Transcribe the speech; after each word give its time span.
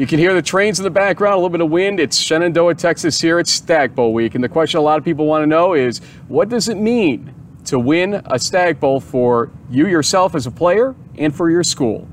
You 0.00 0.06
can 0.06 0.18
hear 0.18 0.32
the 0.32 0.40
trains 0.40 0.80
in 0.80 0.84
the 0.84 0.90
background, 0.90 1.34
a 1.34 1.36
little 1.36 1.50
bit 1.50 1.60
of 1.60 1.70
wind. 1.70 2.00
It's 2.00 2.16
Shenandoah, 2.16 2.74
Texas 2.76 3.20
here. 3.20 3.38
It's 3.38 3.50
Stagg 3.50 3.94
Bowl 3.94 4.14
week. 4.14 4.34
And 4.34 4.42
the 4.42 4.48
question 4.48 4.78
a 4.78 4.82
lot 4.82 4.96
of 4.96 5.04
people 5.04 5.26
want 5.26 5.42
to 5.42 5.46
know 5.46 5.74
is 5.74 5.98
what 6.26 6.48
does 6.48 6.70
it 6.70 6.78
mean 6.78 7.34
to 7.66 7.78
win 7.78 8.22
a 8.24 8.38
Stagg 8.38 8.80
Bowl 8.80 8.98
for 8.98 9.50
you 9.68 9.88
yourself 9.88 10.34
as 10.34 10.46
a 10.46 10.50
player 10.50 10.94
and 11.18 11.36
for 11.36 11.50
your 11.50 11.62
school? 11.62 12.08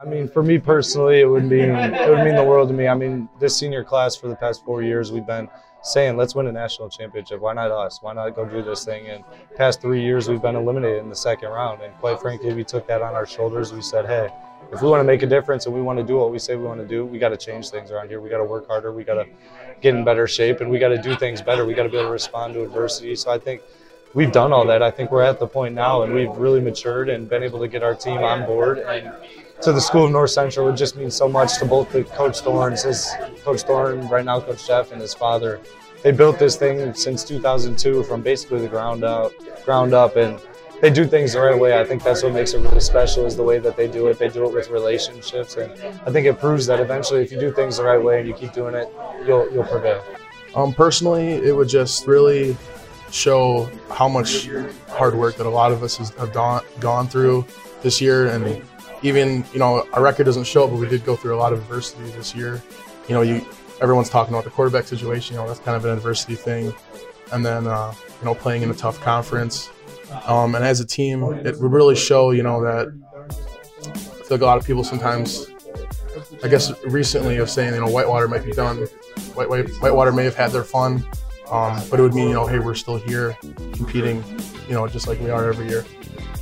I 0.00 0.06
mean, 0.06 0.26
for 0.26 0.42
me 0.42 0.58
personally, 0.58 1.20
it 1.20 1.24
would 1.24 1.44
mean 1.44 1.70
it 1.70 2.08
would 2.08 2.24
mean 2.24 2.34
the 2.34 2.42
world 2.42 2.66
to 2.66 2.74
me. 2.74 2.88
I 2.88 2.94
mean, 2.94 3.28
this 3.38 3.56
senior 3.56 3.84
class 3.84 4.16
for 4.16 4.26
the 4.26 4.34
past 4.34 4.64
four 4.64 4.82
years, 4.82 5.12
we've 5.12 5.24
been 5.24 5.48
saying, 5.84 6.16
let's 6.16 6.34
win 6.34 6.48
a 6.48 6.52
national 6.52 6.90
championship. 6.90 7.40
Why 7.40 7.52
not 7.52 7.70
us? 7.70 8.00
Why 8.02 8.12
not 8.12 8.34
go 8.34 8.44
do 8.44 8.60
this 8.60 8.84
thing? 8.84 9.06
And 9.06 9.22
past 9.54 9.80
three 9.80 10.02
years, 10.02 10.28
we've 10.28 10.42
been 10.42 10.56
eliminated 10.56 10.98
in 10.98 11.08
the 11.08 11.14
second 11.14 11.50
round. 11.50 11.80
And 11.80 11.94
quite 11.98 12.20
frankly, 12.20 12.52
we 12.54 12.64
took 12.64 12.88
that 12.88 13.02
on 13.02 13.14
our 13.14 13.24
shoulders. 13.24 13.72
We 13.72 13.82
said, 13.82 14.06
hey, 14.06 14.30
if 14.72 14.82
we 14.82 14.88
want 14.88 15.00
to 15.00 15.04
make 15.04 15.22
a 15.22 15.26
difference 15.26 15.66
and 15.66 15.74
we 15.74 15.80
want 15.80 15.98
to 15.98 16.04
do 16.04 16.16
what 16.16 16.30
we 16.30 16.38
say 16.38 16.56
we 16.56 16.64
want 16.64 16.80
to 16.80 16.86
do, 16.86 17.04
we 17.04 17.18
got 17.18 17.30
to 17.30 17.36
change 17.36 17.70
things 17.70 17.90
around 17.90 18.08
here. 18.08 18.20
We 18.20 18.28
got 18.28 18.38
to 18.38 18.44
work 18.44 18.66
harder. 18.66 18.92
We 18.92 19.04
got 19.04 19.14
to 19.14 19.26
get 19.80 19.94
in 19.94 20.04
better 20.04 20.26
shape, 20.26 20.60
and 20.60 20.70
we 20.70 20.78
got 20.78 20.90
to 20.90 21.00
do 21.00 21.16
things 21.16 21.42
better. 21.42 21.64
We 21.64 21.74
got 21.74 21.84
to 21.84 21.88
be 21.88 21.96
able 21.96 22.08
to 22.08 22.12
respond 22.12 22.54
to 22.54 22.62
adversity. 22.62 23.16
So 23.16 23.30
I 23.30 23.38
think 23.38 23.62
we've 24.14 24.32
done 24.32 24.52
all 24.52 24.64
that. 24.66 24.82
I 24.82 24.90
think 24.90 25.10
we're 25.10 25.22
at 25.22 25.38
the 25.38 25.46
point 25.46 25.74
now, 25.74 26.02
and 26.02 26.14
we've 26.14 26.30
really 26.30 26.60
matured 26.60 27.08
and 27.08 27.28
been 27.28 27.42
able 27.42 27.58
to 27.60 27.68
get 27.68 27.82
our 27.82 27.94
team 27.94 28.18
on 28.18 28.46
board. 28.46 28.78
And 28.78 29.12
to 29.62 29.72
the 29.72 29.80
school 29.80 30.06
of 30.06 30.12
North 30.12 30.30
Central, 30.30 30.68
it 30.68 30.76
just 30.76 30.96
means 30.96 31.14
so 31.14 31.28
much 31.28 31.58
to 31.58 31.64
both 31.64 31.90
the 31.92 32.04
Coach 32.04 32.40
Thomes, 32.40 32.82
his 32.82 33.10
Coach 33.42 33.62
Thome, 33.62 34.08
right 34.08 34.24
now 34.24 34.40
Coach 34.40 34.66
Jeff, 34.66 34.92
and 34.92 35.00
his 35.00 35.14
father. 35.14 35.60
They 36.02 36.12
built 36.12 36.38
this 36.38 36.56
thing 36.56 36.94
since 36.94 37.24
2002 37.24 38.04
from 38.04 38.22
basically 38.22 38.60
the 38.60 38.68
ground 38.68 39.04
up, 39.04 39.32
ground 39.64 39.92
up, 39.92 40.16
and 40.16 40.40
they 40.80 40.90
do 40.90 41.06
things 41.06 41.34
the 41.34 41.40
right 41.40 41.58
way. 41.58 41.78
I 41.78 41.84
think 41.84 42.02
that's 42.02 42.22
what 42.22 42.32
makes 42.32 42.54
it 42.54 42.60
really 42.60 42.80
special 42.80 43.26
is 43.26 43.36
the 43.36 43.42
way 43.42 43.58
that 43.58 43.76
they 43.76 43.86
do 43.86 44.08
it. 44.08 44.18
They 44.18 44.28
do 44.28 44.44
it 44.46 44.52
with 44.52 44.70
relationships, 44.70 45.56
and 45.56 45.70
I 46.06 46.10
think 46.10 46.26
it 46.26 46.38
proves 46.38 46.66
that 46.66 46.80
eventually, 46.80 47.22
if 47.22 47.30
you 47.30 47.38
do 47.38 47.52
things 47.52 47.76
the 47.76 47.84
right 47.84 48.02
way 48.02 48.20
and 48.20 48.28
you 48.28 48.34
keep 48.34 48.52
doing 48.52 48.74
it, 48.74 48.88
you'll 49.26 49.50
you'll 49.52 49.64
prevail. 49.64 50.02
Um, 50.54 50.72
personally, 50.72 51.34
it 51.34 51.54
would 51.54 51.68
just 51.68 52.06
really 52.06 52.56
show 53.10 53.68
how 53.90 54.08
much 54.08 54.48
hard 54.88 55.14
work 55.14 55.36
that 55.36 55.46
a 55.46 55.50
lot 55.50 55.72
of 55.72 55.82
us 55.82 55.96
have 56.16 56.32
gone 56.32 56.62
gone 56.80 57.08
through 57.08 57.44
this 57.82 58.00
year, 58.00 58.28
and 58.28 58.62
even 59.02 59.44
you 59.52 59.58
know 59.58 59.86
our 59.92 60.02
record 60.02 60.24
doesn't 60.24 60.44
show 60.44 60.64
it, 60.64 60.68
but 60.68 60.76
we 60.76 60.88
did 60.88 61.04
go 61.04 61.14
through 61.14 61.34
a 61.34 61.40
lot 61.40 61.52
of 61.52 61.60
adversity 61.60 62.10
this 62.12 62.34
year. 62.34 62.62
You 63.06 63.14
know, 63.14 63.22
you 63.22 63.44
everyone's 63.82 64.08
talking 64.08 64.32
about 64.32 64.44
the 64.44 64.50
quarterback 64.50 64.86
situation. 64.86 65.34
You 65.34 65.42
know, 65.42 65.48
that's 65.48 65.60
kind 65.60 65.76
of 65.76 65.84
an 65.84 65.90
adversity 65.90 66.36
thing, 66.36 66.72
and 67.32 67.44
then 67.44 67.66
uh, 67.66 67.92
you 68.20 68.24
know 68.24 68.34
playing 68.34 68.62
in 68.62 68.70
a 68.70 68.74
tough 68.74 68.98
conference 69.02 69.70
um, 70.26 70.54
and 70.54 70.64
as 70.64 70.80
a 70.80 70.86
team, 70.86 71.22
it 71.22 71.58
would 71.60 71.72
really 71.72 71.96
show, 71.96 72.30
you 72.30 72.42
know, 72.42 72.62
that 72.62 72.88
I 73.86 74.22
feel 74.24 74.36
like 74.36 74.40
a 74.40 74.44
lot 74.44 74.58
of 74.58 74.66
people 74.66 74.84
sometimes, 74.84 75.46
I 76.42 76.48
guess 76.48 76.72
recently, 76.84 77.36
of 77.38 77.48
saying, 77.50 77.74
you 77.74 77.80
know, 77.80 77.88
Whitewater 77.88 78.28
might 78.28 78.44
be 78.44 78.52
done. 78.52 78.78
White, 79.34 79.48
White, 79.48 79.68
Whitewater 79.80 80.12
may 80.12 80.24
have 80.24 80.36
had 80.36 80.50
their 80.50 80.64
fun, 80.64 81.04
um, 81.50 81.80
but 81.90 81.98
it 81.98 82.02
would 82.02 82.14
mean, 82.14 82.28
you 82.28 82.34
know, 82.34 82.46
hey, 82.46 82.58
we're 82.58 82.74
still 82.74 82.96
here 82.96 83.36
competing, 83.72 84.24
you 84.68 84.74
know, 84.74 84.86
just 84.86 85.06
like 85.06 85.20
we 85.20 85.30
are 85.30 85.48
every 85.48 85.68
year. 85.68 85.84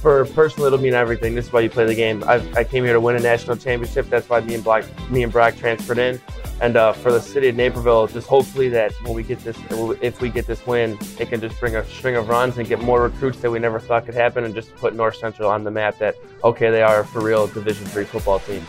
For 0.01 0.27
personally, 0.27 0.69
it'll 0.69 0.79
mean 0.79 0.95
everything. 0.95 1.35
This 1.35 1.47
is 1.47 1.53
why 1.53 1.61
you 1.61 1.71
play 1.71 1.85
the 1.85 1.95
game. 1.95 2.23
i 2.25 2.35
I 2.55 2.63
came 2.63 2.85
here 2.85 2.93
to 2.93 3.01
win 3.01 3.17
a 3.17 3.21
national 3.21 3.57
championship. 3.57 4.09
That's 4.09 4.29
why 4.29 4.41
me 4.41 4.55
and 4.55 4.63
Black, 4.63 4.85
me 5.11 5.25
and 5.25 5.33
Brock 5.33 5.57
transferred 5.57 5.99
in. 5.99 6.21
And 6.61 6.77
uh, 6.77 6.93
for 6.93 7.13
the 7.13 7.21
city 7.21 7.49
of 7.49 7.57
Naperville, 7.57 8.09
just 8.09 8.27
hopefully 8.27 8.69
that 8.71 8.93
when 9.05 9.15
we 9.15 9.23
get 9.23 9.39
this, 9.41 9.57
if 10.03 10.21
we 10.21 10.29
get 10.29 10.47
this 10.47 10.67
win, 10.67 10.99
it 11.21 11.29
can 11.29 11.41
just 11.41 11.59
bring 11.61 11.77
a 11.77 11.85
string 11.85 12.17
of 12.17 12.29
runs 12.29 12.59
and 12.59 12.67
get 12.67 12.81
more 12.81 13.03
recruits 13.03 13.39
that 13.41 13.51
we 13.51 13.61
never 13.61 13.79
thought 13.79 14.07
could 14.07 14.15
happen, 14.15 14.43
and 14.43 14.55
just 14.55 14.75
put 14.75 14.95
North 14.95 15.17
Central 15.17 15.49
on 15.49 15.63
the 15.63 15.71
map. 15.71 15.99
That 15.99 16.17
okay, 16.43 16.71
they 16.71 16.83
are 16.83 17.05
for 17.05 17.21
real 17.21 17.47
Division 17.47 17.87
three 17.87 18.05
football 18.05 18.41
team. 18.41 18.63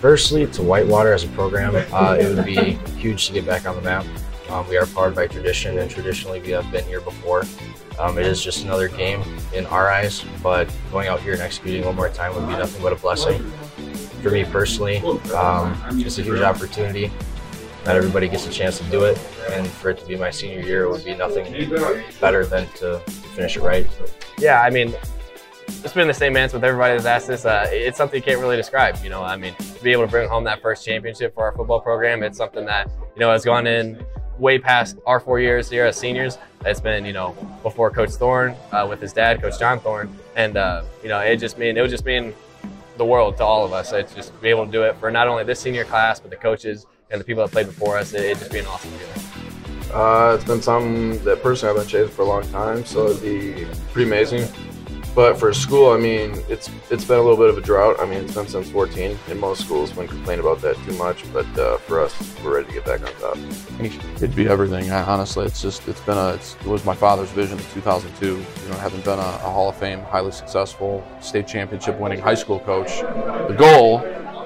Firstly, 0.00 0.46
to 0.46 0.62
Whitewater 0.62 1.12
as 1.12 1.24
a 1.24 1.28
program, 1.28 1.74
uh, 1.92 2.16
it 2.20 2.32
would 2.32 2.44
be 2.44 2.74
huge 2.96 3.26
to 3.26 3.32
get 3.32 3.46
back 3.46 3.66
on 3.66 3.74
the 3.74 3.82
map. 3.82 4.06
Um, 4.50 4.68
we 4.68 4.76
are 4.76 4.86
powered 4.86 5.16
by 5.16 5.26
tradition, 5.26 5.78
and 5.78 5.90
traditionally 5.90 6.40
we 6.40 6.50
have 6.50 6.70
been 6.70 6.84
here 6.84 7.00
before. 7.00 7.44
Um, 7.98 8.18
it 8.18 8.26
is 8.26 8.42
just 8.42 8.64
another 8.64 8.88
game 8.88 9.22
in 9.54 9.66
our 9.66 9.90
eyes, 9.90 10.24
but 10.42 10.68
going 10.92 11.08
out 11.08 11.20
here 11.20 11.32
and 11.32 11.42
executing 11.42 11.84
one 11.84 11.96
more 11.96 12.10
time 12.10 12.34
would 12.34 12.46
be 12.46 12.52
nothing 12.52 12.82
but 12.82 12.92
a 12.92 12.96
blessing 12.96 13.50
for 14.24 14.30
me 14.30 14.42
personally, 14.42 14.98
um, 15.34 15.78
it's 16.00 16.18
a 16.18 16.22
huge 16.22 16.40
opportunity. 16.40 17.12
Not 17.84 17.96
everybody 17.96 18.26
gets 18.26 18.46
a 18.46 18.50
chance 18.50 18.78
to 18.78 18.84
do 18.84 19.04
it, 19.04 19.18
and 19.50 19.66
for 19.66 19.90
it 19.90 19.98
to 19.98 20.06
be 20.06 20.16
my 20.16 20.30
senior 20.30 20.60
year, 20.60 20.84
it 20.84 20.90
would 20.90 21.04
be 21.04 21.14
nothing 21.14 21.44
better 22.22 22.46
than 22.46 22.66
to 22.76 23.00
finish 23.36 23.58
it 23.58 23.60
right. 23.60 23.86
Yeah, 24.38 24.62
I 24.62 24.70
mean, 24.70 24.94
it's 25.68 25.92
been 25.92 26.08
the 26.08 26.14
same 26.14 26.38
answer 26.38 26.56
with 26.56 26.64
everybody 26.64 26.94
that's 26.94 27.04
asked 27.04 27.28
this. 27.28 27.44
Uh, 27.44 27.66
it's 27.68 27.98
something 27.98 28.16
you 28.16 28.22
can't 28.22 28.40
really 28.40 28.56
describe. 28.56 28.96
You 29.04 29.10
know, 29.10 29.22
I 29.22 29.36
mean, 29.36 29.54
to 29.56 29.82
be 29.84 29.92
able 29.92 30.06
to 30.06 30.10
bring 30.10 30.26
home 30.26 30.44
that 30.44 30.62
first 30.62 30.86
championship 30.86 31.34
for 31.34 31.44
our 31.44 31.52
football 31.54 31.80
program, 31.80 32.22
it's 32.22 32.38
something 32.38 32.64
that 32.64 32.88
you 33.14 33.20
know 33.20 33.30
has 33.30 33.44
gone 33.44 33.66
in 33.66 34.02
way 34.38 34.58
past 34.58 34.96
our 35.04 35.20
four 35.20 35.38
years 35.38 35.68
here 35.68 35.84
as 35.84 35.98
seniors. 35.98 36.38
It's 36.64 36.80
been, 36.80 37.04
you 37.04 37.12
know, 37.12 37.36
before 37.62 37.90
Coach 37.90 38.10
Thome 38.10 38.56
uh, 38.72 38.86
with 38.88 39.02
his 39.02 39.12
dad, 39.12 39.42
Coach 39.42 39.58
John 39.58 39.80
Thome, 39.80 40.08
and 40.34 40.56
uh, 40.56 40.84
you 41.02 41.10
know, 41.10 41.20
it 41.20 41.36
just 41.36 41.58
mean 41.58 41.76
it 41.76 41.82
would 41.82 41.90
just 41.90 42.06
mean 42.06 42.32
the 42.96 43.04
world 43.04 43.36
to 43.38 43.44
all 43.44 43.64
of 43.64 43.72
us. 43.72 43.92
It's 43.92 44.14
just 44.14 44.40
be 44.40 44.48
able 44.48 44.66
to 44.66 44.72
do 44.72 44.82
it 44.82 44.96
for 44.96 45.10
not 45.10 45.28
only 45.28 45.44
this 45.44 45.60
senior 45.60 45.84
class, 45.84 46.20
but 46.20 46.30
the 46.30 46.36
coaches 46.36 46.86
and 47.10 47.20
the 47.20 47.24
people 47.24 47.42
that 47.44 47.52
played 47.52 47.66
before 47.66 47.98
us. 47.98 48.12
It, 48.12 48.28
would 48.28 48.38
just 48.38 48.52
be 48.52 48.58
an 48.60 48.66
awesome 48.66 48.90
feeling. 48.90 49.90
Uh, 49.92 50.34
it's 50.34 50.44
been 50.44 50.62
something 50.62 51.22
that 51.24 51.42
personally 51.42 51.70
I've 51.70 51.84
been 51.84 51.88
chasing 51.88 52.14
for 52.14 52.22
a 52.22 52.26
long 52.26 52.42
time, 52.50 52.84
so 52.84 53.08
it'd 53.08 53.22
be 53.22 53.66
pretty 53.92 54.08
amazing. 54.08 54.48
But 55.14 55.38
for 55.38 55.52
school, 55.54 55.92
I 55.92 55.98
mean, 55.98 56.42
it's 56.48 56.68
it's 56.90 57.04
been 57.04 57.18
a 57.18 57.22
little 57.22 57.36
bit 57.36 57.48
of 57.48 57.56
a 57.56 57.60
drought. 57.60 57.96
I 58.00 58.04
mean, 58.04 58.24
it's 58.24 58.34
been 58.34 58.48
since 58.48 58.68
14, 58.70 59.16
and 59.28 59.40
most 59.40 59.64
schools 59.64 59.94
wouldn't 59.94 60.10
complain 60.10 60.40
about 60.40 60.60
that 60.62 60.76
too 60.84 60.92
much. 60.94 61.24
But 61.32 61.46
uh, 61.56 61.78
for 61.78 62.00
us, 62.00 62.34
we're 62.42 62.56
ready 62.56 62.68
to 62.68 62.74
get 62.74 62.84
back 62.84 63.00
on 63.02 63.14
top. 63.20 63.38
It'd 64.16 64.34
be 64.34 64.48
everything. 64.48 64.90
Honestly, 64.90 65.46
it's 65.46 65.62
just 65.62 65.86
it's 65.86 66.00
been 66.00 66.18
a 66.18 66.34
it's, 66.34 66.56
it 66.56 66.66
was 66.66 66.84
my 66.84 66.96
father's 66.96 67.30
vision 67.30 67.58
in 67.58 67.64
2002. 67.66 68.26
You 68.26 68.34
know, 68.68 68.76
having 68.78 69.02
been 69.02 69.20
a, 69.20 69.22
a 69.22 69.50
Hall 69.50 69.68
of 69.68 69.76
Fame, 69.76 70.00
highly 70.00 70.32
successful 70.32 71.06
state 71.20 71.46
championship 71.46 71.98
winning 72.00 72.18
high 72.18 72.34
school 72.34 72.58
coach, 72.58 73.00
the 73.48 73.54
goal 73.56 73.98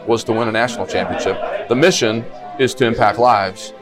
was 0.06 0.22
to 0.24 0.32
win 0.32 0.48
a 0.48 0.52
national 0.52 0.86
championship. 0.86 1.68
The 1.68 1.76
mission 1.76 2.26
is 2.58 2.74
to 2.74 2.86
impact 2.86 3.18
lives. 3.18 3.72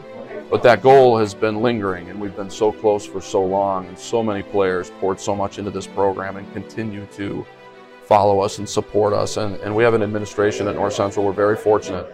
But 0.48 0.62
that 0.62 0.80
goal 0.80 1.18
has 1.18 1.34
been 1.34 1.60
lingering, 1.60 2.08
and 2.08 2.20
we've 2.20 2.36
been 2.36 2.50
so 2.50 2.70
close 2.70 3.04
for 3.04 3.20
so 3.20 3.44
long, 3.44 3.86
and 3.86 3.98
so 3.98 4.22
many 4.22 4.44
players 4.44 4.90
poured 5.00 5.18
so 5.18 5.34
much 5.34 5.58
into 5.58 5.72
this 5.72 5.88
program 5.88 6.36
and 6.36 6.50
continue 6.52 7.04
to 7.14 7.44
follow 8.04 8.38
us 8.38 8.58
and 8.58 8.68
support 8.68 9.12
us. 9.12 9.38
And, 9.38 9.56
and 9.56 9.74
we 9.74 9.82
have 9.82 9.94
an 9.94 10.04
administration 10.04 10.68
at 10.68 10.76
North 10.76 10.94
Central, 10.94 11.26
we're 11.26 11.32
very 11.32 11.56
fortunate. 11.56 12.06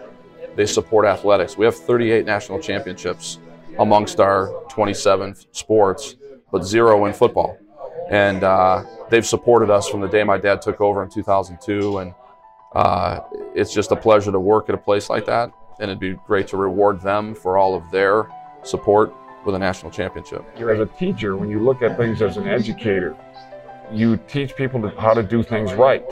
They 0.55 0.65
support 0.65 1.05
athletics. 1.05 1.57
We 1.57 1.65
have 1.65 1.75
38 1.75 2.25
national 2.25 2.59
championships 2.59 3.37
amongst 3.77 4.19
our 4.19 4.47
27 4.69 5.35
sports, 5.51 6.15
but 6.51 6.63
zero 6.63 7.05
in 7.05 7.13
football. 7.13 7.57
And 8.09 8.43
uh, 8.43 8.83
they've 9.11 9.25
supported 9.25 9.69
us 9.69 9.87
from 9.87 10.01
the 10.01 10.07
day 10.07 10.23
my 10.23 10.39
dad 10.39 10.61
took 10.61 10.81
over 10.81 11.03
in 11.03 11.09
2002. 11.09 11.99
And 11.99 12.13
uh, 12.73 13.19
it's 13.53 13.73
just 13.73 13.91
a 13.91 13.95
pleasure 13.95 14.31
to 14.31 14.39
work 14.39 14.69
at 14.69 14.75
a 14.75 14.79
place 14.79 15.07
like 15.09 15.27
that 15.27 15.51
and 15.79 15.89
it'd 15.89 15.99
be 15.99 16.13
great 16.25 16.47
to 16.49 16.57
reward 16.57 17.01
them 17.01 17.35
for 17.35 17.57
all 17.57 17.75
of 17.75 17.89
their 17.91 18.27
support 18.63 19.13
with 19.45 19.55
a 19.55 19.59
national 19.59 19.91
championship. 19.91 20.45
As 20.57 20.79
a 20.79 20.85
teacher, 20.85 21.35
when 21.35 21.49
you 21.49 21.59
look 21.59 21.81
at 21.81 21.97
things 21.97 22.21
as 22.21 22.37
an 22.37 22.47
educator, 22.47 23.15
you 23.91 24.17
teach 24.27 24.55
people 24.55 24.81
to, 24.81 24.89
how 24.99 25.13
to 25.13 25.23
do 25.23 25.43
things 25.43 25.73
right. 25.73 26.03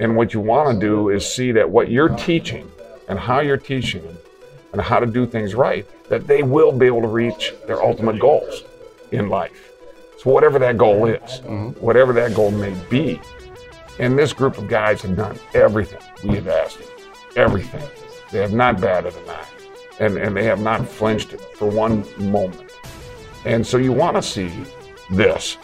And 0.00 0.16
what 0.16 0.34
you 0.34 0.40
want 0.40 0.74
to 0.74 0.86
do 0.86 1.10
is 1.10 1.26
see 1.26 1.52
that 1.52 1.68
what 1.68 1.90
you're 1.90 2.08
teaching 2.08 2.70
and 3.08 3.18
how 3.18 3.40
you're 3.40 3.56
teaching 3.56 4.02
them 4.02 4.18
and 4.72 4.82
how 4.82 4.98
to 4.98 5.06
do 5.06 5.24
things 5.24 5.54
right, 5.54 5.86
that 6.08 6.26
they 6.26 6.42
will 6.42 6.72
be 6.72 6.86
able 6.86 7.02
to 7.02 7.08
reach 7.08 7.54
their 7.66 7.80
ultimate 7.82 8.18
goals 8.18 8.64
in 9.12 9.28
life. 9.28 9.70
So, 10.18 10.30
whatever 10.30 10.58
that 10.58 10.76
goal 10.76 11.06
is, 11.06 11.20
mm-hmm. 11.40 11.70
whatever 11.80 12.12
that 12.14 12.34
goal 12.34 12.50
may 12.50 12.74
be. 12.90 13.20
And 14.00 14.18
this 14.18 14.32
group 14.32 14.58
of 14.58 14.66
guys 14.66 15.02
have 15.02 15.16
done 15.16 15.38
everything 15.54 16.00
we 16.24 16.34
have 16.34 16.48
asked 16.48 16.78
them, 16.78 16.88
everything. 17.36 17.82
They 18.34 18.40
have 18.40 18.52
not 18.52 18.80
batted 18.80 19.14
an 19.14 19.30
eye, 19.30 19.46
and, 20.00 20.18
and 20.18 20.36
they 20.36 20.42
have 20.42 20.60
not 20.60 20.88
flinched 20.88 21.40
for 21.54 21.68
one 21.68 22.04
moment. 22.18 22.68
And 23.44 23.64
so 23.64 23.76
you 23.76 23.92
want 23.92 24.16
to 24.16 24.22
see 24.22 24.50
this 25.08 25.56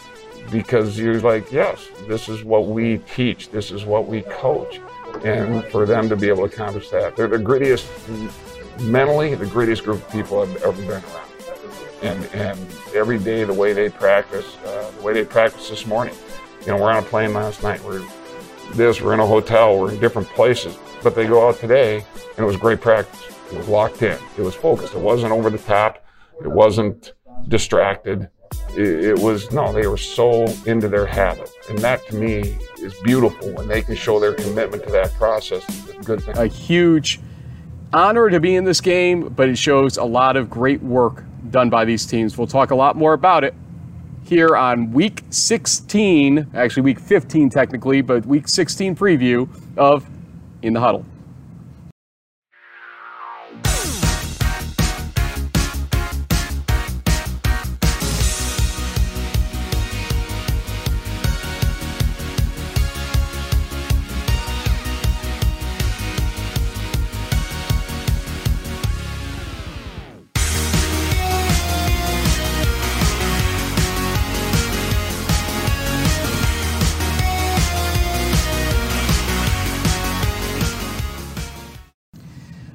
because 0.49 0.97
you're 0.97 1.19
like, 1.19 1.51
yes, 1.51 1.89
this 2.07 2.29
is 2.29 2.45
what 2.45 2.67
we 2.67 2.99
teach, 3.13 3.49
this 3.49 3.71
is 3.71 3.83
what 3.83 4.07
we 4.07 4.21
coach. 4.21 4.79
And 5.25 5.65
for 5.65 5.85
them 5.85 6.07
to 6.07 6.15
be 6.15 6.29
able 6.29 6.47
to 6.47 6.53
accomplish 6.53 6.89
that, 6.91 7.17
they're 7.17 7.27
the 7.27 7.39
grittiest, 7.39 7.89
mentally, 8.83 9.35
the 9.35 9.47
grittiest 9.47 9.83
group 9.83 10.01
of 10.01 10.09
people 10.09 10.39
I've 10.39 10.55
ever 10.63 10.81
been 10.83 10.91
around. 10.91 11.31
And, 12.03 12.25
and 12.33 12.57
every 12.95 13.19
day, 13.19 13.43
the 13.43 13.53
way 13.53 13.73
they 13.73 13.89
practice, 13.89 14.55
uh, 14.65 14.89
the 14.91 15.01
way 15.01 15.11
they 15.11 15.25
practice 15.25 15.69
this 15.69 15.85
morning. 15.85 16.15
You 16.61 16.67
know, 16.67 16.77
we're 16.77 16.91
on 16.91 17.03
a 17.03 17.05
plane 17.05 17.33
last 17.33 17.63
night. 17.63 17.83
We're 17.83 18.01
this, 18.75 19.01
we're 19.01 19.13
in 19.13 19.19
a 19.19 19.27
hotel, 19.27 19.77
we're 19.77 19.91
in 19.91 19.99
different 19.99 20.29
places. 20.29 20.77
But 21.03 21.15
they 21.15 21.25
go 21.25 21.47
out 21.47 21.59
today, 21.59 21.97
and 21.97 22.39
it 22.39 22.45
was 22.45 22.57
great 22.57 22.81
practice. 22.81 23.27
It 23.51 23.57
was 23.57 23.67
locked 23.67 24.01
in. 24.01 24.17
It 24.37 24.41
was 24.41 24.55
focused. 24.55 24.93
It 24.93 24.99
wasn't 24.99 25.31
over 25.31 25.49
the 25.49 25.57
top. 25.57 26.05
It 26.41 26.47
wasn't 26.47 27.13
distracted. 27.47 28.29
It, 28.75 29.05
it 29.05 29.19
was, 29.19 29.51
no, 29.51 29.73
they 29.73 29.87
were 29.87 29.97
so 29.97 30.45
into 30.65 30.87
their 30.87 31.05
habit. 31.05 31.51
And 31.69 31.79
that 31.79 32.05
to 32.07 32.15
me 32.15 32.57
is 32.79 32.93
beautiful 33.03 33.51
when 33.53 33.67
they 33.67 33.81
can 33.81 33.95
show 33.95 34.19
their 34.19 34.33
commitment 34.33 34.83
to 34.85 34.91
that 34.91 35.13
process. 35.15 35.65
Good 36.03 36.23
thing. 36.23 36.37
A 36.37 36.47
huge 36.47 37.19
honor 37.93 38.29
to 38.29 38.39
be 38.39 38.55
in 38.55 38.63
this 38.63 38.81
game, 38.81 39.29
but 39.29 39.49
it 39.49 39.57
shows 39.57 39.97
a 39.97 40.03
lot 40.03 40.37
of 40.37 40.49
great 40.49 40.81
work 40.81 41.23
done 41.49 41.69
by 41.69 41.85
these 41.85 42.05
teams. 42.05 42.37
We'll 42.37 42.47
talk 42.47 42.71
a 42.71 42.75
lot 42.75 42.95
more 42.95 43.13
about 43.13 43.43
it 43.43 43.53
here 44.23 44.55
on 44.55 44.91
week 44.93 45.23
16, 45.29 46.51
actually 46.53 46.83
week 46.83 46.99
15 46.99 47.49
technically, 47.49 48.01
but 48.01 48.25
week 48.25 48.47
16 48.47 48.95
preview 48.95 49.49
of 49.75 50.05
In 50.61 50.73
the 50.73 50.79
Huddle. 50.79 51.05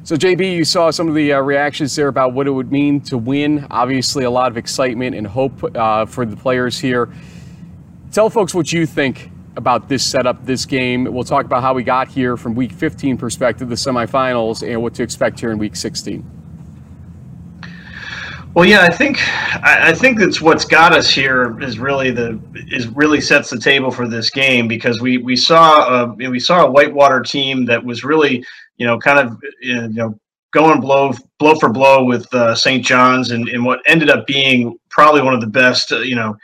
So, 0.06 0.14
JB, 0.14 0.54
you 0.54 0.64
saw 0.64 0.92
some 0.92 1.08
of 1.08 1.16
the 1.16 1.32
uh, 1.32 1.40
reactions 1.40 1.96
there 1.96 2.06
about 2.06 2.32
what 2.32 2.46
it 2.46 2.52
would 2.52 2.70
mean 2.70 3.00
to 3.06 3.18
win. 3.18 3.66
Obviously, 3.72 4.22
a 4.22 4.30
lot 4.30 4.52
of 4.52 4.56
excitement 4.56 5.16
and 5.16 5.26
hope 5.26 5.64
uh, 5.76 6.06
for 6.06 6.24
the 6.24 6.36
players 6.36 6.78
here. 6.78 7.12
Tell 8.12 8.30
folks 8.30 8.54
what 8.54 8.72
you 8.72 8.86
think 8.86 9.32
about 9.56 9.88
this 9.88 10.04
setup, 10.04 10.46
this 10.46 10.64
game. 10.64 11.12
We'll 11.12 11.24
talk 11.24 11.44
about 11.44 11.60
how 11.60 11.74
we 11.74 11.82
got 11.82 12.06
here 12.06 12.36
from 12.36 12.54
Week 12.54 12.70
15 12.70 13.16
perspective, 13.16 13.68
the 13.68 13.74
semifinals, 13.74 14.62
and 14.64 14.80
what 14.80 14.94
to 14.94 15.02
expect 15.02 15.40
here 15.40 15.50
in 15.50 15.58
Week 15.58 15.74
16. 15.74 16.24
Well, 18.54 18.64
yeah, 18.64 18.82
I 18.82 18.90
think 18.90 19.18
I 19.64 19.92
think 19.92 20.20
that's 20.20 20.40
what's 20.40 20.64
got 20.64 20.92
us 20.92 21.10
here 21.10 21.60
is 21.60 21.80
really 21.80 22.12
the 22.12 22.40
is 22.70 22.86
really 22.86 23.20
sets 23.20 23.50
the 23.50 23.58
table 23.58 23.90
for 23.90 24.06
this 24.06 24.30
game 24.30 24.68
because 24.68 25.00
we 25.00 25.18
we 25.18 25.34
saw 25.34 26.04
a, 26.04 26.14
we 26.14 26.38
saw 26.38 26.64
a 26.64 26.70
Whitewater 26.70 27.20
team 27.22 27.66
that 27.66 27.84
was 27.84 28.04
really 28.04 28.44
you 28.76 28.86
know, 28.86 28.98
kind 28.98 29.18
of 29.18 29.38
you 29.60 29.88
know 29.88 30.18
going 30.52 30.80
blow 30.80 31.12
blow 31.38 31.54
for 31.54 31.68
blow 31.68 32.04
with 32.04 32.32
uh, 32.34 32.54
St. 32.54 32.84
John's 32.84 33.30
and, 33.30 33.48
and 33.48 33.64
what 33.64 33.80
ended 33.86 34.10
up 34.10 34.26
being 34.26 34.78
probably 34.88 35.22
one 35.22 35.34
of 35.34 35.40
the 35.40 35.46
best, 35.46 35.92
uh, 35.92 35.98
you 35.98 36.14
know, 36.14 36.36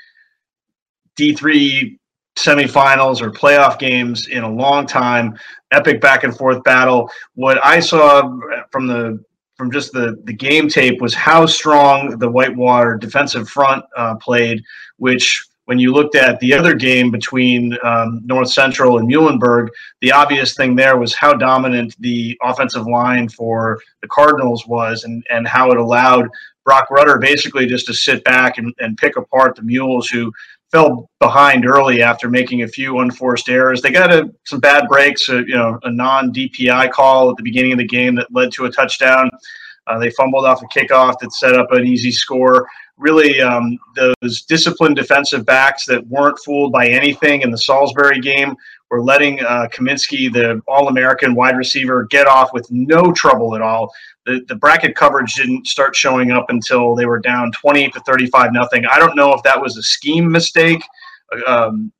D 1.16 1.34
three 1.34 1.98
semifinals 2.36 3.20
or 3.20 3.30
playoff 3.30 3.78
games 3.78 4.28
in 4.28 4.42
a 4.42 4.50
long 4.50 4.86
time. 4.86 5.38
Epic 5.70 6.00
back 6.00 6.24
and 6.24 6.36
forth 6.36 6.62
battle. 6.64 7.10
What 7.34 7.64
I 7.64 7.80
saw 7.80 8.38
from 8.70 8.86
the 8.86 9.22
from 9.56 9.70
just 9.70 9.92
the 9.92 10.20
the 10.24 10.34
game 10.34 10.68
tape 10.68 11.00
was 11.00 11.14
how 11.14 11.46
strong 11.46 12.18
the 12.18 12.30
Whitewater 12.30 12.96
defensive 12.96 13.48
front 13.48 13.84
uh, 13.96 14.16
played, 14.16 14.62
which 14.96 15.42
when 15.66 15.78
you 15.78 15.92
looked 15.92 16.16
at 16.16 16.40
the 16.40 16.52
other 16.52 16.74
game 16.74 17.10
between 17.10 17.76
um, 17.84 18.20
North 18.24 18.50
Central 18.50 18.98
and 18.98 19.08
Muhlenberg, 19.08 19.68
the 20.00 20.12
obvious 20.12 20.54
thing 20.54 20.74
there 20.74 20.96
was 20.96 21.14
how 21.14 21.32
dominant 21.32 21.94
the 22.00 22.36
offensive 22.42 22.86
line 22.86 23.28
for 23.28 23.80
the 24.00 24.08
Cardinals 24.08 24.66
was 24.66 25.04
and, 25.04 25.24
and 25.30 25.46
how 25.46 25.70
it 25.70 25.78
allowed 25.78 26.28
Broc 26.64 26.90
Rueter 26.90 27.18
basically 27.18 27.66
just 27.66 27.86
to 27.86 27.94
sit 27.94 28.24
back 28.24 28.58
and, 28.58 28.74
and 28.78 28.96
pick 28.96 29.16
apart 29.16 29.56
the 29.56 29.62
Mules 29.62 30.08
who 30.08 30.32
fell 30.70 31.10
behind 31.20 31.66
early 31.66 32.02
after 32.02 32.28
making 32.28 32.62
a 32.62 32.68
few 32.68 33.00
unforced 33.00 33.48
errors. 33.48 33.82
They 33.82 33.90
got 33.90 34.12
a, 34.12 34.32
some 34.44 34.58
bad 34.58 34.88
breaks, 34.88 35.28
uh, 35.28 35.44
you 35.46 35.54
know, 35.54 35.78
a 35.82 35.90
non 35.90 36.32
DPI 36.32 36.90
call 36.92 37.30
at 37.30 37.36
the 37.36 37.42
beginning 37.42 37.72
of 37.72 37.78
the 37.78 37.86
game 37.86 38.14
that 38.16 38.32
led 38.32 38.52
to 38.52 38.64
a 38.64 38.70
touchdown. 38.70 39.30
Uh, 39.86 39.98
they 39.98 40.10
fumbled 40.10 40.44
off 40.44 40.62
a 40.62 40.66
kickoff 40.66 41.18
that 41.20 41.32
set 41.32 41.54
up 41.54 41.72
an 41.72 41.86
easy 41.86 42.12
score 42.12 42.66
really 43.02 43.40
um, 43.40 43.78
those 43.96 44.42
disciplined 44.42 44.96
defensive 44.96 45.44
backs 45.44 45.84
that 45.86 46.06
weren't 46.06 46.38
fooled 46.44 46.72
by 46.72 46.86
anything 46.86 47.42
in 47.42 47.50
the 47.50 47.58
Salisbury 47.58 48.20
game 48.20 48.54
were 48.90 49.02
letting 49.02 49.40
uh, 49.40 49.66
Kaminsky, 49.72 50.32
the 50.32 50.62
All-American 50.68 51.34
wide 51.34 51.56
receiver, 51.56 52.04
get 52.04 52.26
off 52.26 52.52
with 52.52 52.70
no 52.70 53.12
trouble 53.12 53.54
at 53.54 53.62
all. 53.62 53.92
The, 54.26 54.44
the 54.48 54.54
bracket 54.54 54.94
coverage 54.94 55.34
didn't 55.34 55.66
start 55.66 55.96
showing 55.96 56.30
up 56.30 56.46
until 56.50 56.94
they 56.94 57.06
were 57.06 57.18
down 57.18 57.50
20 57.52 57.90
to 57.90 58.00
35 58.00 58.52
nothing. 58.52 58.84
I 58.86 58.98
don't 58.98 59.16
know 59.16 59.32
if 59.32 59.42
that 59.42 59.60
was 59.60 59.76
a 59.76 59.82
scheme 59.82 60.30
mistake, 60.30 60.82
um, 61.46 61.92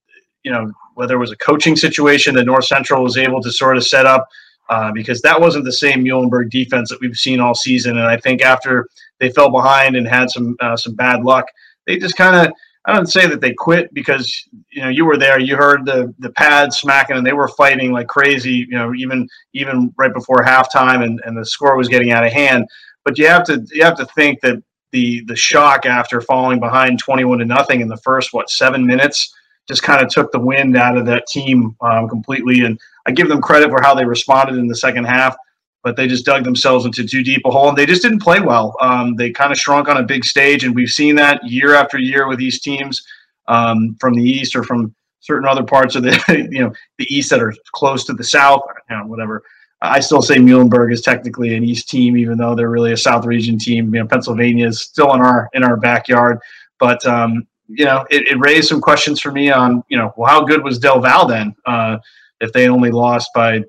you 0.44 0.52
know, 0.52 0.70
whether 0.94 1.14
it 1.14 1.19
was 1.19 1.32
a 1.32 1.37
coaching 1.37 1.75
situation 1.75 2.35
that 2.35 2.44
North 2.44 2.67
Central 2.67 3.02
was 3.02 3.17
able 3.17 3.40
to 3.43 3.50
sort 3.50 3.76
of 3.76 3.87
set 3.87 4.06
up. 4.06 4.28
Uh, 4.69 4.91
because 4.93 5.20
that 5.20 5.38
wasn't 5.38 5.64
the 5.64 5.73
same 5.73 6.03
Muhlenberg 6.03 6.49
defense 6.49 6.88
that 6.88 7.00
we've 7.00 7.17
seen 7.17 7.41
all 7.41 7.55
season. 7.55 7.99
And 7.99 8.06
I 8.06 8.17
think 8.17 8.43
after 8.43 8.87
they 9.23 9.31
fell 9.31 9.50
behind 9.50 9.94
and 9.97 10.06
had 10.06 10.31
some 10.31 10.56
uh, 10.61 10.76
some 10.76 10.94
bad 10.94 11.23
luck. 11.23 11.47
They 11.87 11.97
just 11.97 12.17
kind 12.17 12.35
of 12.35 12.53
I 12.85 12.93
don't 12.93 13.06
say 13.06 13.29
that 13.29 13.41
they 13.41 13.55
quit 13.55 13.94
because 13.94 14.31
you 14.70 14.82
know 14.82 14.88
you 14.88 15.06
were 15.06 15.17
there. 15.17 15.38
You 15.38 15.56
heard 15.56 15.87
the 15.87 16.12
the 16.19 16.31
pads 16.31 16.79
smacking 16.79 17.17
and 17.17 17.25
they 17.25 17.32
were 17.32 17.49
fighting 17.49 17.93
like 17.93 18.09
crazy. 18.09 18.67
You 18.69 18.76
know 18.76 18.93
even 18.94 19.29
even 19.55 19.94
right 19.97 20.12
before 20.12 20.38
halftime 20.38 21.05
and, 21.05 21.20
and 21.25 21.38
the 21.38 21.47
score 21.47 21.76
was 21.76 21.88
getting 21.88 22.11
out 22.11 22.26
of 22.26 22.32
hand. 22.32 22.67
But 23.05 23.17
you 23.17 23.29
have 23.29 23.44
to 23.44 23.64
you 23.70 23.85
have 23.85 23.97
to 23.99 24.06
think 24.06 24.41
that 24.41 24.61
the 24.91 25.23
the 25.26 25.37
shock 25.37 25.87
after 25.87 26.20
falling 26.20 26.59
behind 26.59 26.99
21 26.99 27.38
to 27.38 27.44
nothing 27.44 27.81
in 27.81 27.88
the 27.88 27.97
first 27.99 28.35
what 28.35 28.50
seven 28.50 28.85
minutes 28.85 29.32
just 29.69 29.85
kind 29.85 30.05
of 30.05 30.09
took 30.09 30.32
the 30.32 30.41
wind 30.41 30.76
out 30.76 30.99
of 30.99 31.06
that 31.06 31.29
team 31.29 31.76
um, 31.81 32.09
completely. 32.09 32.64
And 32.64 32.81
I 33.06 33.12
give 33.12 33.28
them 33.28 33.40
credit 33.40 33.70
for 33.70 33.82
how 33.82 33.94
they 33.94 34.04
responded 34.04 34.56
in 34.56 34.66
the 34.66 34.76
second 34.76 35.04
half 35.04 35.37
but 35.82 35.96
they 35.96 36.06
just 36.06 36.25
dug 36.25 36.44
themselves 36.44 36.84
into 36.84 37.06
too 37.06 37.22
deep 37.22 37.43
a 37.44 37.50
hole 37.50 37.69
and 37.69 37.76
they 37.76 37.87
just 37.87 38.02
didn't 38.02 38.22
play 38.22 38.40
well. 38.40 38.76
Um, 38.81 39.16
they 39.16 39.31
kind 39.31 39.52
of 39.52 39.58
shrunk 39.58 39.88
on 39.88 39.96
a 39.96 40.02
big 40.02 40.25
stage, 40.25 40.64
and 40.64 40.75
we've 40.75 40.88
seen 40.88 41.16
that 41.16 41.40
year 41.44 41.75
after 41.75 41.99
year 41.99 42.28
with 42.28 42.38
these 42.38 42.60
teams 42.60 43.02
um, 43.49 43.96
from 44.00 44.14
the 44.14 44.22
East 44.22 44.54
or 44.54 44.62
from 44.62 44.94
certain 45.20 45.49
other 45.49 45.62
parts 45.62 45.94
of 45.94 46.02
the 46.02 46.49
you 46.50 46.60
know 46.60 46.72
the 46.99 47.06
East 47.14 47.31
that 47.31 47.43
are 47.43 47.54
close 47.72 48.04
to 48.06 48.12
the 48.12 48.25
South, 48.25 48.62
you 48.88 48.96
know, 48.96 49.06
whatever. 49.06 49.43
I 49.84 49.99
still 49.99 50.22
say 50.22 50.37
Muhlenberg 50.37 50.93
is 50.93 51.00
technically 51.00 51.56
an 51.56 51.64
East 51.64 51.88
team, 51.88 52.16
even 52.16 52.38
though 52.38 52.54
they're 52.54 52.70
really 52.70 52.93
a 52.93 52.96
South 52.96 53.26
region 53.26 53.58
team. 53.58 53.93
You 53.93 54.02
know, 54.02 54.06
Pennsylvania 54.06 54.69
is 54.69 54.82
still 54.82 55.12
in 55.14 55.20
our 55.20 55.49
in 55.54 55.64
our 55.64 55.76
backyard, 55.76 56.38
but 56.78 57.04
um, 57.04 57.49
you 57.66 57.84
know, 57.84 58.06
it, 58.10 58.28
it, 58.28 58.38
raised 58.38 58.69
some 58.69 58.81
questions 58.81 59.20
for 59.20 59.32
me 59.32 59.50
on 59.50 59.82
you 59.88 59.96
know, 59.96 60.12
well, 60.16 60.31
how 60.31 60.44
good 60.44 60.62
was 60.62 60.78
Del 60.78 61.00
Val 61.00 61.26
then? 61.26 61.54
Uh, 61.66 61.99
if 62.43 62.53
they 62.53 62.69
only 62.69 62.91
lost 62.91 63.31
by 63.35 63.62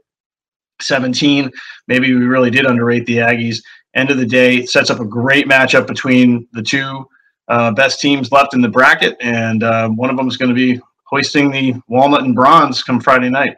17. 0.81 1.49
Maybe 1.87 2.13
we 2.13 2.25
really 2.25 2.49
did 2.49 2.65
underrate 2.65 3.05
the 3.05 3.17
Aggies. 3.17 3.61
End 3.95 4.11
of 4.11 4.17
the 4.17 4.25
day, 4.25 4.57
it 4.57 4.69
sets 4.69 4.89
up 4.89 4.99
a 4.99 5.05
great 5.05 5.47
matchup 5.47 5.87
between 5.87 6.47
the 6.51 6.63
two 6.63 7.05
uh, 7.47 7.71
best 7.71 8.01
teams 8.01 8.31
left 8.31 8.53
in 8.53 8.61
the 8.61 8.69
bracket, 8.69 9.15
and 9.21 9.63
uh, 9.63 9.87
one 9.89 10.09
of 10.09 10.17
them 10.17 10.27
is 10.27 10.37
going 10.37 10.49
to 10.49 10.55
be 10.55 10.81
hoisting 11.05 11.51
the 11.51 11.75
walnut 11.87 12.23
and 12.23 12.35
bronze 12.35 12.83
come 12.83 12.99
Friday 12.99 13.29
night. 13.29 13.55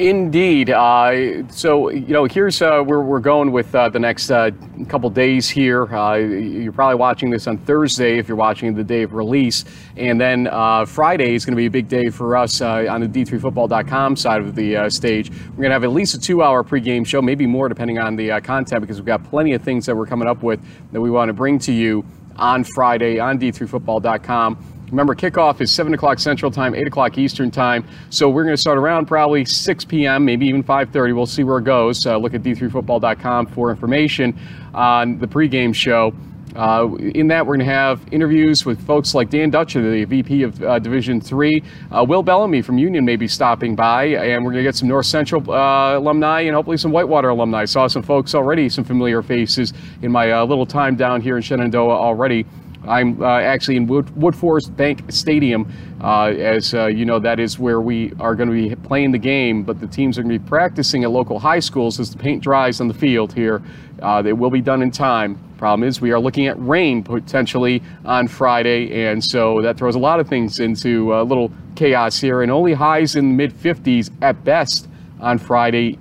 Indeed. 0.00 0.70
Uh, 0.70 1.46
so, 1.48 1.90
you 1.90 2.14
know, 2.14 2.24
here's 2.24 2.62
uh, 2.62 2.80
where 2.80 3.02
we're 3.02 3.20
going 3.20 3.52
with 3.52 3.74
uh, 3.74 3.90
the 3.90 3.98
next 3.98 4.30
uh, 4.30 4.50
couple 4.88 5.10
days 5.10 5.46
here. 5.46 5.94
Uh, 5.94 6.14
you're 6.14 6.72
probably 6.72 6.94
watching 6.94 7.28
this 7.28 7.46
on 7.46 7.58
Thursday 7.58 8.16
if 8.16 8.26
you're 8.26 8.34
watching 8.38 8.72
the 8.72 8.82
day 8.82 9.02
of 9.02 9.12
release. 9.12 9.66
And 9.98 10.18
then 10.18 10.46
uh, 10.46 10.86
Friday 10.86 11.34
is 11.34 11.44
going 11.44 11.52
to 11.52 11.58
be 11.58 11.66
a 11.66 11.70
big 11.70 11.88
day 11.88 12.08
for 12.08 12.34
us 12.34 12.62
on 12.62 13.02
the 13.02 13.08
D3Football.com 13.08 14.16
side 14.16 14.40
of 14.40 14.54
the 14.54 14.88
stage. 14.88 15.30
We're 15.50 15.56
going 15.56 15.68
to 15.68 15.74
have 15.74 15.84
at 15.84 15.92
least 15.92 16.14
a 16.14 16.18
two 16.18 16.42
hour 16.42 16.64
pregame 16.64 17.06
show, 17.06 17.20
maybe 17.20 17.46
more 17.46 17.68
depending 17.68 17.98
on 17.98 18.16
the 18.16 18.40
content, 18.40 18.80
because 18.80 18.96
we've 18.96 19.04
got 19.04 19.22
plenty 19.24 19.52
of 19.52 19.60
things 19.60 19.84
that 19.84 19.94
we're 19.94 20.06
coming 20.06 20.28
up 20.28 20.42
with 20.42 20.60
that 20.92 21.00
we 21.02 21.10
want 21.10 21.28
to 21.28 21.34
bring 21.34 21.58
to 21.58 21.72
you 21.72 22.06
on 22.36 22.64
Friday 22.64 23.18
on 23.18 23.38
D3Football.com. 23.38 24.79
Remember, 24.90 25.14
kickoff 25.14 25.60
is 25.60 25.70
7 25.70 25.94
o'clock 25.94 26.18
Central 26.18 26.50
Time, 26.50 26.74
8 26.74 26.86
o'clock 26.86 27.18
Eastern 27.18 27.50
Time. 27.50 27.86
So 28.10 28.28
we're 28.28 28.44
going 28.44 28.56
to 28.56 28.60
start 28.60 28.76
around 28.78 29.06
probably 29.06 29.44
6 29.44 29.84
p.m., 29.84 30.24
maybe 30.24 30.46
even 30.46 30.64
5.30. 30.64 31.14
We'll 31.14 31.26
see 31.26 31.44
where 31.44 31.58
it 31.58 31.64
goes. 31.64 32.04
Uh, 32.04 32.16
look 32.16 32.34
at 32.34 32.42
d3football.com 32.42 33.46
for 33.46 33.70
information 33.70 34.38
on 34.74 35.18
the 35.18 35.26
pregame 35.26 35.74
show. 35.74 36.12
Uh, 36.56 36.96
in 37.14 37.28
that, 37.28 37.46
we're 37.46 37.56
going 37.56 37.66
to 37.66 37.72
have 37.72 38.00
interviews 38.10 38.66
with 38.66 38.84
folks 38.84 39.14
like 39.14 39.30
Dan 39.30 39.50
Dutcher, 39.50 39.80
the 39.80 40.04
VP 40.04 40.42
of 40.42 40.62
uh, 40.62 40.78
Division 40.78 41.20
Three. 41.20 41.62
Uh, 41.92 42.04
Will 42.06 42.22
Bellamy 42.22 42.62
from 42.62 42.76
Union 42.76 43.04
may 43.04 43.16
be 43.16 43.28
stopping 43.28 43.76
by, 43.76 44.06
and 44.06 44.44
we're 44.44 44.50
going 44.50 44.64
to 44.64 44.68
get 44.68 44.74
some 44.74 44.88
North 44.88 45.06
Central 45.06 45.48
uh, 45.50 45.96
alumni 45.96 46.40
and 46.40 46.54
hopefully 46.54 46.76
some 46.76 46.90
Whitewater 46.90 47.28
alumni. 47.28 47.64
Saw 47.64 47.86
some 47.86 48.02
folks 48.02 48.34
already, 48.34 48.68
some 48.68 48.84
familiar 48.84 49.22
faces 49.22 49.72
in 50.02 50.10
my 50.10 50.32
uh, 50.32 50.44
little 50.44 50.66
time 50.66 50.96
down 50.96 51.20
here 51.20 51.36
in 51.36 51.42
Shenandoah 51.42 51.94
already. 51.94 52.44
I'm 52.86 53.22
uh, 53.22 53.40
actually 53.40 53.76
in 53.76 53.86
Wood, 53.86 54.06
Woodforest 54.06 54.74
Bank 54.74 55.04
Stadium. 55.10 55.70
Uh, 56.02 56.28
as 56.28 56.72
uh, 56.72 56.86
you 56.86 57.04
know, 57.04 57.18
that 57.18 57.38
is 57.38 57.58
where 57.58 57.80
we 57.80 58.12
are 58.18 58.34
going 58.34 58.48
to 58.48 58.54
be 58.54 58.74
playing 58.74 59.12
the 59.12 59.18
game, 59.18 59.62
but 59.62 59.80
the 59.80 59.86
teams 59.86 60.18
are 60.18 60.22
going 60.22 60.32
to 60.32 60.38
be 60.38 60.48
practicing 60.48 61.04
at 61.04 61.10
local 61.10 61.38
high 61.38 61.60
schools 61.60 62.00
as 62.00 62.10
the 62.10 62.18
paint 62.18 62.42
dries 62.42 62.80
on 62.80 62.88
the 62.88 62.94
field 62.94 63.32
here. 63.32 63.62
Uh, 64.00 64.22
it 64.24 64.32
will 64.32 64.50
be 64.50 64.62
done 64.62 64.82
in 64.82 64.90
time. 64.90 65.38
Problem 65.58 65.86
is, 65.86 66.00
we 66.00 66.10
are 66.10 66.18
looking 66.18 66.46
at 66.46 66.58
rain 66.58 67.02
potentially 67.02 67.82
on 68.06 68.26
Friday, 68.28 69.04
and 69.04 69.22
so 69.22 69.60
that 69.60 69.76
throws 69.76 69.94
a 69.94 69.98
lot 69.98 70.18
of 70.18 70.26
things 70.26 70.58
into 70.58 71.14
a 71.14 71.22
little 71.22 71.52
chaos 71.76 72.18
here, 72.18 72.40
and 72.40 72.50
only 72.50 72.72
highs 72.72 73.14
in 73.14 73.28
the 73.28 73.34
mid 73.34 73.52
50s 73.52 74.10
at 74.22 74.42
best 74.42 74.88
on 75.20 75.36
Friday 75.36 75.98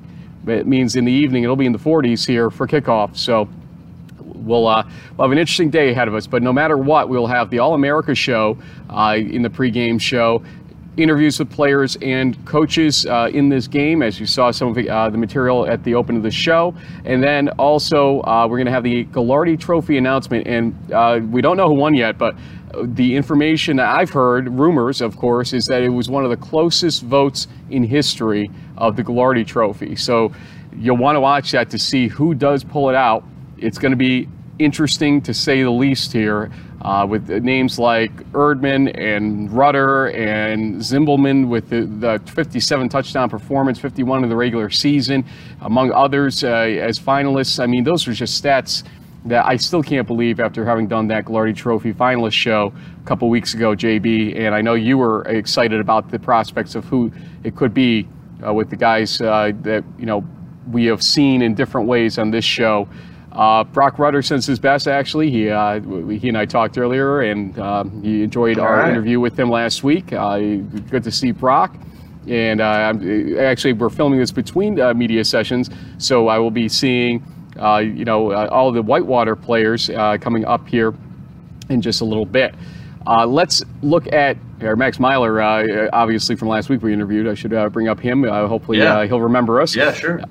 It 0.47 0.65
means 0.65 0.95
in 0.95 1.03
the 1.03 1.11
evening 1.11 1.43
it'll 1.43 1.57
be 1.57 1.65
in 1.65 1.73
the 1.73 1.79
40s 1.79 2.25
here 2.25 2.49
for 2.49 2.65
kickoff. 2.67 3.17
So 3.17 3.49
we'll, 4.39 4.67
uh, 4.67 4.83
we'll 5.17 5.27
have 5.27 5.31
an 5.31 5.37
interesting 5.37 5.69
day 5.69 5.91
ahead 5.91 6.07
of 6.07 6.15
us. 6.15 6.27
But 6.27 6.43
no 6.43 6.53
matter 6.53 6.77
what, 6.77 7.09
we'll 7.09 7.27
have 7.27 7.49
the 7.49 7.59
All 7.59 7.73
America 7.73 8.15
show 8.15 8.57
uh, 8.89 9.17
in 9.17 9.41
the 9.41 9.49
pregame 9.49 9.99
show. 9.99 10.43
Interviews 10.97 11.39
with 11.39 11.49
players 11.49 11.97
and 12.01 12.43
coaches 12.45 13.05
uh, 13.05 13.29
in 13.31 13.47
this 13.47 13.67
game, 13.67 14.01
as 14.01 14.19
you 14.19 14.25
saw 14.25 14.51
some 14.51 14.67
of 14.67 14.75
the, 14.75 14.89
uh, 14.89 15.09
the 15.09 15.17
material 15.17 15.65
at 15.65 15.81
the 15.83 15.93
open 15.95 16.17
of 16.17 16.23
the 16.23 16.31
show. 16.31 16.75
And 17.05 17.23
then 17.23 17.49
also, 17.49 18.21
uh, 18.23 18.47
we're 18.49 18.57
going 18.57 18.65
to 18.65 18.71
have 18.71 18.83
the 18.83 19.05
Gagliardi 19.05 19.57
Trophy 19.57 19.97
announcement. 19.97 20.45
And 20.47 20.75
uh, 20.91 21.21
we 21.31 21.41
don't 21.41 21.55
know 21.55 21.69
who 21.69 21.75
won 21.75 21.93
yet, 21.93 22.17
but 22.17 22.35
the 22.83 23.15
information 23.15 23.77
that 23.77 23.87
I've 23.87 24.09
heard, 24.09 24.49
rumors, 24.49 25.01
of 25.01 25.15
course, 25.15 25.53
is 25.53 25.65
that 25.65 25.81
it 25.83 25.89
was 25.89 26.09
one 26.09 26.23
of 26.23 26.29
the 26.29 26.37
closest 26.37 27.03
votes 27.03 27.47
in 27.69 27.83
history 27.83 28.51
of 28.77 28.95
the 28.95 29.03
Gagliardi 29.03 29.47
Trophy. 29.47 29.95
So 29.95 30.33
you'll 30.75 30.97
want 30.97 31.15
to 31.15 31.21
watch 31.21 31.51
that 31.51 31.69
to 31.69 31.79
see 31.79 32.07
who 32.07 32.33
does 32.33 32.63
pull 32.63 32.89
it 32.89 32.95
out. 32.95 33.23
It's 33.61 33.77
going 33.77 33.91
to 33.91 33.97
be 33.97 34.27
interesting 34.59 35.21
to 35.21 35.33
say 35.33 35.63
the 35.63 35.71
least 35.71 36.11
here, 36.11 36.51
uh, 36.81 37.05
with 37.09 37.29
names 37.29 37.77
like 37.79 38.11
Erdman 38.31 38.97
and 38.97 39.51
Rueter 39.51 40.07
and 40.07 40.75
Zimmelman 40.75 41.47
with 41.49 41.69
the, 41.69 41.81
the 41.85 42.21
57 42.31 42.89
touchdown 42.89 43.29
performance, 43.29 43.79
51 43.79 44.23
in 44.23 44.29
the 44.29 44.35
regular 44.35 44.69
season, 44.69 45.25
among 45.61 45.91
others 45.91 46.43
uh, 46.43 46.47
as 46.47 46.99
finalists. 46.99 47.61
I 47.61 47.65
mean, 47.65 47.83
those 47.83 48.07
are 48.07 48.13
just 48.13 48.41
stats 48.41 48.83
that 49.25 49.45
I 49.45 49.57
still 49.57 49.83
can't 49.83 50.07
believe 50.07 50.39
after 50.39 50.65
having 50.65 50.87
done 50.87 51.07
that 51.09 51.25
Gagliardi 51.25 51.55
Trophy 51.55 51.93
finalist 51.93 52.33
show 52.33 52.73
a 53.01 53.05
couple 53.05 53.29
weeks 53.29 53.53
ago, 53.53 53.75
JB. 53.75 54.39
And 54.39 54.55
I 54.55 54.61
know 54.61 54.75
you 54.75 54.97
were 54.97 55.23
excited 55.23 55.79
about 55.79 56.09
the 56.09 56.19
prospects 56.19 56.75
of 56.75 56.85
who 56.85 57.11
it 57.43 57.55
could 57.55 57.73
be 57.73 58.07
uh, 58.45 58.53
with 58.53 58.69
the 58.69 58.77
guys 58.77 59.19
uh, 59.19 59.51
that 59.61 59.83
you 59.97 60.05
know 60.05 60.25
we 60.71 60.85
have 60.85 61.03
seen 61.03 61.41
in 61.41 61.55
different 61.55 61.87
ways 61.87 62.17
on 62.17 62.31
this 62.31 62.45
show. 62.45 62.87
Uh, 63.31 63.63
Broc 63.63 63.99
Rueter 63.99 64.21
sends 64.21 64.45
his 64.45 64.59
best. 64.59 64.87
Actually, 64.87 65.29
he 65.29 65.49
uh, 65.49 65.79
he 65.81 66.29
and 66.29 66.37
I 66.37 66.45
talked 66.45 66.77
earlier, 66.77 67.21
and 67.21 67.57
um, 67.59 68.01
he 68.01 68.23
enjoyed 68.23 68.57
All 68.57 68.65
our 68.65 68.77
right. 68.77 68.89
interview 68.89 69.19
with 69.19 69.39
him 69.39 69.49
last 69.49 69.83
week. 69.83 70.11
Uh, 70.11 70.37
good 70.89 71.03
to 71.03 71.11
see 71.11 71.31
Brock. 71.31 71.75
And 72.27 72.61
uh, 72.61 72.93
actually, 73.39 73.73
we're 73.73 73.89
filming 73.89 74.19
this 74.19 74.31
between 74.31 74.75
media 74.97 75.23
sessions, 75.23 75.69
so 75.97 76.27
I 76.27 76.37
will 76.37 76.51
be 76.51 76.69
seeing 76.69 77.23
uh, 77.59 77.77
you 77.77 78.05
know, 78.05 78.31
uh, 78.31 78.47
all 78.51 78.71
the 78.71 78.81
Whitewater 78.81 79.35
players 79.35 79.89
uh, 79.89 80.17
coming 80.19 80.45
up 80.45 80.67
here 80.67 80.93
in 81.69 81.81
just 81.81 82.01
a 82.01 82.05
little 82.05 82.25
bit. 82.25 82.55
let's 83.05 83.63
look 83.81 84.11
at 84.11 84.37
uh, 84.61 84.75
Max 84.75 84.97
Meylor, 84.97 85.41
uh, 85.41 85.89
obviously 85.93 86.35
from 86.35 86.47
last 86.47 86.69
week 86.69 86.81
we 86.81 86.93
interviewed. 86.93 87.27
I 87.27 87.33
should 87.33 87.53
uh, 87.53 87.69
bring 87.69 87.87
up 87.87 87.99
him. 87.99 88.23
hopefully 88.23 88.79
yeah. 88.79 89.05
he'll 89.05 89.21
remember 89.21 89.61
us. 89.61 89.75
Yeah, 89.75 89.93
sure. 89.93 90.21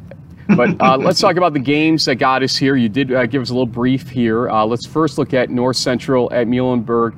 But 0.56 0.80
uh, 0.80 0.96
let's 1.00 1.20
talk 1.20 1.36
about 1.36 1.52
the 1.52 1.58
games 1.58 2.04
that 2.06 2.16
got 2.16 2.42
us 2.42 2.56
here. 2.56 2.76
You 2.76 2.88
did 2.88 3.12
uh, 3.12 3.26
give 3.26 3.42
us 3.42 3.50
a 3.50 3.52
little 3.52 3.66
brief 3.66 4.08
here. 4.08 4.48
Uh, 4.48 4.64
let's 4.64 4.86
first 4.86 5.18
look 5.18 5.34
at 5.34 5.50
North 5.50 5.76
Central 5.76 6.32
at 6.32 6.46
Muhlenberg 6.46 7.14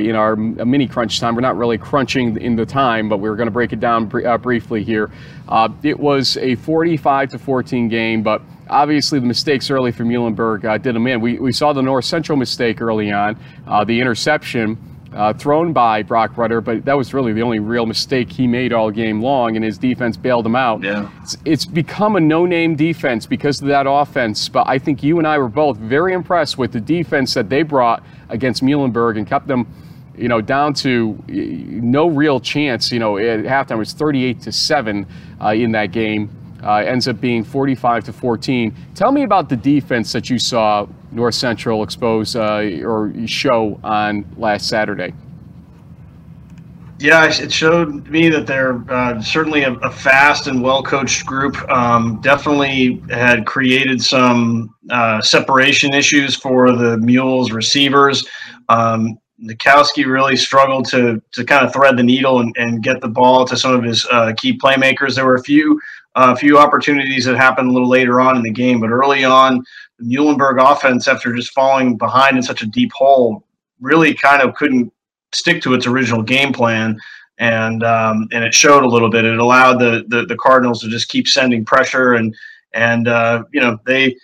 in 0.00 0.16
our 0.16 0.36
mini 0.36 0.86
crunch 0.86 1.20
time. 1.20 1.34
We're 1.34 1.42
not 1.42 1.56
really 1.56 1.78
crunching 1.78 2.40
in 2.40 2.56
the 2.56 2.66
time, 2.66 3.08
but 3.08 3.18
we're 3.18 3.36
going 3.36 3.46
to 3.46 3.52
break 3.52 3.72
it 3.72 3.80
down 3.80 4.06
br- 4.06 4.36
briefly 4.38 4.82
here. 4.82 5.10
it 5.82 5.98
was 5.98 6.36
a 6.38 6.54
45 6.56 7.30
to 7.30 7.38
14 7.38 7.88
game, 7.88 8.22
but 8.22 8.42
obviously 8.68 9.18
the 9.18 9.26
mistakes 9.26 9.70
early 9.70 9.92
for 9.92 10.04
Muhlenberg 10.04 10.64
uh, 10.64 10.78
did 10.78 10.94
them 10.94 11.06
in. 11.06 11.20
We, 11.20 11.38
we 11.38 11.52
saw 11.52 11.72
the 11.72 11.82
North 11.82 12.04
Central 12.04 12.36
mistake 12.38 12.80
early 12.80 13.12
on, 13.12 13.38
uh, 13.66 13.84
the 13.84 14.00
interception 14.00 14.78
uh, 15.14 15.32
thrown 15.32 15.72
by 15.72 16.02
Broc 16.02 16.36
Rueter, 16.36 16.60
but 16.60 16.84
that 16.84 16.96
was 16.96 17.12
really 17.12 17.32
the 17.32 17.42
only 17.42 17.58
real 17.58 17.86
mistake 17.86 18.30
he 18.30 18.46
made 18.46 18.72
all 18.72 18.90
game 18.90 19.20
long, 19.20 19.56
and 19.56 19.64
his 19.64 19.78
defense 19.78 20.16
bailed 20.16 20.46
him 20.46 20.56
out. 20.56 20.82
Yeah. 20.82 21.10
It's, 21.22 21.36
it's 21.44 21.64
become 21.64 22.16
a 22.16 22.20
no-name 22.20 22.76
defense 22.76 23.26
because 23.26 23.60
of 23.60 23.68
that 23.68 23.86
offense, 23.88 24.48
but 24.48 24.66
I 24.66 24.78
think 24.78 25.02
you 25.02 25.18
and 25.18 25.26
I 25.26 25.38
were 25.38 25.48
both 25.48 25.76
very 25.76 26.12
impressed 26.12 26.58
with 26.58 26.72
the 26.72 26.80
defense 26.80 27.34
that 27.34 27.48
they 27.48 27.62
brought 27.62 28.02
against 28.28 28.62
Muhlenberg 28.62 29.18
and 29.18 29.26
kept 29.26 29.46
them 29.46 29.66
you 30.16 30.28
know, 30.28 30.42
down 30.42 30.74
to 30.74 31.18
no 31.26 32.06
real 32.06 32.38
chance. 32.38 32.92
You 32.92 32.98
know, 32.98 33.16
at 33.16 33.40
halftime 33.40 33.72
it 33.72 33.76
was 33.76 33.92
38 33.94 34.42
to 34.42 34.52
seven 34.52 35.06
uh, 35.40 35.48
in 35.48 35.72
that 35.72 35.90
game 35.90 36.30
uh, 36.62 36.76
ends 36.76 37.08
up 37.08 37.20
being 37.20 37.44
45 37.44 38.04
to 38.04 38.12
14. 38.12 38.74
Tell 38.94 39.12
me 39.12 39.22
about 39.22 39.48
the 39.48 39.56
defense 39.56 40.12
that 40.12 40.30
you 40.30 40.38
saw 40.38 40.86
North 41.12 41.34
Central 41.34 41.82
expose 41.82 42.34
uh, 42.34 42.80
or 42.84 43.12
show 43.26 43.78
on 43.84 44.24
last 44.36 44.68
Saturday. 44.68 45.14
Yeah, 46.98 47.26
it 47.26 47.52
showed 47.52 48.06
me 48.06 48.28
that 48.28 48.46
they're 48.46 48.80
uh, 48.88 49.20
certainly 49.20 49.64
a, 49.64 49.72
a, 49.72 49.90
fast 49.90 50.46
and 50.46 50.62
well 50.62 50.84
coached 50.84 51.26
group. 51.26 51.56
Um, 51.68 52.20
definitely 52.20 53.02
had 53.10 53.44
created 53.44 54.00
some 54.00 54.72
uh, 54.88 55.20
separation 55.20 55.92
issues 55.92 56.36
for 56.36 56.70
the 56.70 56.98
Mules 56.98 57.50
receivers. 57.50 58.24
Um, 58.68 59.18
Nikowski 59.42 60.06
really 60.06 60.36
struggled 60.36 60.88
to 60.90 61.20
to 61.32 61.44
kind 61.44 61.66
of 61.66 61.72
thread 61.72 61.96
the 61.96 62.04
needle 62.04 62.38
and, 62.38 62.54
and 62.56 62.84
get 62.84 63.00
the 63.00 63.08
ball 63.08 63.44
to 63.46 63.56
some 63.56 63.74
of 63.74 63.82
his 63.82 64.06
uh, 64.12 64.32
key 64.36 64.56
playmakers. 64.56 65.16
There 65.16 65.26
were 65.26 65.34
a 65.34 65.42
few 65.42 65.80
a 66.14 66.36
few 66.36 66.56
opportunities 66.58 67.24
that 67.24 67.36
happened 67.36 67.68
a 67.68 67.72
little 67.72 67.88
later 67.88 68.20
on 68.20 68.36
in 68.36 68.42
the 68.42 68.52
game, 68.52 68.80
but 68.80 68.90
early 68.90 69.24
on, 69.24 69.64
Muhlenberg 70.02 70.62
offense, 70.62 71.08
after 71.08 71.34
just 71.34 71.52
falling 71.52 71.96
behind 71.96 72.36
in 72.36 72.42
such 72.42 72.62
a 72.62 72.66
deep 72.66 72.92
hole, 72.92 73.44
really 73.80 74.14
kind 74.14 74.42
of 74.42 74.54
couldn't 74.54 74.92
stick 75.32 75.62
to 75.62 75.74
its 75.74 75.86
original 75.86 76.22
game 76.22 76.52
plan, 76.52 76.98
and 77.38 77.82
um, 77.82 78.28
and 78.32 78.44
it 78.44 78.54
showed 78.54 78.84
a 78.84 78.88
little 78.88 79.10
bit. 79.10 79.24
It 79.24 79.38
allowed 79.38 79.78
the, 79.78 80.04
the, 80.08 80.26
the 80.26 80.36
Cardinals 80.36 80.80
to 80.82 80.88
just 80.88 81.08
keep 81.08 81.26
sending 81.26 81.64
pressure, 81.64 82.14
and 82.14 82.34
and 82.74 83.08
uh, 83.08 83.44
you 83.52 83.60
know 83.60 83.78
they 83.86 84.16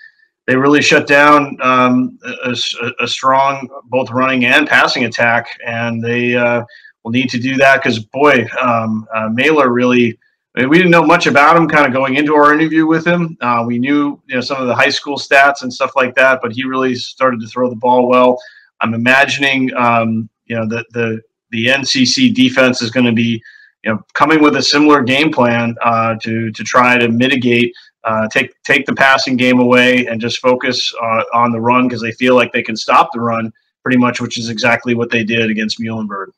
they 0.47 0.57
really 0.57 0.81
shut 0.81 1.07
down 1.07 1.59
um, 1.61 2.19
a, 2.45 2.57
a, 3.01 3.07
strong 3.07 3.69
both 3.85 4.11
running 4.11 4.47
and 4.47 4.67
passing 4.67 5.05
attack, 5.05 5.47
and 5.67 6.03
they 6.03 6.35
uh, 6.35 6.65
will 7.05 7.11
need 7.11 7.29
to 7.31 7.39
do 7.39 7.57
that 7.57 7.83
because 7.83 7.99
boy, 7.99 8.47
um, 8.61 9.07
uh, 9.15 9.29
Mailer 9.29 9.69
really 9.69 10.19
we 10.67 10.77
didn't 10.77 10.91
know 10.91 11.05
much 11.05 11.27
about 11.27 11.57
him 11.57 11.69
kind 11.69 11.87
of 11.87 11.93
going 11.93 12.17
into 12.17 12.35
our 12.35 12.53
interview 12.53 12.87
with 12.87 13.07
him. 13.07 13.37
Uh, 13.41 13.65
we 13.67 13.79
knew 13.79 14.21
you 14.27 14.35
know 14.35 14.41
some 14.41 14.61
of 14.61 14.67
the 14.67 14.75
high 14.75 14.89
school 14.89 15.17
stats 15.17 15.63
and 15.63 15.73
stuff 15.73 15.93
like 15.95 16.15
that, 16.17 16.41
but 16.43 16.53
he 16.53 16.65
really 16.65 16.95
started 16.95 17.41
to 17.41 17.47
throw 17.47 17.69
the 17.69 17.77
ball 17.77 18.09
well. 18.09 18.39
I'm 18.81 18.95
imagining 18.95 19.75
um, 19.77 20.29
you 20.47 20.57
know 20.57 20.67
the 20.67 20.85
the 20.93 21.21
the 21.51 21.67
NCC 21.67 22.35
defense 22.35 22.83
is 22.83 22.91
going 22.91 23.07
to 23.07 23.13
be 23.13 23.43
you 23.85 23.93
know 23.93 24.03
coming 24.15 24.43
with 24.43 24.57
a 24.57 24.63
similar 24.63 25.03
game 25.03 25.31
plan 25.31 25.77
uh, 25.83 26.17
to 26.23 26.51
to 26.51 26.65
try 26.65 26.99
to 26.99 27.09
mitigate. 27.09 27.73
Uh, 28.05 28.27
take 28.29 28.51
take 28.63 28.87
the 28.87 28.95
passing 28.95 29.37
game 29.37 29.61
away 29.61 30.07
and 30.07 30.21
just 30.21 30.39
focus 30.39 30.95
uh, 31.03 31.23
on 31.35 31.53
the 31.53 31.61
run 31.61 31.87
because 31.87 32.01
they 32.01 32.13
feel 32.13 32.35
like 32.35 32.53
they 32.53 32.63
can 32.63 32.77
stop 32.77 33.11
the 33.13 33.21
run 33.21 33.53
pretty 33.83 33.99
much, 33.99 34.21
which 34.21 34.39
is 34.39 34.49
exactly 34.49 34.95
what 34.95 35.11
they 35.11 35.25
did 35.25 35.51
against 35.51 35.79
Muhlenberg. 35.79 36.29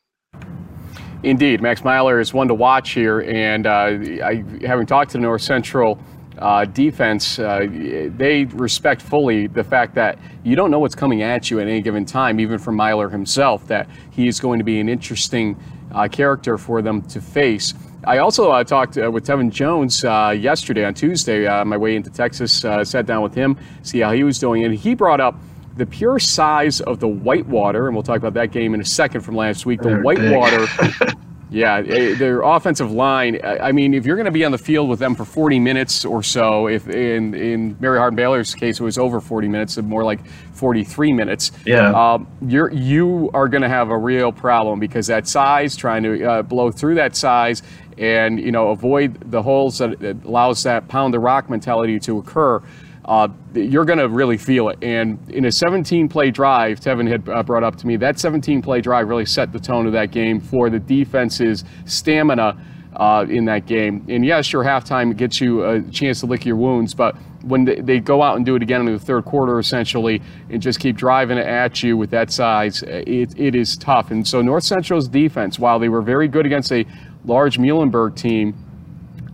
Indeed, 1.23 1.61
Max 1.61 1.81
Meylor 1.81 2.19
is 2.19 2.33
one 2.33 2.47
to 2.47 2.55
watch 2.55 2.91
here, 2.91 3.21
and 3.21 3.67
uh, 3.67 3.69
I, 4.23 4.43
having 4.65 4.87
talked 4.87 5.11
to 5.11 5.17
the 5.17 5.21
North 5.21 5.43
Central 5.43 5.99
uh, 6.39 6.65
defense, 6.65 7.37
uh, 7.37 7.67
they 7.69 8.45
respect 8.45 9.03
fully 9.03 9.45
the 9.45 9.63
fact 9.63 9.93
that 9.93 10.17
you 10.43 10.55
don't 10.55 10.71
know 10.71 10.79
what's 10.79 10.95
coming 10.95 11.21
at 11.21 11.51
you 11.51 11.59
at 11.59 11.67
any 11.67 11.79
given 11.81 12.05
time, 12.05 12.39
even 12.39 12.57
from 12.57 12.75
Meylor 12.75 13.11
himself, 13.11 13.67
that 13.67 13.87
he 14.09 14.27
is 14.27 14.39
going 14.39 14.57
to 14.57 14.65
be 14.65 14.79
an 14.79 14.89
interesting 14.89 15.55
uh, 15.93 16.07
character 16.07 16.57
for 16.57 16.81
them 16.81 17.03
to 17.03 17.21
face. 17.21 17.75
I 18.03 18.17
also 18.17 18.49
uh, 18.49 18.63
talked 18.63 18.97
uh, 18.97 19.11
with 19.11 19.27
Tevin 19.27 19.51
Jones 19.51 20.03
yesterday 20.03 20.85
on 20.85 20.95
Tuesday, 20.95 21.45
my 21.63 21.77
way 21.77 21.95
into 21.95 22.09
Texas, 22.09 22.51
sat 22.51 23.05
down 23.05 23.21
with 23.21 23.35
him, 23.35 23.55
see 23.83 23.99
how 23.99 24.11
he 24.11 24.23
was 24.23 24.39
doing, 24.39 24.65
and 24.65 24.73
he 24.73 24.95
brought 24.95 25.21
up 25.21 25.35
the 25.77 25.85
pure 25.85 26.19
size 26.19 26.81
of 26.81 26.99
the 26.99 27.07
Whitewater, 27.07 27.87
and 27.87 27.95
we'll 27.95 28.03
talk 28.03 28.17
about 28.17 28.33
that 28.33 28.51
game 28.51 28.73
in 28.73 28.81
a 28.81 28.85
second 28.85 29.21
from 29.21 29.35
last 29.35 29.65
week. 29.65 29.81
The 29.81 29.97
Whitewater, 29.97 30.67
yeah, 31.49 31.77
eh, 31.77 32.15
their 32.15 32.41
offensive 32.41 32.91
line. 32.91 33.39
I 33.43 33.71
mean, 33.71 33.93
if 33.93 34.05
you're 34.05 34.17
going 34.17 34.25
to 34.25 34.31
be 34.31 34.43
on 34.43 34.51
the 34.51 34.57
field 34.57 34.89
with 34.89 34.99
them 34.99 35.15
for 35.15 35.23
40 35.23 35.59
minutes 35.59 36.03
or 36.03 36.23
so, 36.23 36.67
if 36.67 36.87
in 36.89 37.33
in 37.33 37.77
Mary 37.79 37.97
Hardin 37.97 38.15
Baylor's 38.15 38.53
case 38.53 38.79
it 38.79 38.83
was 38.83 38.97
over 38.97 39.21
40 39.21 39.47
minutes, 39.47 39.77
more 39.77 40.03
like 40.03 40.25
43 40.53 41.13
minutes. 41.13 41.51
Yeah, 41.65 41.91
um, 41.91 42.27
you're 42.45 42.71
you 42.71 43.29
are 43.33 43.47
going 43.47 43.63
to 43.63 43.69
have 43.69 43.89
a 43.89 43.97
real 43.97 44.31
problem 44.31 44.79
because 44.79 45.07
that 45.07 45.27
size, 45.27 45.75
trying 45.75 46.03
to 46.03 46.23
uh, 46.23 46.41
blow 46.41 46.69
through 46.71 46.95
that 46.95 47.15
size, 47.15 47.63
and 47.97 48.39
you 48.39 48.51
know 48.51 48.69
avoid 48.69 49.31
the 49.31 49.41
holes 49.41 49.77
that 49.77 50.01
allows 50.25 50.63
that 50.63 50.89
pound 50.89 51.13
the 51.13 51.19
rock 51.19 51.49
mentality 51.49 51.97
to 52.01 52.17
occur 52.17 52.61
uh, 53.05 53.27
you're 53.53 53.85
going 53.85 53.99
to 53.99 54.07
really 54.07 54.37
feel 54.37 54.69
it. 54.69 54.77
And 54.81 55.19
in 55.31 55.45
a 55.45 55.51
17 55.51 56.07
play 56.07 56.31
drive, 56.31 56.79
Tevin 56.79 57.09
had 57.09 57.27
uh, 57.27 57.43
brought 57.43 57.63
up 57.63 57.75
to 57.77 57.87
me, 57.87 57.95
that 57.97 58.19
17 58.19 58.61
play 58.61 58.81
drive 58.81 59.07
really 59.07 59.25
set 59.25 59.51
the 59.51 59.59
tone 59.59 59.87
of 59.87 59.93
that 59.93 60.11
game 60.11 60.39
for 60.39 60.69
the 60.69 60.79
defense's 60.79 61.63
stamina 61.85 62.57
uh, 62.95 63.25
in 63.29 63.45
that 63.45 63.65
game. 63.65 64.05
And 64.09 64.25
yes, 64.25 64.51
your 64.51 64.63
halftime 64.63 65.15
gets 65.15 65.41
you 65.41 65.63
a 65.63 65.81
chance 65.83 66.19
to 66.19 66.25
lick 66.25 66.45
your 66.45 66.57
wounds, 66.57 66.93
but 66.93 67.15
when 67.41 67.65
they, 67.65 67.75
they, 67.75 67.99
go 67.99 68.21
out 68.21 68.35
and 68.35 68.45
do 68.45 68.55
it 68.55 68.61
again 68.61 68.81
in 68.81 68.93
the 68.93 68.99
third 68.99 69.25
quarter, 69.25 69.57
essentially, 69.57 70.21
and 70.49 70.61
just 70.61 70.79
keep 70.79 70.95
driving 70.95 71.37
it 71.37 71.47
at 71.47 71.81
you 71.81 71.97
with 71.97 72.11
that 72.11 72.31
size, 72.31 72.83
it, 72.83 73.37
it 73.39 73.55
is 73.55 73.77
tough. 73.77 74.11
And 74.11 74.27
so 74.27 74.41
North 74.41 74.63
Central's 74.63 75.07
defense, 75.07 75.57
while 75.57 75.79
they 75.79 75.89
were 75.89 76.03
very 76.03 76.27
good 76.27 76.45
against 76.45 76.71
a 76.71 76.85
large 77.25 77.57
Muhlenberg 77.57 78.15
team, 78.15 78.53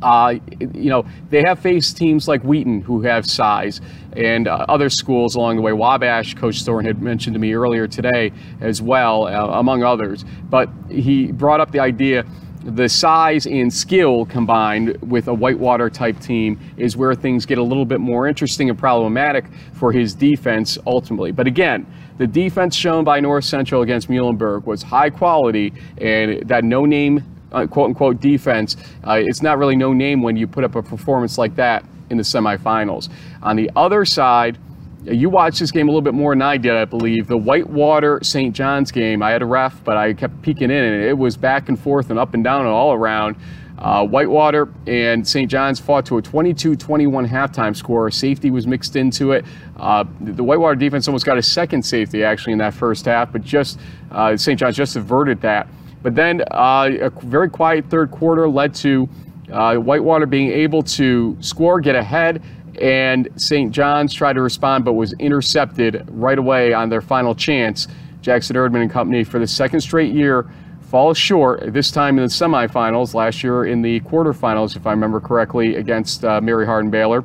Uh, 0.02 0.36
you 0.74 0.90
know, 0.90 1.06
they 1.30 1.42
have 1.42 1.60
faced 1.60 1.98
teams 1.98 2.28
like 2.28 2.42
Wheaton 2.44 2.82
who 2.82 3.02
have 3.02 3.26
size 3.26 3.82
and 4.16 4.48
uh, 4.48 4.66
other 4.70 4.90
schools 4.90 5.36
along 5.36 5.56
the 5.56 5.62
way. 5.62 5.74
Wabash, 5.74 6.36
Coach 6.36 6.64
Thome 6.64 6.86
had 6.86 7.02
mentioned 7.02 7.34
to 7.34 7.40
me 7.40 7.54
earlier 7.54 7.88
today 7.88 8.32
as 8.62 8.82
well, 8.82 9.28
uh, 9.28 9.60
among 9.60 9.84
others. 9.84 10.24
But 10.50 10.70
he 10.90 11.32
brought 11.32 11.60
up 11.60 11.72
the 11.72 11.80
idea 11.80 12.26
the 12.68 12.90
size 12.90 13.48
and 13.48 13.74
skill 13.74 14.26
combined 14.26 14.98
with 15.02 15.30
a 15.30 15.34
Whitewater 15.34 15.90
type 15.90 16.20
team 16.20 16.60
is 16.76 16.98
where 16.98 17.16
things 17.16 17.46
get 17.46 17.58
a 17.58 17.64
little 17.64 17.86
bit 17.86 18.02
more 18.02 18.28
interesting 18.28 18.70
and 18.70 18.78
problematic 18.78 19.46
for 19.74 19.94
his 19.94 20.14
defense 20.14 20.78
ultimately. 20.86 21.32
But 21.32 21.48
again, 21.48 21.86
the 22.18 22.28
defense 22.28 22.76
shown 22.76 23.06
by 23.06 23.22
North 23.22 23.46
Central 23.46 23.84
against 23.84 24.10
Muhlenberg 24.10 24.66
was 24.66 24.84
high 24.84 25.10
quality 25.10 25.74
and 26.00 26.42
that 26.50 26.66
no 26.66 26.84
name 26.84 27.24
uh, 27.52 27.68
quote 27.68 27.88
unquote 27.90 28.20
defense, 28.20 28.78
uh, 29.06 29.20
it's 29.24 29.42
not 29.42 29.58
really 29.58 29.76
no 29.76 29.94
name 29.94 30.22
when 30.22 30.36
you 30.36 30.48
put 30.48 30.64
up 30.64 30.76
a 30.76 30.84
performance 30.84 31.38
like 31.38 31.56
that 31.56 31.86
in 32.10 32.18
the 32.18 32.24
semifinals. 32.24 33.10
On 33.42 33.56
the 33.56 33.70
other 33.76 34.06
side, 34.06 34.58
you 35.04 35.30
watched 35.30 35.60
this 35.60 35.72
game 35.72 35.88
a 35.88 35.92
little 35.92 36.02
bit 36.02 36.14
more 36.14 36.34
than 36.34 36.42
I 36.42 36.58
did, 36.58 36.74
I 36.74 36.86
believe. 36.86 37.28
The 37.28 37.38
Whitewater 37.38 38.20
St. 38.24 38.54
John's 38.54 38.92
game, 38.92 39.22
I 39.22 39.32
had 39.32 39.42
a 39.42 39.46
ref, 39.46 39.84
but 39.84 39.96
I 39.96 40.14
kept 40.14 40.42
peeking 40.42 40.70
in, 40.70 40.84
and 40.84 41.04
it 41.04 41.18
was 41.18 41.38
back 41.38 41.70
and 41.70 41.80
forth 41.80 42.10
and 42.10 42.20
up 42.20 42.34
and 42.34 42.44
down 42.44 42.62
and 42.62 42.70
all 42.70 42.94
around. 42.94 43.38
Uh, 43.78 44.06
Whitewater 44.06 44.70
and 44.88 45.26
St. 45.28 45.50
John's 45.50 45.80
fought 45.80 46.06
to 46.08 46.18
a 46.18 46.22
22-21 46.22 47.28
halftime 47.28 47.76
score. 47.76 48.10
Safety 48.10 48.50
was 48.50 48.66
mixed 48.66 48.96
into 48.96 49.34
it. 49.34 49.46
Uh, 49.78 50.04
the 50.20 50.44
Whitewater 50.44 50.76
defense 50.76 51.08
almost 51.08 51.26
got 51.26 51.38
a 51.38 51.44
second 51.44 51.84
safety 51.84 52.24
actually 52.24 52.54
in 52.54 52.60
that 52.60 52.74
first 52.74 53.06
half, 53.06 53.32
but 53.32 53.44
just 53.44 53.80
uh, 54.12 54.36
St. 54.36 54.60
John's 54.60 54.76
just 54.76 54.96
averted 54.96 55.42
that. 55.42 55.68
But 56.02 56.16
then 56.16 56.42
uh, 56.52 56.90
a 57.02 57.10
very 57.10 57.50
quiet 57.50 57.86
third 57.90 58.12
quarter 58.12 58.48
led 58.48 58.74
to 58.76 59.10
uh, 59.52 59.76
Whitewater 59.76 60.26
being 60.26 60.52
able 60.52 60.84
to 60.84 61.38
score, 61.40 61.80
get 61.80 61.96
ahead, 61.96 62.44
and 62.82 63.30
St. 63.36 63.72
John's 63.72 64.14
tried 64.14 64.34
to 64.34 64.42
respond 64.42 64.86
but 64.86 64.94
was 64.94 65.14
intercepted 65.14 66.08
right 66.10 66.38
away 66.38 66.74
on 66.74 66.90
their 66.90 67.02
final 67.02 67.34
chance. 67.34 67.88
Jackson 68.22 68.56
Erdman 68.56 68.82
and 68.82 68.92
company 68.92 69.24
for 69.24 69.40
the 69.40 69.48
second 69.48 69.82
straight 69.82 70.14
year 70.14 70.50
falls 70.90 71.18
short, 71.18 71.74
this 71.74 71.92
time 71.92 72.18
in 72.18 72.24
the 72.24 72.30
semifinals, 72.30 73.14
last 73.14 73.44
year 73.44 73.66
in 73.66 73.82
the 73.82 74.00
quarterfinals, 74.02 74.76
if 74.76 74.88
I 74.88 74.92
remember 74.92 75.20
correctly, 75.20 75.76
against 75.76 76.24
uh, 76.24 76.40
Mary 76.42 76.66
Hardin 76.66 76.92
Baylor. 76.92 77.24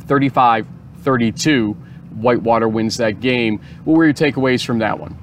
35 0.00 0.66
32. 1.06 1.72
Whitewater 2.16 2.68
wins 2.68 2.96
that 2.96 3.20
game. 3.20 3.60
What 3.84 3.96
were 3.96 4.04
your 4.06 4.14
takeaways 4.14 4.64
from 4.64 4.78
that 4.80 4.98
one? 4.98 5.16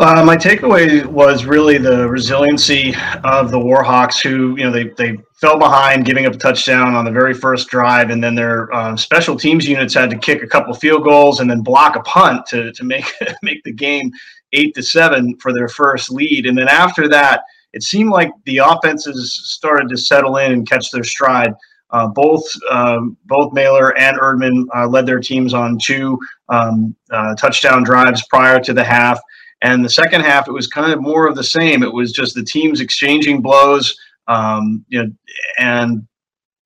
Uh, 0.00 0.24
my 0.24 0.36
takeaway 0.36 1.04
was 1.04 1.44
really 1.44 1.76
the 1.76 2.08
resiliency 2.08 2.94
of 3.24 3.50
the 3.50 3.58
Warhawks, 3.58 4.22
who 4.22 4.56
you 4.56 4.64
know 4.64 4.70
they 4.70 4.88
they 4.96 5.18
fell 5.34 5.58
behind, 5.58 6.06
giving 6.06 6.24
up 6.24 6.34
a 6.34 6.38
touchdown 6.38 6.94
on 6.94 7.04
the 7.04 7.10
very 7.10 7.34
first 7.34 7.68
drive, 7.68 8.08
and 8.08 8.24
then 8.24 8.34
their 8.34 8.72
uh, 8.72 8.96
special 8.96 9.36
teams 9.36 9.68
units 9.68 9.92
had 9.92 10.08
to 10.08 10.16
kick 10.16 10.42
a 10.42 10.46
couple 10.46 10.72
field 10.72 11.04
goals 11.04 11.40
and 11.40 11.50
then 11.50 11.60
block 11.60 11.96
a 11.96 12.00
punt 12.00 12.46
to 12.46 12.72
to 12.72 12.84
make 12.84 13.04
make 13.42 13.62
the 13.64 13.72
game 13.72 14.10
eight 14.54 14.74
to 14.74 14.82
seven 14.82 15.36
for 15.36 15.52
their 15.52 15.68
first 15.68 16.10
lead. 16.10 16.46
And 16.46 16.56
then 16.56 16.68
after 16.68 17.06
that, 17.08 17.42
it 17.74 17.82
seemed 17.82 18.10
like 18.10 18.30
the 18.44 18.58
offenses 18.58 19.38
started 19.44 19.90
to 19.90 19.96
settle 19.98 20.38
in 20.38 20.52
and 20.52 20.68
catch 20.68 20.90
their 20.90 21.04
stride. 21.04 21.52
Uh, 21.90 22.06
both 22.06 22.42
um, 22.70 23.18
both 23.26 23.52
Mailer 23.52 23.94
and 23.98 24.18
Erdman 24.18 24.64
uh, 24.74 24.86
led 24.86 25.04
their 25.04 25.20
teams 25.20 25.52
on 25.52 25.76
two 25.78 26.18
um, 26.48 26.96
uh, 27.10 27.34
touchdown 27.34 27.82
drives 27.82 28.26
prior 28.28 28.58
to 28.60 28.72
the 28.72 28.82
half. 28.82 29.20
And 29.62 29.84
the 29.84 29.90
second 29.90 30.22
half, 30.22 30.48
it 30.48 30.52
was 30.52 30.66
kind 30.66 30.92
of 30.92 31.00
more 31.00 31.26
of 31.26 31.36
the 31.36 31.44
same. 31.44 31.82
It 31.82 31.92
was 31.92 32.12
just 32.12 32.34
the 32.34 32.44
teams 32.44 32.80
exchanging 32.80 33.40
blows. 33.40 33.96
Um, 34.26 34.84
you 34.88 35.04
know, 35.04 35.12
and 35.58 36.06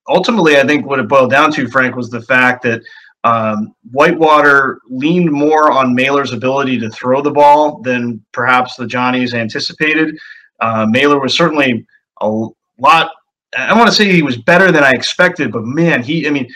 ultimately, 0.09 0.57
I 0.57 0.67
think 0.67 0.87
what 0.87 0.99
it 0.99 1.09
boiled 1.09 1.31
down 1.31 1.53
to, 1.53 1.69
Frank, 1.69 1.95
was 1.95 2.11
the 2.11 2.23
fact 2.23 2.63
that 2.63 2.83
um, 3.25 3.75
Whitewater 3.91 4.81
leaned 4.89 5.31
more 5.31 5.73
on 5.73 5.95
Mailer's 5.95 6.33
ability 6.33 6.79
to 6.79 6.91
throw 6.91 7.21
the 7.21 7.31
ball 7.31 7.81
than 7.83 8.25
perhaps 8.33 8.77
the 8.77 8.87
Johnnies 8.87 9.35
anticipated. 9.35 10.17
Uh, 10.61 10.87
Mailer 10.89 11.21
was 11.21 11.37
certainly 11.37 11.85
a 12.21 12.29
lot. 12.79 13.11
I 13.59 13.77
want 13.77 13.89
to 13.89 13.95
say 13.95 14.13
he 14.13 14.23
was 14.23 14.37
better 14.37 14.71
than 14.71 14.85
I 14.85 14.91
expected, 14.91 15.51
but 15.51 15.65
man, 15.65 16.03
he, 16.03 16.27
I 16.27 16.31
mean, 16.31 16.49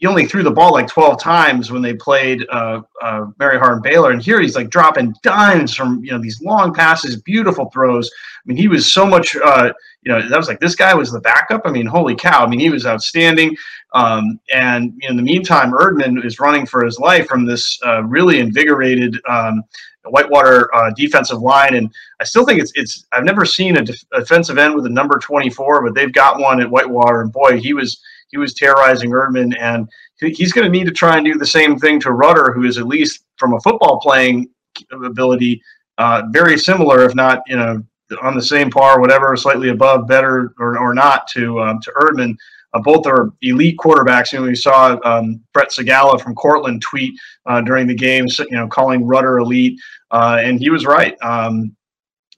he 0.00 0.06
only 0.06 0.26
threw 0.26 0.42
the 0.42 0.50
ball 0.50 0.72
like 0.72 0.88
12 0.88 1.20
times 1.20 1.70
when 1.70 1.82
they 1.82 1.92
played 1.92 2.46
uh, 2.50 2.80
uh, 3.02 3.26
Mary 3.38 3.58
Hardin 3.58 3.82
Baylor, 3.82 4.12
and 4.12 4.22
here 4.22 4.40
he's 4.40 4.56
like 4.56 4.70
dropping 4.70 5.14
dimes 5.22 5.74
from 5.74 6.02
you 6.02 6.10
know 6.10 6.18
these 6.18 6.40
long 6.40 6.72
passes, 6.72 7.20
beautiful 7.20 7.70
throws. 7.70 8.08
I 8.08 8.42
mean, 8.46 8.56
he 8.56 8.66
was 8.66 8.90
so 8.92 9.06
much. 9.06 9.36
Uh, 9.36 9.72
you 10.02 10.10
know, 10.10 10.26
that 10.26 10.38
was 10.38 10.48
like 10.48 10.58
this 10.58 10.74
guy 10.74 10.94
was 10.94 11.12
the 11.12 11.20
backup. 11.20 11.62
I 11.66 11.70
mean, 11.70 11.84
holy 11.84 12.16
cow! 12.16 12.44
I 12.44 12.48
mean, 12.48 12.60
he 12.60 12.70
was 12.70 12.86
outstanding. 12.86 13.54
Um, 13.92 14.40
and 14.52 14.94
in 15.02 15.16
the 15.16 15.22
meantime, 15.22 15.72
Erdman 15.72 16.24
is 16.24 16.40
running 16.40 16.64
for 16.64 16.82
his 16.82 16.98
life 16.98 17.26
from 17.26 17.44
this 17.44 17.78
uh, 17.84 18.02
really 18.04 18.38
invigorated 18.38 19.20
um, 19.28 19.64
Whitewater 20.04 20.74
uh, 20.74 20.92
defensive 20.96 21.42
line, 21.42 21.74
and 21.74 21.92
I 22.20 22.24
still 22.24 22.46
think 22.46 22.58
it's 22.58 22.72
it's. 22.74 23.04
I've 23.12 23.24
never 23.24 23.44
seen 23.44 23.76
a 23.76 23.82
def- 23.82 24.08
defensive 24.16 24.56
end 24.56 24.74
with 24.74 24.86
a 24.86 24.90
number 24.90 25.18
24, 25.18 25.82
but 25.84 25.94
they've 25.94 26.12
got 26.12 26.40
one 26.40 26.62
at 26.62 26.70
Whitewater, 26.70 27.20
and 27.20 27.30
boy, 27.30 27.60
he 27.60 27.74
was 27.74 28.00
he 28.30 28.38
was 28.38 28.54
terrorizing 28.54 29.10
Erdman, 29.10 29.56
and 29.58 29.88
he's 30.18 30.52
going 30.52 30.70
to 30.70 30.70
need 30.70 30.86
to 30.86 30.92
try 30.92 31.16
and 31.16 31.26
do 31.26 31.36
the 31.36 31.46
same 31.46 31.78
thing 31.78 32.00
to 32.00 32.12
Rueter, 32.12 32.52
who 32.52 32.64
is 32.64 32.78
at 32.78 32.86
least 32.86 33.24
from 33.36 33.54
a 33.54 33.60
football 33.60 33.98
playing 34.00 34.48
ability 34.92 35.60
uh, 35.98 36.22
very 36.30 36.58
similar, 36.58 37.04
if 37.04 37.14
not 37.14 37.42
you 37.46 37.56
know 37.56 37.82
on 38.22 38.34
the 38.34 38.42
same 38.42 38.70
par, 38.70 39.00
whatever, 39.00 39.36
slightly 39.36 39.68
above, 39.68 40.08
better 40.08 40.52
or, 40.58 40.78
or 40.78 40.94
not 40.94 41.26
to 41.28 41.60
um, 41.60 41.80
to 41.80 41.92
Erdman. 41.92 42.36
Uh, 42.72 42.80
both 42.80 43.04
are 43.06 43.32
elite 43.42 43.76
quarterbacks. 43.78 44.32
You 44.32 44.38
know, 44.38 44.46
we 44.46 44.54
saw 44.54 44.96
um, 45.04 45.40
Brett 45.52 45.70
Segala 45.70 46.20
from 46.20 46.36
Cortland 46.36 46.80
tweet 46.82 47.18
uh, 47.46 47.60
during 47.60 47.86
the 47.86 47.94
game, 47.94 48.26
you 48.38 48.56
know, 48.56 48.68
calling 48.68 49.06
Rueter 49.06 49.38
elite, 49.38 49.78
uh, 50.12 50.38
and 50.40 50.60
he 50.60 50.70
was 50.70 50.86
right. 50.86 51.16
Um, 51.20 51.76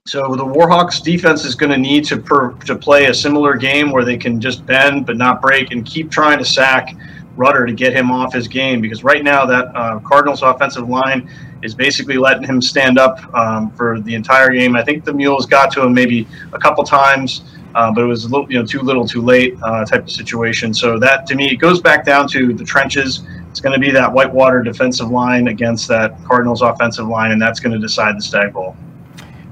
so 0.04 0.34
the 0.34 0.44
Warhawks 0.44 1.00
defense 1.00 1.44
is 1.44 1.54
going 1.54 1.70
to 1.70 1.78
need 1.78 2.04
to 2.06 2.16
per, 2.16 2.52
to 2.64 2.74
play 2.74 3.06
a 3.06 3.14
similar 3.14 3.54
game 3.54 3.92
where 3.92 4.04
they 4.04 4.16
can 4.16 4.40
just 4.40 4.66
bend 4.66 5.06
but 5.06 5.16
not 5.16 5.40
break 5.40 5.70
and 5.70 5.86
keep 5.86 6.10
trying 6.10 6.38
to 6.38 6.44
sack 6.44 6.96
Rueter 7.36 7.66
to 7.66 7.72
get 7.72 7.94
him 7.94 8.10
off 8.10 8.34
his 8.34 8.48
game 8.48 8.80
because 8.80 9.04
right 9.04 9.22
now 9.22 9.46
that 9.46 9.74
uh, 9.76 10.00
Cardinals 10.00 10.42
offensive 10.42 10.88
line 10.88 11.30
is 11.62 11.74
basically 11.74 12.18
letting 12.18 12.42
him 12.42 12.60
stand 12.60 12.98
up 12.98 13.32
um, 13.32 13.70
for 13.70 14.00
the 14.00 14.14
entire 14.16 14.50
game. 14.50 14.74
I 14.74 14.82
think 14.82 15.04
the 15.04 15.14
Mules 15.14 15.46
got 15.46 15.70
to 15.72 15.82
him 15.82 15.94
maybe 15.94 16.26
a 16.52 16.58
couple 16.58 16.82
times, 16.82 17.56
uh, 17.76 17.92
but 17.92 18.02
it 18.02 18.06
was 18.06 18.24
a 18.24 18.28
little 18.28 18.50
you 18.50 18.58
know 18.58 18.66
too 18.66 18.80
little 18.80 19.06
too 19.06 19.22
late 19.22 19.56
uh, 19.62 19.84
type 19.84 20.02
of 20.02 20.10
situation. 20.10 20.74
So 20.74 20.98
that 20.98 21.28
to 21.28 21.36
me 21.36 21.48
it 21.48 21.56
goes 21.56 21.80
back 21.80 22.04
down 22.04 22.26
to 22.30 22.52
the 22.52 22.64
trenches. 22.64 23.22
It's 23.50 23.60
going 23.60 23.80
to 23.80 23.80
be 23.80 23.92
that 23.92 24.12
Whitewater 24.12 24.62
defensive 24.64 25.10
line 25.10 25.46
against 25.46 25.86
that 25.88 26.22
Cardinals 26.24 26.60
offensive 26.60 27.06
line, 27.06 27.30
and 27.30 27.40
that's 27.40 27.60
going 27.60 27.72
to 27.72 27.78
decide 27.78 28.16
the 28.16 28.22
Stagg 28.22 28.52
Bowl. 28.52 28.76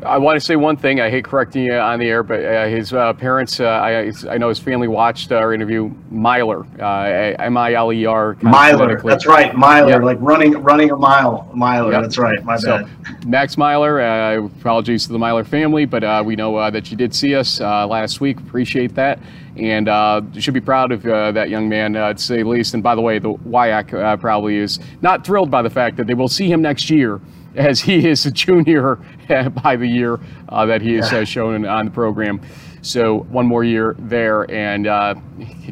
I 0.04 0.18
want 0.18 0.36
to 0.36 0.40
say 0.40 0.56
one 0.56 0.76
thing. 0.76 1.00
I 1.00 1.10
hate 1.10 1.24
correcting 1.24 1.64
you 1.64 1.74
on 1.74 1.98
the 1.98 2.08
air, 2.08 2.22
but 2.22 2.42
uh, 2.42 2.66
his 2.66 2.92
uh, 2.92 3.12
parents, 3.12 3.60
uh, 3.60 3.66
I, 3.66 4.12
I, 4.28 4.38
know 4.38 4.48
his 4.48 4.58
family 4.58 4.88
watched 4.88 5.30
our 5.30 5.52
interview. 5.52 5.90
Miler, 6.10 6.66
uh, 6.80 7.42
M 7.42 7.56
I 7.56 7.74
L 7.74 7.92
E 7.92 8.06
R. 8.06 8.36
Miler, 8.40 9.00
that's 9.02 9.26
right. 9.26 9.54
Miler, 9.54 10.02
like 10.02 10.18
running 10.20 10.52
running 10.62 10.90
a 10.90 10.96
mile. 10.96 11.50
Miler, 11.54 11.92
yep. 11.92 12.02
that's 12.02 12.18
right. 12.18 12.42
My 12.44 12.56
so, 12.56 12.78
bad. 12.78 13.26
Max 13.26 13.58
Miler, 13.58 14.00
uh, 14.00 14.46
apologies 14.46 15.06
to 15.06 15.12
the 15.12 15.18
Miler 15.18 15.44
family, 15.44 15.84
but 15.84 16.02
uh, 16.02 16.22
we 16.24 16.34
know 16.34 16.70
that 16.70 16.90
you 16.90 16.96
did 16.96 17.14
see 17.14 17.34
us 17.34 17.60
last 17.60 18.20
week. 18.20 18.38
Appreciate 18.38 18.94
that. 18.94 19.18
And 19.56 19.88
you 20.34 20.40
should 20.40 20.54
be 20.54 20.60
proud 20.60 20.92
of 20.92 21.02
that 21.02 21.50
young 21.50 21.68
man, 21.68 21.92
to 21.92 22.16
say 22.16 22.42
the 22.42 22.48
least. 22.48 22.72
And 22.72 22.82
by 22.82 22.94
the 22.94 23.02
way, 23.02 23.18
the 23.18 23.34
WIAC 23.34 24.20
probably 24.20 24.56
is 24.56 24.78
not 25.02 25.26
thrilled 25.26 25.50
by 25.50 25.60
the 25.60 25.70
fact 25.70 25.96
that 25.98 26.06
they 26.06 26.14
will 26.14 26.28
see 26.28 26.50
him 26.50 26.62
next 26.62 26.88
year 26.88 27.20
as 27.56 27.80
he 27.80 28.06
is 28.08 28.26
a 28.26 28.30
junior 28.30 28.96
by 29.62 29.76
the 29.76 29.86
year 29.86 30.18
uh, 30.48 30.66
that 30.66 30.82
he 30.82 30.96
is 30.96 31.12
uh, 31.12 31.24
shown 31.24 31.66
on 31.66 31.86
the 31.86 31.90
program. 31.90 32.40
So 32.82 33.20
one 33.24 33.46
more 33.46 33.62
year 33.62 33.94
there, 33.98 34.50
and 34.50 34.86
uh, 34.86 35.14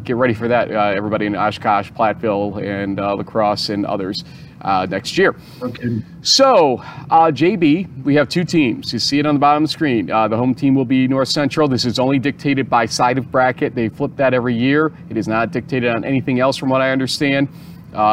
get 0.05 0.17
ready 0.17 0.35
for 0.35 0.49
that, 0.49 0.71
uh, 0.71 0.93
everybody 0.95 1.27
in 1.27 1.35
Oshkosh, 1.35 1.91
Platteville, 1.91 2.63
and 2.63 3.01
uh, 3.01 3.17
La 3.17 3.57
and 3.71 3.87
others 3.87 4.25
uh, 4.61 4.87
next 4.91 5.17
year. 5.17 5.35
Okay. 5.63 6.03
So, 6.21 6.79
JB, 7.09 8.05
we 8.05 8.15
have 8.17 8.29
two 8.29 8.45
teams. 8.45 8.93
You 8.93 8.99
see 8.99 9.19
it 9.19 9.25
on 9.25 9.37
the 9.37 9.39
bottom 9.39 9.63
of 9.63 9.71
the 9.71 9.73
screen. 9.73 10.07
the 10.07 10.37
home 10.37 10.55
team 10.55 10.75
will 10.75 10.85
be 10.85 11.09
North 11.09 11.29
Central. 11.29 11.67
This 11.67 11.87
is 11.87 11.99
only 11.99 12.19
dictated 12.19 12.69
by 12.69 12.85
side 12.85 13.17
of 13.17 13.31
bracket. 13.33 13.75
They 13.75 13.89
flip 13.89 14.15
that 14.17 14.35
every 14.35 14.55
year. 14.55 14.93
It 15.09 15.17
is 15.17 15.29
not 15.29 15.51
dictated 15.51 15.89
on 15.89 16.05
anything 16.05 16.41
else, 16.41 16.59
from 16.59 16.69
what 16.69 16.83
I 16.83 16.91
understand. 16.91 17.49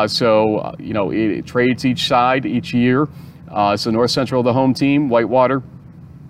so, 0.08 0.74
you 0.80 0.94
know, 0.94 1.12
it, 1.12 1.32
it 1.40 1.46
trades 1.46 1.84
each 1.84 2.08
side 2.08 2.46
each 2.46 2.74
year. 2.74 3.10
Uh, 3.56 3.76
so 3.76 3.90
North 3.90 4.12
Central, 4.12 4.44
the 4.44 4.54
home 4.54 4.74
team, 4.74 5.10
Whitewater 5.10 5.64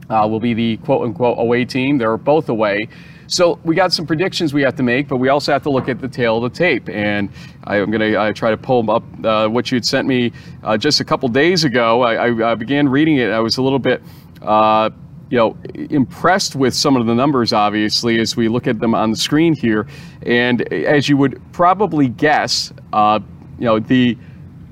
uh, 0.09 0.27
will 0.29 0.39
be 0.39 0.53
the 0.53 0.77
quote 0.77 1.03
unquote 1.03 1.39
away 1.39 1.65
team. 1.65 1.97
They're 1.97 2.17
both 2.17 2.47
away. 2.47 2.87
So 3.27 3.59
we 3.63 3.75
got 3.75 3.91
some 3.91 4.05
predictions 4.05 4.53
we 4.53 4.61
have 4.61 4.75
to 4.75 4.83
make, 4.83 5.07
but 5.07 5.17
we 5.17 5.29
also 5.29 5.51
have 5.51 5.63
to 5.63 5.71
look 5.71 5.89
at 5.89 5.99
the 5.99 6.07
tale 6.07 6.37
of 6.37 6.53
the 6.53 6.57
tape. 6.57 6.87
And 6.89 7.29
I, 7.63 7.77
am 7.77 7.89
going 7.89 8.13
to 8.13 8.33
try 8.33 8.51
to 8.51 8.57
pull 8.57 8.89
up 8.91 9.03
uh, 9.25 9.47
what 9.47 9.71
you 9.71 9.77
had 9.77 9.85
sent 9.85 10.07
me 10.07 10.31
uh, 10.63 10.77
just 10.77 10.99
a 10.99 11.03
couple 11.03 11.27
days 11.29 11.63
ago. 11.63 12.03
I, 12.03 12.27
I, 12.27 12.51
I, 12.51 12.55
began 12.55 12.87
reading 12.87 13.17
it. 13.17 13.31
I 13.31 13.39
was 13.39 13.57
a 13.57 13.63
little 13.63 13.79
bit 13.79 14.03
uh, 14.43 14.91
you 15.29 15.37
know, 15.37 15.57
impressed 15.73 16.55
with 16.55 16.73
some 16.73 16.95
of 16.95 17.07
the 17.07 17.15
numbers, 17.15 17.51
obviously, 17.51 18.19
as 18.19 18.35
we 18.35 18.47
look 18.47 18.67
at 18.67 18.79
them 18.79 18.93
on 18.93 19.09
the 19.09 19.17
screen 19.17 19.55
here. 19.55 19.87
And 20.21 20.61
as 20.71 21.09
you 21.09 21.17
would 21.17 21.41
probably 21.51 22.09
guess, 22.09 22.71
uh, 22.93 23.19
you 23.57 23.65
know, 23.65 23.79
the 23.79 24.17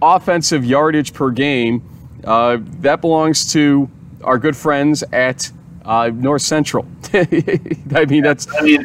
offensive 0.02 0.64
yardage 0.64 1.14
per 1.14 1.32
game, 1.32 1.82
uh, 2.24 2.58
that 2.82 3.02
belongs 3.02 3.52
to 3.54 3.90
our 4.24 4.38
good 4.38 4.56
friends 4.56 5.04
at 5.12 5.52
uh, 5.86 6.10
North 6.14 6.42
Central. 6.42 6.86
I 7.14 8.06
mean, 8.08 8.24
that's. 8.24 8.48
I 8.58 8.62
mean, 8.62 8.84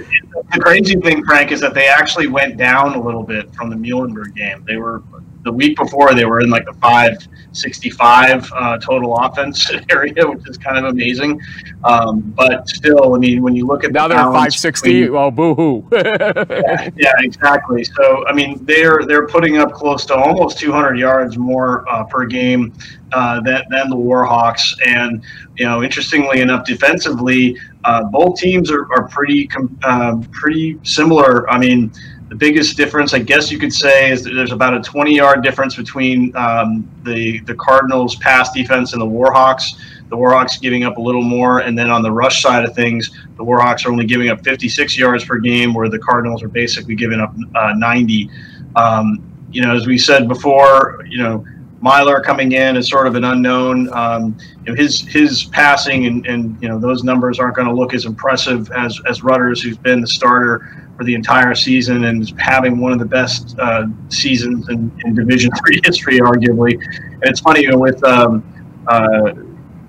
the 0.53 0.61
crazy 0.61 0.97
thing, 0.97 1.25
Frank, 1.25 1.53
is 1.53 1.61
that 1.61 1.75
they 1.75 1.87
actually 1.87 2.27
went 2.27 2.57
down 2.57 2.95
a 2.95 3.01
little 3.01 3.23
bit 3.23 3.55
from 3.55 3.71
the 3.71 3.77
Muhlenberg 3.77 4.35
game. 4.35 4.65
They 4.67 4.77
were 4.77 5.03
the 5.43 5.53
week 5.53 5.77
before 5.77 6.15
they 6.15 6.25
were 6.25 6.41
in 6.41 6.51
like 6.51 6.65
the 6.65 6.73
565 6.75 8.51
uh, 8.53 8.79
total 8.79 9.17
offense 9.17 9.71
area, 9.91 10.29
which 10.29 10.49
is 10.49 10.59
kind 10.59 10.79
of 10.79 10.85
amazing. 10.85 11.41
Um, 11.85 12.21
but 12.37 12.69
still, 12.69 13.15
I 13.15 13.19
mean, 13.19 13.43
when 13.43 13.55
you 13.55 13.67
look 13.67 13.85
at 13.85 13.93
now 13.93 14.09
the 14.09 14.15
they're 14.15 14.25
560. 14.25 14.93
Between, 15.03 15.17
oh, 15.17 15.31
boo 15.31 15.55
hoo! 15.55 15.89
yeah, 15.93 16.91
yeah, 16.97 17.13
exactly. 17.21 17.85
So 17.85 18.27
I 18.27 18.33
mean, 18.33 18.65
they're 18.65 19.05
they're 19.07 19.27
putting 19.27 19.59
up 19.59 19.73
close 19.73 20.05
to 20.07 20.15
almost 20.15 20.59
200 20.59 20.99
yards 20.99 21.39
more 21.39 21.89
uh, 21.89 22.05
per 22.05 22.27
game 22.27 22.73
uh, 23.13 23.41
than, 23.41 23.63
than 23.71 23.89
the 23.89 23.97
Warhawks. 23.97 24.75
And 24.87 25.25
you 25.57 25.65
know, 25.65 25.83
interestingly 25.83 26.41
enough, 26.41 26.67
defensively, 26.67 27.57
uh, 27.85 28.05
both 28.05 28.39
teams 28.39 28.71
are, 28.71 28.93
are 28.93 29.09
pretty 29.09 29.49
uh, 29.83 30.17
pretty 30.33 30.79
similar. 30.83 31.49
I 31.51 31.59
mean, 31.59 31.93
the 32.29 32.35
biggest 32.35 32.77
difference, 32.77 33.15
I 33.15 33.21
guess 33.21 33.51
you 33.51 33.59
could 33.59 33.73
say, 33.73 34.11
is 34.11 34.23
there's 34.23 34.53
about 34.53 34.75
a 34.75 34.81
20 34.81 35.15
yard 35.15 35.43
difference 35.43 35.77
between 35.77 36.37
um, 36.37 36.89
the 37.03 37.41
the 37.41 37.55
Cardinals' 37.55 38.17
pass 38.17 38.53
defense 38.53 38.93
and 38.93 39.01
the 39.01 39.07
Warhawks. 39.07 39.79
The 40.11 40.17
Warhawks 40.17 40.61
giving 40.61 40.85
up 40.85 40.99
a 40.99 41.01
little 41.01 41.23
more, 41.23 41.61
and 41.61 41.79
then 41.79 41.91
on 41.91 42.03
the 42.03 42.13
rush 42.13 42.43
side 42.43 42.65
of 42.65 42.75
things, 42.75 43.11
the 43.37 43.45
Warhawks 43.45 43.87
are 43.87 43.91
only 43.91 44.07
giving 44.07 44.29
up 44.29 44.43
56 44.45 44.99
yards 44.99 45.25
per 45.25 45.39
game, 45.39 45.73
where 45.73 45.89
the 45.89 45.99
Cardinals 45.99 46.43
are 46.43 46.49
basically 46.49 46.95
giving 46.95 47.21
up 47.21 47.35
uh, 47.55 47.73
90. 47.77 48.31
Um, 48.77 49.23
you 49.51 49.63
know, 49.63 49.75
as 49.75 49.87
we 49.87 49.97
said 49.97 50.29
before, 50.29 51.05
you 51.09 51.19
know 51.19 51.45
Meylor 51.83 52.23
coming 52.23 52.53
in 52.53 52.77
is 52.77 52.91
sort 52.91 53.07
of 53.07 53.15
an 53.15 53.25
unknown. 53.25 53.91
Um, 53.95 54.37
you 54.67 54.73
know, 54.73 54.75
his 54.75 55.01
his 55.01 55.45
passing 55.45 56.05
and, 56.05 56.27
and 56.27 56.61
you 56.61 56.69
know 56.69 56.79
those 56.79 57.05
numbers 57.05 57.39
aren't 57.39 57.57
going 57.57 57.69
to 57.69 57.75
look 57.75 57.95
as 57.95 58.05
impressive 58.05 58.71
as 58.73 59.01
as 59.07 59.21
Rueters, 59.21 59.63
who's 59.63 59.79
been 59.79 60.03
the 60.03 60.07
starter 60.07 60.88
for 60.99 61.05
the 61.05 61.15
entire 61.15 61.55
season 61.55 62.05
and 62.05 62.39
having 62.41 62.81
one 62.81 62.93
of 62.93 62.99
the 62.99 63.07
best 63.07 63.57
uh, 63.61 63.87
seasons 64.09 64.69
in, 64.69 64.91
in 65.05 65.15
Division 65.15 65.51
Three 65.65 65.81
history, 65.85 66.19
arguably. 66.19 66.75
And 66.75 67.25
it's 67.25 67.41
funny 67.41 67.63
you 67.63 67.71
know, 67.71 67.79
with 67.79 68.03
um, 68.05 68.43
uh, 68.89 69.33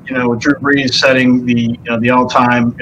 you 0.09 0.17
know 0.17 0.35
Drew 0.35 0.55
Brees 0.55 0.93
setting 0.93 1.45
the 1.45 1.61
you 1.61 1.77
know 1.85 1.99
the 1.99 2.09
all-time 2.09 2.75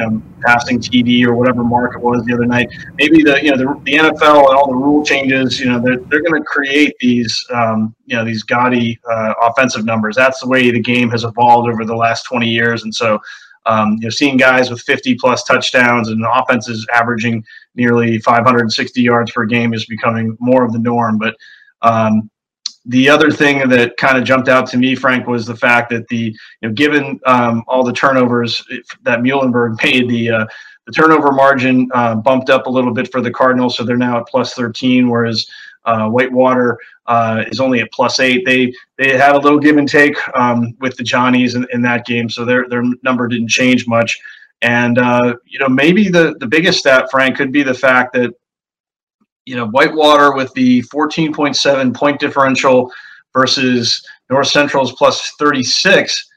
passing 0.46 0.80
TD 0.80 1.26
or 1.26 1.36
whatever 1.36 1.64
mark 1.64 1.96
it 1.96 2.02
was 2.02 2.24
the 2.26 2.34
other 2.34 2.46
night. 2.46 2.70
Maybe 2.96 3.24
the 3.24 3.42
you 3.44 3.52
know 3.52 3.58
the, 3.58 3.82
the 3.84 3.94
NFL 3.94 4.50
and 4.50 4.58
all 4.58 4.68
the 4.68 4.76
rule 4.76 5.06
changes, 5.06 5.60
you 5.60 5.68
know, 5.68 5.80
they're, 5.80 5.98
they're 6.10 6.22
going 6.22 6.42
to 6.42 6.46
create 6.46 6.96
these 7.00 7.46
um, 7.54 7.96
you 8.06 8.16
know 8.16 8.24
these 8.24 8.44
gaudy 8.44 9.00
uh, 9.10 9.34
offensive 9.42 9.86
numbers. 9.86 10.16
That's 10.16 10.40
the 10.42 10.48
way 10.48 10.72
the 10.72 10.80
game 10.80 11.10
has 11.12 11.24
evolved 11.24 11.70
over 11.70 11.86
the 11.86 11.96
last 11.96 12.24
20 12.24 12.48
years, 12.48 12.84
and 12.84 12.94
so. 12.94 13.20
Um, 13.66 13.98
you 14.00 14.04
know, 14.04 14.10
seeing 14.10 14.38
guys 14.38 14.70
with 14.70 14.80
50 14.80 15.16
plus 15.16 15.44
touchdowns 15.44 16.08
and 16.08 16.24
offenses 16.26 16.88
averaging 16.94 17.44
nearly 17.78 18.20
560 18.20 19.02
yards 19.02 19.32
per 19.32 19.46
game 19.46 19.74
is 19.74 19.86
becoming 19.86 20.36
more 20.40 20.66
of 20.66 20.74
the 20.74 20.80
norm. 20.80 21.18
But 21.18 21.36
um, 21.82 22.30
the 22.86 23.10
other 23.10 23.32
thing 23.32 23.70
that 23.70 23.96
kind 23.98 24.18
of 24.18 24.24
jumped 24.24 24.50
out 24.50 24.68
to 24.68 24.78
me, 24.78 24.96
Frank, 24.96 25.28
was 25.28 25.46
the 25.46 25.56
fact 25.56 25.90
that 25.92 26.08
the 26.08 26.36
you 26.62 26.70
know 26.70 26.72
given 26.72 27.20
um, 27.26 27.64
all 27.68 27.84
the 27.84 27.94
turnovers 27.94 28.64
that 29.04 29.20
Muhlenberg 29.20 29.82
made, 29.84 30.10
the 30.10 30.32
uh, 30.32 30.46
the 30.86 30.94
turnover 30.94 31.32
margin 31.32 31.90
uh, 31.94 32.16
bumped 32.16 32.50
up 32.50 32.66
a 32.66 32.70
little 32.70 32.94
bit 32.94 33.12
for 33.12 33.22
the 33.22 33.32
Cardinals, 33.32 33.76
so 33.76 33.84
they're 33.84 33.98
now 33.98 34.20
at 34.20 34.28
plus 34.28 34.54
13, 34.54 35.10
whereas 35.10 35.46
uh, 35.84 36.08
Whitewater 36.08 36.78
uh, 37.08 37.44
is 37.48 37.60
only 37.60 37.82
at 37.82 37.92
plus 37.92 38.20
eight. 38.20 38.46
They 38.46 38.74
they 38.98 39.18
had 39.18 39.36
a 39.36 39.40
little 39.40 39.60
give 39.60 39.78
and 39.78 39.88
take 39.88 40.16
um, 40.38 40.76
with 40.80 40.96
the 40.96 41.04
Johnnies 41.04 41.56
in, 41.56 41.68
in, 41.74 41.82
that 41.82 42.06
game, 42.06 42.30
so 42.30 42.46
their 42.46 42.68
their 42.70 42.84
number 43.04 43.28
didn't 43.28 43.50
change 43.50 43.88
much. 43.88 44.18
And 44.62 44.98
uh, 44.98 45.36
you 45.46 45.60
know 45.60 45.70
maybe 45.70 46.10
the 46.10 46.36
the 46.40 46.48
biggest 46.48 46.80
stat, 46.80 47.10
Frank, 47.12 47.38
could 47.38 47.52
be 47.52 47.64
the 47.64 47.74
fact 47.74 48.14
that 48.14 48.34
you 49.48 49.56
know, 49.56 49.66
Whitewater 49.68 50.36
with 50.36 50.54
the 50.54 50.82
14.7 50.94 51.96
point 51.96 52.20
differential 52.20 52.92
versus 53.34 54.06
North 54.30 54.48
Central's 54.48 54.92
plus 54.92 55.32
36. 55.40 56.30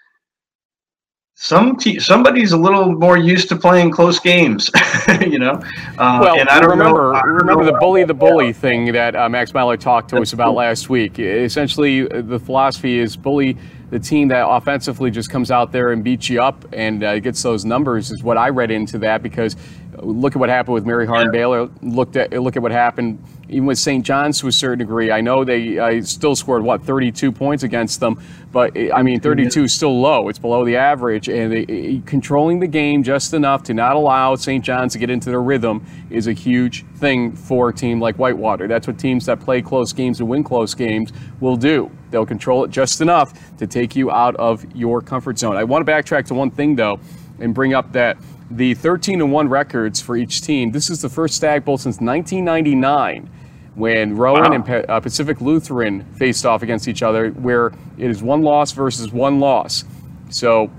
Some 1.34 1.76
te- 1.76 1.98
somebody's 1.98 2.52
a 2.52 2.56
little 2.56 2.92
more 2.92 3.16
used 3.16 3.48
to 3.48 3.56
playing 3.56 3.90
close 3.90 4.20
games, 4.20 4.70
you 5.22 5.38
know. 5.38 5.54
Uh, 5.98 6.18
well, 6.20 6.38
and 6.38 6.48
I 6.50 6.60
don't 6.60 6.70
remember 6.70 7.14
know, 7.14 7.20
remember 7.22 7.64
the 7.64 7.78
bully 7.80 8.04
the 8.04 8.14
bully 8.14 8.52
thing 8.52 8.92
that 8.92 9.16
uh, 9.16 9.26
Max 9.28 9.50
Meylor 9.52 9.80
talked 9.80 10.10
to 10.10 10.20
us 10.20 10.34
about 10.34 10.54
last 10.54 10.90
week. 10.90 11.18
Essentially, 11.18 12.06
the 12.06 12.38
philosophy 12.38 12.98
is 12.98 13.16
bully 13.16 13.56
the 13.90 13.98
team 13.98 14.28
that 14.28 14.48
offensively 14.48 15.10
just 15.10 15.30
comes 15.30 15.50
out 15.50 15.72
there 15.72 15.90
and 15.90 16.02
beats 16.02 16.28
you 16.28 16.40
up 16.40 16.64
and 16.72 17.02
uh, 17.02 17.18
gets 17.18 17.42
those 17.42 17.64
numbers 17.64 18.10
is 18.10 18.22
what 18.22 18.38
I 18.38 18.48
read 18.48 18.70
into 18.70 18.98
that 18.98 19.22
because 19.22 19.56
look 19.98 20.34
at 20.34 20.38
what 20.38 20.48
happened 20.48 20.74
with 20.74 20.86
Mary 20.86 21.06
Hardin 21.06 21.30
Baylor. 21.30 21.68
Looked 21.82 22.16
at 22.16 22.32
look 22.32 22.56
at 22.56 22.62
what 22.62 22.72
happened 22.72 23.22
even 23.50 23.66
with 23.66 23.78
St. 23.78 24.04
John's 24.04 24.38
to 24.40 24.46
a 24.46 24.52
certain 24.52 24.78
degree. 24.78 25.10
I 25.10 25.20
know 25.20 25.44
they 25.44 25.78
uh, 25.78 26.02
still 26.02 26.36
scored 26.36 26.62
what 26.62 26.84
32 26.84 27.32
points 27.32 27.64
against 27.64 27.98
them, 27.98 28.22
but 28.52 28.76
I 28.94 29.02
mean 29.02 29.20
32 29.20 29.64
is 29.64 29.74
still 29.74 30.00
low. 30.00 30.28
It's 30.28 30.38
below 30.38 30.64
the 30.64 30.76
average, 30.76 31.28
and 31.28 31.52
they, 31.52 32.02
controlling 32.06 32.60
the 32.60 32.68
game 32.68 33.02
just 33.02 33.34
enough 33.34 33.64
to 33.64 33.74
not 33.74 33.96
allow 33.96 34.36
St. 34.36 34.64
John's 34.64 34.92
to 34.92 34.98
get 34.98 35.10
into 35.10 35.30
their 35.30 35.42
rhythm 35.42 35.84
is 36.10 36.28
a 36.28 36.32
huge 36.32 36.84
thing 36.96 37.32
for 37.32 37.70
a 37.70 37.74
team 37.74 38.00
like 38.00 38.16
Whitewater. 38.16 38.68
That's 38.68 38.86
what 38.86 38.98
teams 38.98 39.26
that 39.26 39.40
play 39.40 39.62
close 39.62 39.92
games 39.92 40.20
and 40.20 40.28
win 40.28 40.44
close 40.44 40.74
games 40.74 41.12
will 41.40 41.56
do. 41.56 41.90
They'll 42.10 42.26
control 42.26 42.64
it 42.64 42.70
just 42.70 43.00
enough 43.00 43.56
to 43.58 43.66
take 43.66 43.96
you 43.96 44.10
out 44.10 44.36
of 44.36 44.64
your 44.74 45.00
comfort 45.00 45.38
zone. 45.38 45.56
I 45.56 45.64
want 45.64 45.84
to 45.84 45.92
backtrack 45.92 46.26
to 46.26 46.34
one 46.34 46.50
thing 46.50 46.76
though, 46.76 47.00
and 47.40 47.54
bring 47.54 47.74
up 47.74 47.92
that 47.92 48.16
the 48.50 48.74
13 48.74 49.20
and 49.20 49.32
1 49.32 49.48
records 49.48 50.00
for 50.00 50.16
each 50.16 50.42
team. 50.42 50.72
This 50.72 50.90
is 50.90 51.02
the 51.02 51.08
first 51.08 51.34
Stagg 51.36 51.64
Bowl 51.64 51.78
since 51.78 52.00
1999 52.00 53.30
when 53.76 54.16
Rowan 54.16 54.50
wow. 54.50 54.64
and 54.66 54.90
uh, 54.90 55.00
Pacific 55.00 55.40
Lutheran 55.40 56.04
faced 56.14 56.44
off 56.44 56.62
against 56.62 56.88
each 56.88 57.02
other, 57.02 57.30
where 57.30 57.68
it 57.96 58.10
is 58.10 58.22
one 58.22 58.42
loss 58.42 58.72
versus 58.72 59.12
one 59.12 59.38
loss. 59.38 59.84
So 60.30 60.70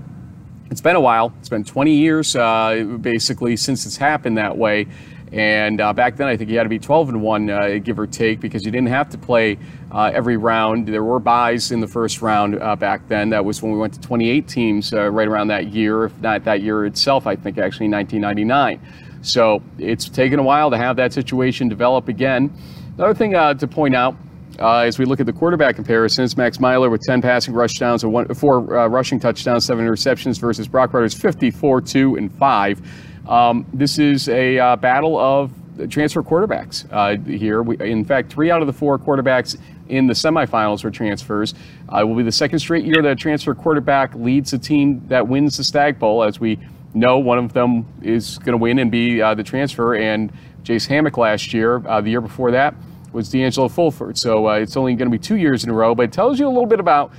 it's 0.70 0.80
been 0.80 0.96
a 0.96 1.00
while. 1.00 1.32
It's 1.40 1.48
been 1.48 1.64
20 1.64 1.94
years 1.94 2.36
uh, 2.36 2.96
basically 3.00 3.56
since 3.56 3.86
it's 3.86 3.96
happened 3.96 4.38
that 4.38 4.56
way. 4.56 4.86
And 5.32 5.80
uh, 5.80 5.94
back 5.94 6.16
then, 6.16 6.28
I 6.28 6.36
think 6.36 6.50
you 6.50 6.58
had 6.58 6.64
to 6.64 6.68
be 6.68 6.78
12 6.78 7.08
and 7.08 7.22
one, 7.22 7.48
uh, 7.48 7.78
give 7.82 7.98
or 7.98 8.06
take, 8.06 8.38
because 8.38 8.66
you 8.66 8.70
didn't 8.70 8.88
have 8.88 9.08
to 9.10 9.18
play 9.18 9.58
uh, 9.92 10.10
every 10.12 10.36
round. 10.36 10.88
There 10.88 11.04
were 11.04 11.20
buys 11.20 11.70
in 11.70 11.80
the 11.80 11.86
first 11.86 12.22
round 12.22 12.60
uh, 12.60 12.74
back 12.74 13.06
then. 13.08 13.30
That 13.30 13.44
was 13.44 13.62
when 13.62 13.72
we 13.72 13.78
went 13.78 13.94
to 13.94 14.00
28 14.00 14.48
teams 14.48 14.92
uh, 14.92 15.10
right 15.10 15.28
around 15.28 15.48
that 15.48 15.68
year, 15.68 16.04
if 16.06 16.18
not 16.20 16.44
that 16.44 16.62
year 16.62 16.86
itself. 16.86 17.26
I 17.26 17.36
think 17.36 17.58
actually 17.58 17.88
1999. 17.88 18.80
So 19.22 19.62
it's 19.78 20.08
taken 20.08 20.38
a 20.38 20.42
while 20.42 20.70
to 20.70 20.76
have 20.76 20.96
that 20.96 21.12
situation 21.12 21.68
develop 21.68 22.08
again. 22.08 22.52
Another 22.96 23.14
thing 23.14 23.34
uh, 23.34 23.54
to 23.54 23.68
point 23.68 23.94
out. 23.94 24.16
as 24.58 24.98
we 24.98 25.04
look 25.04 25.20
at 25.20 25.26
the 25.26 25.32
quarterback 25.32 25.76
comparisons, 25.76 26.36
Max 26.36 26.58
Meylor 26.58 26.90
with 26.90 27.02
10 27.02 27.22
passing 27.22 27.54
touchdowns 27.54 28.04
one, 28.04 28.26
four 28.34 28.60
rushing 28.60 29.20
touchdowns, 29.20 29.64
seven 29.64 29.86
interceptions 29.86 30.40
versus 30.40 30.66
Broc 30.66 30.90
Rueters 30.90 31.16
54, 31.16 31.82
2, 31.82 32.16
and 32.16 32.32
5. 32.32 33.28
Um, 33.28 33.66
this 33.72 33.98
is 33.98 34.28
a 34.28 34.58
uh, 34.58 34.76
battle 34.76 35.16
of 35.18 35.52
transfer 35.88 36.22
quarterbacks 36.22 36.86
uh, 36.90 37.22
here. 37.24 37.62
We, 37.62 37.78
in 37.78 38.04
fact, 38.04 38.32
three 38.32 38.50
out 38.50 38.60
of 38.60 38.66
the 38.66 38.72
four 38.72 38.98
quarterbacks 38.98 39.58
in 39.88 40.06
the 40.06 40.14
semifinals 40.14 40.82
for 40.82 40.90
transfers. 40.90 41.54
Uh, 41.92 42.00
it 42.00 42.04
will 42.04 42.16
be 42.16 42.22
the 42.22 42.32
second 42.32 42.58
straight 42.58 42.84
year 42.84 43.02
that 43.02 43.12
a 43.12 43.16
transfer 43.16 43.54
quarterback 43.54 44.14
leads 44.14 44.52
a 44.52 44.58
team 44.58 45.02
that 45.08 45.26
wins 45.26 45.56
the 45.56 45.64
Stagg 45.64 45.98
Bowl. 45.98 46.22
As 46.22 46.40
we 46.40 46.58
know, 46.94 47.18
one 47.18 47.38
of 47.38 47.52
them 47.52 47.86
is 48.02 48.38
going 48.38 48.52
to 48.52 48.58
win 48.58 48.78
and 48.78 48.90
be 48.90 49.20
uh, 49.20 49.34
the 49.34 49.42
transfer. 49.42 49.94
And 49.94 50.32
Jace 50.62 50.86
Hammock 50.86 51.16
last 51.16 51.52
year, 51.52 51.86
uh, 51.86 52.00
the 52.00 52.10
year 52.10 52.20
before 52.20 52.50
that, 52.52 52.74
was 53.12 53.28
D'Angelo 53.28 53.68
Fulford. 53.68 54.16
So 54.16 54.48
uh, 54.48 54.54
it's 54.54 54.76
only 54.76 54.94
going 54.94 55.10
to 55.10 55.16
be 55.16 55.22
two 55.22 55.36
years 55.36 55.64
in 55.64 55.70
a 55.70 55.74
row, 55.74 55.94
but 55.94 56.04
it 56.04 56.12
tells 56.12 56.38
you 56.38 56.46
a 56.46 56.48
little 56.48 56.66
bit 56.66 56.80
about 56.80 57.12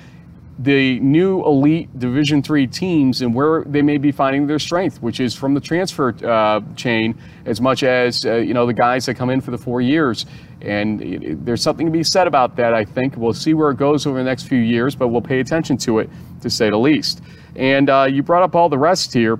the 0.59 0.99
new 0.99 1.43
elite 1.45 1.97
Division 1.97 2.43
three 2.43 2.67
teams 2.67 3.21
and 3.21 3.33
where 3.33 3.63
they 3.63 3.81
may 3.81 3.97
be 3.97 4.11
finding 4.11 4.45
their 4.45 4.59
strength, 4.59 5.01
which 5.01 5.19
is 5.19 5.33
from 5.33 5.53
the 5.53 5.59
transfer 5.59 6.13
uh, 6.25 6.61
chain 6.75 7.15
as 7.45 7.59
much 7.59 7.83
as 7.83 8.23
uh, 8.25 8.35
you 8.35 8.53
know 8.53 8.65
the 8.65 8.73
guys 8.73 9.05
that 9.07 9.15
come 9.15 9.29
in 9.29 9.41
for 9.41 9.51
the 9.51 9.57
four 9.57 9.81
years. 9.81 10.25
And 10.61 11.01
it, 11.01 11.45
there's 11.45 11.61
something 11.61 11.85
to 11.87 11.91
be 11.91 12.03
said 12.03 12.27
about 12.27 12.55
that. 12.57 12.73
I 12.73 12.85
think 12.85 13.17
we'll 13.17 13.33
see 13.33 13.53
where 13.53 13.71
it 13.71 13.77
goes 13.77 14.05
over 14.05 14.17
the 14.17 14.23
next 14.23 14.43
few 14.43 14.59
years, 14.59 14.95
but 14.95 15.09
we'll 15.09 15.21
pay 15.21 15.39
attention 15.39 15.77
to 15.77 15.99
it 15.99 16.09
to 16.41 16.49
say 16.49 16.69
the 16.69 16.77
least. 16.77 17.21
And 17.55 17.89
uh, 17.89 18.07
you 18.09 18.23
brought 18.23 18.43
up 18.43 18.55
all 18.55 18.69
the 18.69 18.77
rest 18.77 19.13
here. 19.13 19.39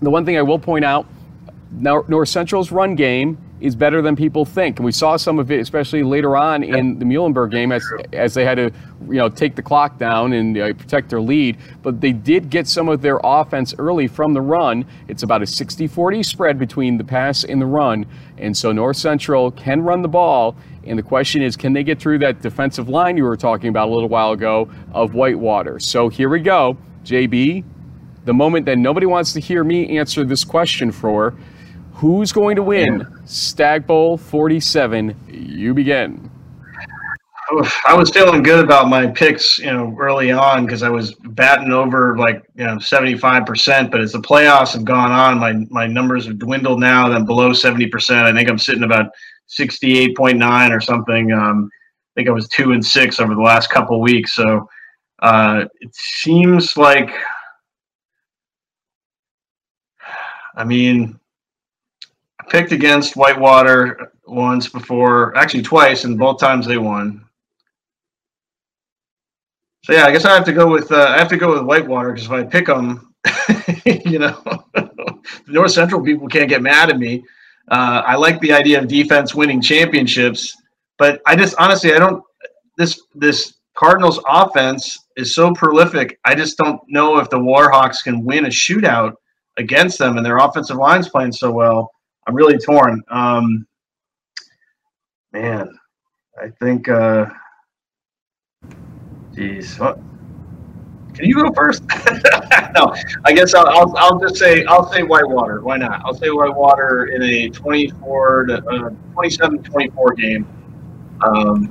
The 0.00 0.10
one 0.10 0.24
thing 0.24 0.36
I 0.36 0.42
will 0.42 0.58
point 0.58 0.84
out, 0.84 1.06
North 1.72 2.28
Central's 2.28 2.70
run 2.70 2.94
game 2.94 3.38
is 3.64 3.74
better 3.74 4.02
than 4.02 4.14
people 4.14 4.44
think. 4.44 4.78
And 4.78 4.84
we 4.84 4.92
saw 4.92 5.16
some 5.16 5.38
of 5.38 5.50
it, 5.50 5.58
especially 5.58 6.02
later 6.02 6.36
on 6.36 6.62
in 6.62 6.98
the 6.98 7.04
Muhlenberg 7.06 7.50
game, 7.50 7.72
as 7.72 7.82
as 8.12 8.34
they 8.34 8.44
had 8.44 8.56
to, 8.56 8.70
you 9.08 9.14
know, 9.14 9.30
take 9.30 9.56
the 9.56 9.62
clock 9.62 9.98
down 9.98 10.34
and 10.34 10.58
uh, 10.58 10.74
protect 10.74 11.08
their 11.08 11.20
lead. 11.22 11.56
But 11.82 12.02
they 12.02 12.12
did 12.12 12.50
get 12.50 12.68
some 12.68 12.90
of 12.90 13.00
their 13.00 13.18
offense 13.24 13.74
early 13.78 14.06
from 14.06 14.34
the 14.34 14.42
run. 14.42 14.84
It's 15.08 15.22
about 15.22 15.40
a 15.40 15.46
60-40 15.46 16.22
spread 16.26 16.58
between 16.58 16.98
the 16.98 17.04
pass 17.04 17.42
and 17.42 17.58
the 17.58 17.66
run, 17.66 18.04
and 18.36 18.54
so 18.54 18.70
North 18.70 18.98
Central 18.98 19.50
can 19.50 19.80
run 19.80 20.02
the 20.02 20.08
ball. 20.08 20.56
And 20.86 20.98
the 20.98 21.02
question 21.02 21.40
is, 21.40 21.56
can 21.56 21.72
they 21.72 21.82
get 21.82 21.98
through 21.98 22.18
that 22.18 22.42
defensive 22.42 22.90
line 22.90 23.16
you 23.16 23.24
were 23.24 23.38
talking 23.38 23.70
about 23.70 23.88
a 23.88 23.92
little 23.94 24.10
while 24.10 24.32
ago 24.32 24.70
of 24.92 25.14
Whitewater? 25.14 25.78
So 25.78 26.10
here 26.10 26.28
we 26.28 26.40
go, 26.40 26.76
JB. 27.04 27.64
The 28.26 28.34
moment 28.34 28.66
that 28.66 28.76
nobody 28.76 29.06
wants 29.06 29.32
to 29.32 29.40
hear 29.40 29.64
me 29.64 29.96
answer 29.96 30.22
this 30.22 30.44
question 30.44 30.92
for, 30.92 31.34
who's 31.94 32.32
going 32.32 32.56
to 32.56 32.62
win 32.62 33.06
Stagg 33.24 33.86
Bowl 33.86 34.16
47? 34.16 35.16
You 35.28 35.74
begin. 35.74 36.30
I 37.86 37.94
was 37.94 38.10
feeling 38.10 38.42
good 38.42 38.64
about 38.64 38.88
my 38.88 39.06
picks, 39.06 39.58
you 39.58 39.66
know, 39.66 39.94
early 39.98 40.32
on 40.32 40.64
because 40.64 40.82
I 40.82 40.88
was 40.88 41.14
batting 41.14 41.72
over 41.72 42.16
like 42.16 42.42
you 42.54 42.64
know 42.64 42.78
seventy 42.78 43.18
five 43.18 43.44
percent. 43.44 43.90
But 43.90 44.00
as 44.00 44.12
the 44.12 44.18
playoffs 44.18 44.72
have 44.72 44.84
gone 44.84 45.12
on, 45.12 45.38
my 45.38 45.52
my 45.68 45.86
numbers 45.86 46.26
have 46.26 46.38
dwindled 46.38 46.80
now. 46.80 47.12
I'm 47.12 47.26
below 47.26 47.52
seventy 47.52 47.86
percent. 47.86 48.26
I 48.26 48.32
think 48.32 48.48
I'm 48.48 48.58
sitting 48.58 48.82
about 48.82 49.10
68.9 49.48 50.70
or 50.70 50.80
something. 50.80 51.32
Um, 51.32 51.70
I 51.72 52.20
think 52.20 52.28
I 52.28 52.32
was 52.32 52.48
two 52.48 52.72
and 52.72 52.84
six 52.84 53.20
over 53.20 53.34
the 53.34 53.40
last 53.40 53.70
couple 53.70 54.00
weeks. 54.00 54.34
So 54.34 54.68
uh, 55.20 55.64
it 55.80 55.94
seems 55.94 56.76
like, 56.76 57.10
I 60.56 60.64
mean, 60.64 61.18
picked 62.48 62.72
against 62.72 63.16
Whitewater 63.16 64.12
once 64.26 64.68
before, 64.68 65.36
actually 65.36 65.62
twice, 65.62 66.04
and 66.04 66.18
both 66.18 66.38
times 66.38 66.66
they 66.66 66.78
won. 66.78 67.24
So 69.84 69.92
yeah, 69.92 70.06
I 70.06 70.12
guess 70.12 70.24
I 70.24 70.34
have 70.34 70.46
to 70.46 70.52
go 70.52 70.66
with 70.70 70.90
uh, 70.90 71.08
I 71.10 71.18
have 71.18 71.28
to 71.28 71.36
go 71.36 71.52
with 71.52 71.62
Whitewater 71.62 72.12
because 72.12 72.26
if 72.26 72.32
I 72.32 72.42
pick 72.42 72.66
them, 72.66 73.14
you 74.06 74.18
know, 74.18 74.42
the 74.74 74.90
North 75.46 75.72
Central 75.72 76.02
people 76.02 76.26
can't 76.26 76.48
get 76.48 76.62
mad 76.62 76.88
at 76.88 76.98
me. 76.98 77.22
Uh, 77.70 78.02
I 78.06 78.16
like 78.16 78.40
the 78.40 78.52
idea 78.52 78.78
of 78.78 78.88
defense 78.88 79.34
winning 79.34 79.60
championships, 79.60 80.56
but 80.98 81.20
I 81.26 81.36
just 81.36 81.54
honestly 81.58 81.92
I 81.92 81.98
don't 81.98 82.22
this 82.78 82.98
this 83.14 83.54
Cardinals 83.76 84.20
offense 84.26 84.96
is 85.16 85.34
so 85.34 85.52
prolific. 85.52 86.18
I 86.24 86.34
just 86.34 86.56
don't 86.56 86.80
know 86.88 87.18
if 87.18 87.28
the 87.28 87.38
Warhawks 87.38 88.02
can 88.02 88.24
win 88.24 88.46
a 88.46 88.48
shootout 88.48 89.14
against 89.58 89.98
them, 89.98 90.16
and 90.16 90.24
their 90.24 90.38
offensive 90.38 90.76
line's 90.76 91.08
playing 91.08 91.32
so 91.32 91.50
well. 91.50 91.90
I'm 92.26 92.34
really 92.34 92.58
torn. 92.58 93.02
Um, 93.10 93.66
man, 95.32 95.68
I 96.40 96.48
think. 96.60 96.88
Uh, 96.88 97.26
geez, 99.34 99.78
what? 99.78 99.98
Can 101.14 101.26
you 101.26 101.34
go 101.36 101.52
first? 101.52 101.84
no, 102.74 102.92
I 103.24 103.32
guess 103.32 103.54
I'll, 103.54 103.68
I'll, 103.68 103.96
I'll 103.96 104.18
just 104.18 104.36
say 104.36 104.64
I'll 104.64 104.90
say 104.90 105.02
Whitewater. 105.02 105.60
Why 105.60 105.76
not? 105.76 106.02
I'll 106.04 106.14
say 106.14 106.30
Whitewater 106.30 107.06
in 107.06 107.22
a 107.22 107.48
24 107.50 108.46
to 108.46 108.54
uh, 108.66 108.90
27 109.12 109.62
24 109.62 110.14
game. 110.14 110.46
Um, 111.22 111.70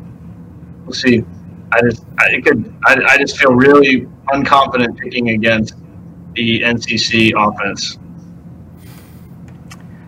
we'll 0.85 0.93
see. 0.93 1.25
I 1.73 1.81
just 1.81 2.05
I 2.19 2.39
could 2.41 2.73
I, 2.85 3.01
I 3.09 3.17
just 3.17 3.37
feel 3.37 3.53
really 3.53 4.07
unconfident 4.31 4.97
picking 4.97 5.31
against 5.31 5.75
the 6.35 6.61
NCC 6.61 7.33
offense. 7.35 7.97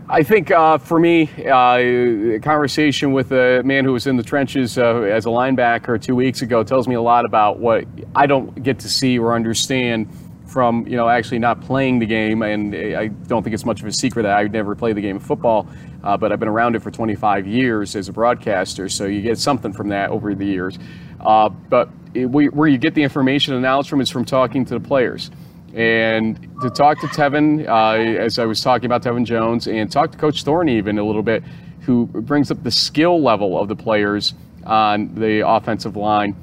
I 0.08 0.22
think 0.22 0.52
uh, 0.52 0.78
for 0.78 1.00
me, 1.00 1.32
uh, 1.48 1.78
a 1.78 2.40
conversation 2.40 3.12
with 3.12 3.32
a 3.32 3.64
man 3.64 3.86
who 3.86 3.94
was 3.94 4.06
in 4.06 4.18
the 4.18 4.24
trenches 4.24 4.78
uh, 4.78 4.98
as 5.02 5.26
a 5.26 5.30
linebacker 5.30 6.00
two 6.00 6.16
weeks 6.16 6.44
ago 6.44 6.64
tells 6.64 6.88
me 6.88 6.94
a 6.94 7.02
lot 7.02 7.26
about 7.26 7.58
what 7.58 7.86
I 8.16 8.28
don't 8.28 8.62
get 8.62 8.78
to 8.80 8.90
see 8.90 9.18
or 9.18 9.34
understand 9.34 10.08
from 10.46 10.86
you 10.86 10.96
know 10.96 11.10
actually 11.10 11.40
not 11.40 11.60
playing 11.60 11.98
the 11.98 12.06
game. 12.06 12.44
And 12.44 12.76
I 12.76 13.08
don't 13.08 13.42
think 13.42 13.56
it's 13.56 13.66
much 13.66 13.82
of 13.82 13.88
a 13.88 13.92
secret 13.92 14.24
that 14.24 14.38
I 14.38 14.44
never 14.44 14.76
play 14.76 14.94
the 14.94 15.02
game 15.02 15.16
of 15.16 15.24
football, 15.24 15.68
uh, 16.04 16.16
but 16.16 16.32
I've 16.32 16.40
been 16.40 16.50
around 16.50 16.76
it 16.76 16.84
for 16.84 16.92
25 16.92 17.48
years 17.48 17.96
as 17.96 18.08
a 18.08 18.14
broadcaster, 18.14 18.88
so 18.90 19.06
you 19.06 19.24
get 19.24 19.40
something 19.40 19.74
from 19.74 19.90
that 19.90 20.12
over 20.12 20.36
the 20.36 20.46
years. 20.46 20.78
Uh, 21.20 21.50
but 21.50 21.90
it, 22.14 22.28
where 22.28 22.68
you 22.68 22.78
get 22.78 22.94
the 22.94 23.02
information 23.02 23.56
and 23.56 23.64
knowledge 23.64 23.90
from 23.90 24.02
is 24.02 24.12
from 24.12 24.24
talking 24.24 24.66
to 24.66 24.76
the 24.76 24.88
players 24.88 25.32
and 25.76 26.40
to 26.62 26.70
talk 26.70 27.02
to 27.02 27.08
Tevin, 27.08 27.68
uh, 27.68 28.20
as 28.20 28.40
I 28.40 28.46
was 28.46 28.62
talking 28.62 28.86
about 28.86 29.04
Tevin 29.04 29.26
Jones, 29.26 29.68
and 29.68 29.92
talk 29.92 30.12
to 30.14 30.18
Coach 30.18 30.44
Thome 30.46 30.70
even 30.70 30.98
a 30.98 31.04
little 31.04 31.22
bit, 31.22 31.44
who 31.82 32.08
brings 32.08 32.50
up 32.50 32.64
the 32.64 32.72
skill 32.72 33.22
level 33.22 33.60
of 33.60 33.68
the 33.68 33.76
players 33.76 34.34
on 34.66 35.14
the 35.16 35.48
offensive 35.48 35.98
line. 35.98 36.36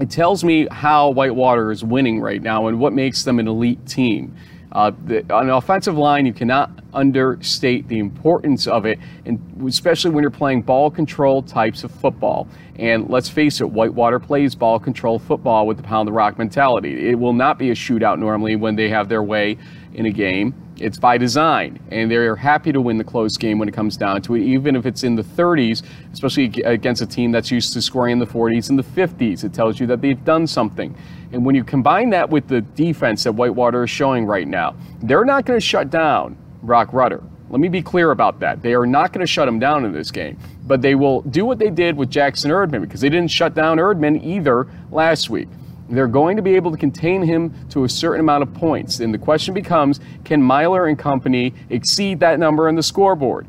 It 0.00 0.10
tells 0.10 0.44
me 0.44 0.68
how 0.70 1.10
Whitewater 1.10 1.72
is 1.72 1.82
winning 1.82 2.20
right 2.20 2.42
now 2.42 2.68
and 2.68 2.78
what 2.78 2.92
makes 2.92 3.24
them 3.24 3.38
an 3.38 3.48
elite 3.48 3.84
team. 3.86 4.36
Uh, 4.70 4.92
the, 5.06 5.20
on 5.32 5.46
the 5.46 5.54
offensive 5.54 5.96
line, 5.96 6.26
you 6.26 6.32
cannot 6.32 6.70
understate 6.92 7.88
the 7.88 7.98
importance 7.98 8.66
of 8.66 8.84
it, 8.84 8.98
and 9.24 9.40
especially 9.66 10.10
when 10.10 10.22
you're 10.22 10.30
playing 10.30 10.62
ball 10.62 10.90
control 10.90 11.42
types 11.42 11.84
of 11.84 11.90
football. 11.90 12.46
And 12.76 13.08
let's 13.08 13.28
face 13.28 13.60
it, 13.60 13.70
Whitewater 13.70 14.18
plays 14.18 14.54
ball 14.54 14.78
control 14.78 15.18
football 15.18 15.66
with 15.66 15.78
the 15.78 15.82
pound 15.82 16.06
the 16.06 16.12
rock 16.12 16.38
mentality. 16.38 17.08
It 17.08 17.18
will 17.18 17.32
not 17.32 17.58
be 17.58 17.70
a 17.70 17.74
shootout 17.74 18.18
normally 18.18 18.56
when 18.56 18.76
they 18.76 18.88
have 18.88 19.08
their 19.08 19.22
way 19.22 19.56
in 19.94 20.06
a 20.06 20.10
game. 20.10 20.54
It's 20.80 20.96
by 20.96 21.18
design, 21.18 21.80
and 21.90 22.10
they're 22.10 22.36
happy 22.36 22.70
to 22.70 22.80
win 22.80 22.98
the 22.98 23.04
close 23.04 23.36
game 23.36 23.58
when 23.58 23.68
it 23.68 23.74
comes 23.74 23.96
down 23.96 24.22
to 24.22 24.36
it, 24.36 24.42
even 24.42 24.76
if 24.76 24.86
it's 24.86 25.02
in 25.02 25.16
the 25.16 25.24
30s, 25.24 25.82
especially 26.12 26.62
against 26.62 27.02
a 27.02 27.06
team 27.06 27.32
that's 27.32 27.50
used 27.50 27.72
to 27.72 27.82
scoring 27.82 28.12
in 28.12 28.18
the 28.20 28.26
40s 28.26 28.70
and 28.70 28.78
the 28.78 28.84
50s. 28.84 29.42
It 29.42 29.52
tells 29.52 29.80
you 29.80 29.86
that 29.88 30.00
they've 30.00 30.24
done 30.24 30.46
something. 30.46 30.96
And 31.32 31.44
when 31.44 31.54
you 31.54 31.64
combine 31.64 32.10
that 32.10 32.30
with 32.30 32.46
the 32.46 32.60
defense 32.60 33.24
that 33.24 33.32
Whitewater 33.32 33.84
is 33.84 33.90
showing 33.90 34.24
right 34.24 34.46
now, 34.46 34.76
they're 35.02 35.24
not 35.24 35.44
going 35.44 35.58
to 35.58 35.64
shut 35.64 35.90
down 35.90 36.36
Broc 36.62 36.92
Rueter. 36.92 37.22
Let 37.50 37.60
me 37.60 37.68
be 37.68 37.82
clear 37.82 38.10
about 38.10 38.40
that. 38.40 38.62
They 38.62 38.74
are 38.74 38.86
not 38.86 39.12
going 39.12 39.26
to 39.26 39.26
shut 39.26 39.48
him 39.48 39.58
down 39.58 39.84
in 39.84 39.92
this 39.92 40.10
game, 40.10 40.38
but 40.66 40.82
they 40.82 40.94
will 40.94 41.22
do 41.22 41.44
what 41.44 41.58
they 41.58 41.70
did 41.70 41.96
with 41.96 42.10
Jackson 42.10 42.50
Erdman 42.50 42.82
because 42.82 43.00
they 43.00 43.08
didn't 43.08 43.30
shut 43.30 43.54
down 43.54 43.78
Erdman 43.78 44.22
either 44.22 44.68
last 44.90 45.30
week. 45.30 45.48
They're 45.88 46.06
going 46.06 46.36
to 46.36 46.42
be 46.42 46.54
able 46.54 46.70
to 46.70 46.76
contain 46.76 47.22
him 47.22 47.54
to 47.70 47.84
a 47.84 47.88
certain 47.88 48.20
amount 48.20 48.42
of 48.42 48.52
points. 48.54 49.00
And 49.00 49.12
the 49.12 49.18
question 49.18 49.54
becomes 49.54 50.00
can 50.24 50.42
Meylor 50.42 50.88
and 50.88 50.98
company 50.98 51.54
exceed 51.70 52.20
that 52.20 52.38
number 52.38 52.68
on 52.68 52.74
the 52.74 52.82
scoreboard? 52.82 53.46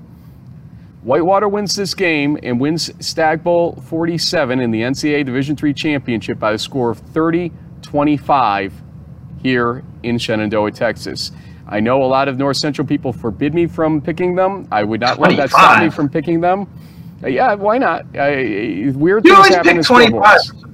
Whitewater 1.03 1.47
wins 1.47 1.75
this 1.75 1.93
game 1.93 2.37
and 2.43 2.59
wins 2.59 2.91
Stagg 3.05 3.43
Bowl 3.43 3.81
47 3.87 4.59
in 4.59 4.71
the 4.71 4.81
NCAA 4.81 5.25
Division 5.25 5.57
III 5.61 5.73
championship 5.73 6.39
by 6.39 6.51
a 6.51 6.57
score 6.57 6.89
of 6.89 6.99
30 6.99 7.51
25 7.81 8.73
here 9.41 9.83
in 10.03 10.17
Shenandoah, 10.17 10.71
Texas. 10.71 11.31
I 11.67 11.79
know 11.79 12.03
a 12.03 12.05
lot 12.05 12.27
of 12.27 12.37
North 12.37 12.57
Central 12.57 12.85
people 12.85 13.13
forbid 13.13 13.53
me 13.53 13.67
from 13.67 14.01
picking 14.01 14.35
them. 14.35 14.67
I 14.71 14.83
would 14.83 14.99
not 14.99 15.17
25. 15.17 15.37
let 15.37 15.37
that 15.37 15.49
stop 15.49 15.81
me 15.81 15.89
from 15.89 16.09
picking 16.09 16.41
them. 16.41 16.67
Uh, 17.23 17.27
yeah, 17.27 17.53
why 17.53 17.77
not? 17.77 18.01
Uh, 18.15 18.91
weird 18.95 19.25
you 19.25 19.35
things 19.35 19.47
happen 19.55 19.77
in 19.77 19.83
25. 19.83 20.68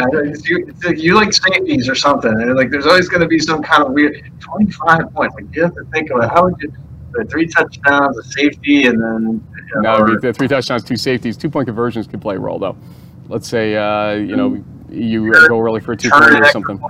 Yeah, 0.00 0.32
you, 0.44 0.74
you, 0.96 1.14
like 1.14 1.32
safeties 1.32 1.88
or 1.88 1.94
something. 1.94 2.30
And 2.30 2.56
like, 2.56 2.70
there's 2.70 2.86
always 2.86 3.08
going 3.08 3.20
to 3.20 3.28
be 3.28 3.38
some 3.38 3.62
kind 3.62 3.84
of 3.84 3.92
weird 3.92 4.30
25 4.40 5.14
points. 5.14 5.34
Like, 5.34 5.54
you 5.54 5.62
have 5.62 5.74
to 5.74 5.84
think 5.92 6.10
of 6.10 6.22
it. 6.22 6.30
How 6.30 6.44
would 6.44 6.54
you? 6.60 6.72
The 7.12 7.24
three 7.26 7.46
touchdowns, 7.46 8.18
a 8.18 8.24
safety, 8.24 8.88
and 8.88 9.00
then 9.00 9.46
you 9.56 9.82
know, 9.82 10.04
no, 10.04 10.18
the 10.18 10.32
three 10.32 10.48
touchdowns, 10.48 10.82
two 10.82 10.96
safeties, 10.96 11.36
two 11.36 11.48
point 11.48 11.68
conversions 11.68 12.08
could 12.08 12.20
play 12.20 12.34
a 12.34 12.40
role 12.40 12.58
though. 12.58 12.76
Let's 13.28 13.48
say 13.48 13.76
uh, 13.76 14.14
you 14.14 14.34
know 14.34 14.64
you 14.90 15.32
go 15.48 15.60
early 15.60 15.80
for 15.80 15.92
a 15.92 15.96
two 15.96 16.10
point 16.10 16.40
or 16.40 16.44
something. 16.46 16.82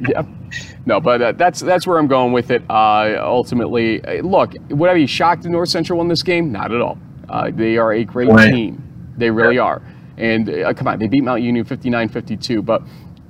yeah, 0.00 0.24
no, 0.86 1.00
but 1.00 1.22
uh, 1.22 1.32
that's 1.32 1.60
that's 1.60 1.86
where 1.86 1.98
I'm 1.98 2.08
going 2.08 2.32
with 2.32 2.50
it. 2.50 2.62
Uh, 2.68 3.18
ultimately, 3.20 4.04
uh, 4.04 4.22
look, 4.22 4.54
would 4.70 4.90
I 4.90 4.94
be 4.94 5.06
shocked 5.06 5.44
if 5.44 5.50
North 5.50 5.68
Central 5.68 5.98
won 5.98 6.08
this 6.08 6.22
game? 6.22 6.52
Not 6.52 6.72
at 6.72 6.80
all. 6.80 6.98
Uh, 7.28 7.50
they 7.52 7.76
are 7.76 7.92
a 7.92 8.04
great 8.04 8.28
right. 8.28 8.52
team. 8.52 8.82
They 9.16 9.30
really 9.30 9.56
yeah. 9.56 9.62
are. 9.62 9.82
And 10.16 10.48
uh, 10.48 10.72
come 10.74 10.88
on, 10.88 10.98
they 10.98 11.08
beat 11.08 11.22
Mount 11.22 11.42
Union 11.42 11.64
59-52, 11.64 12.64
but 12.64 12.82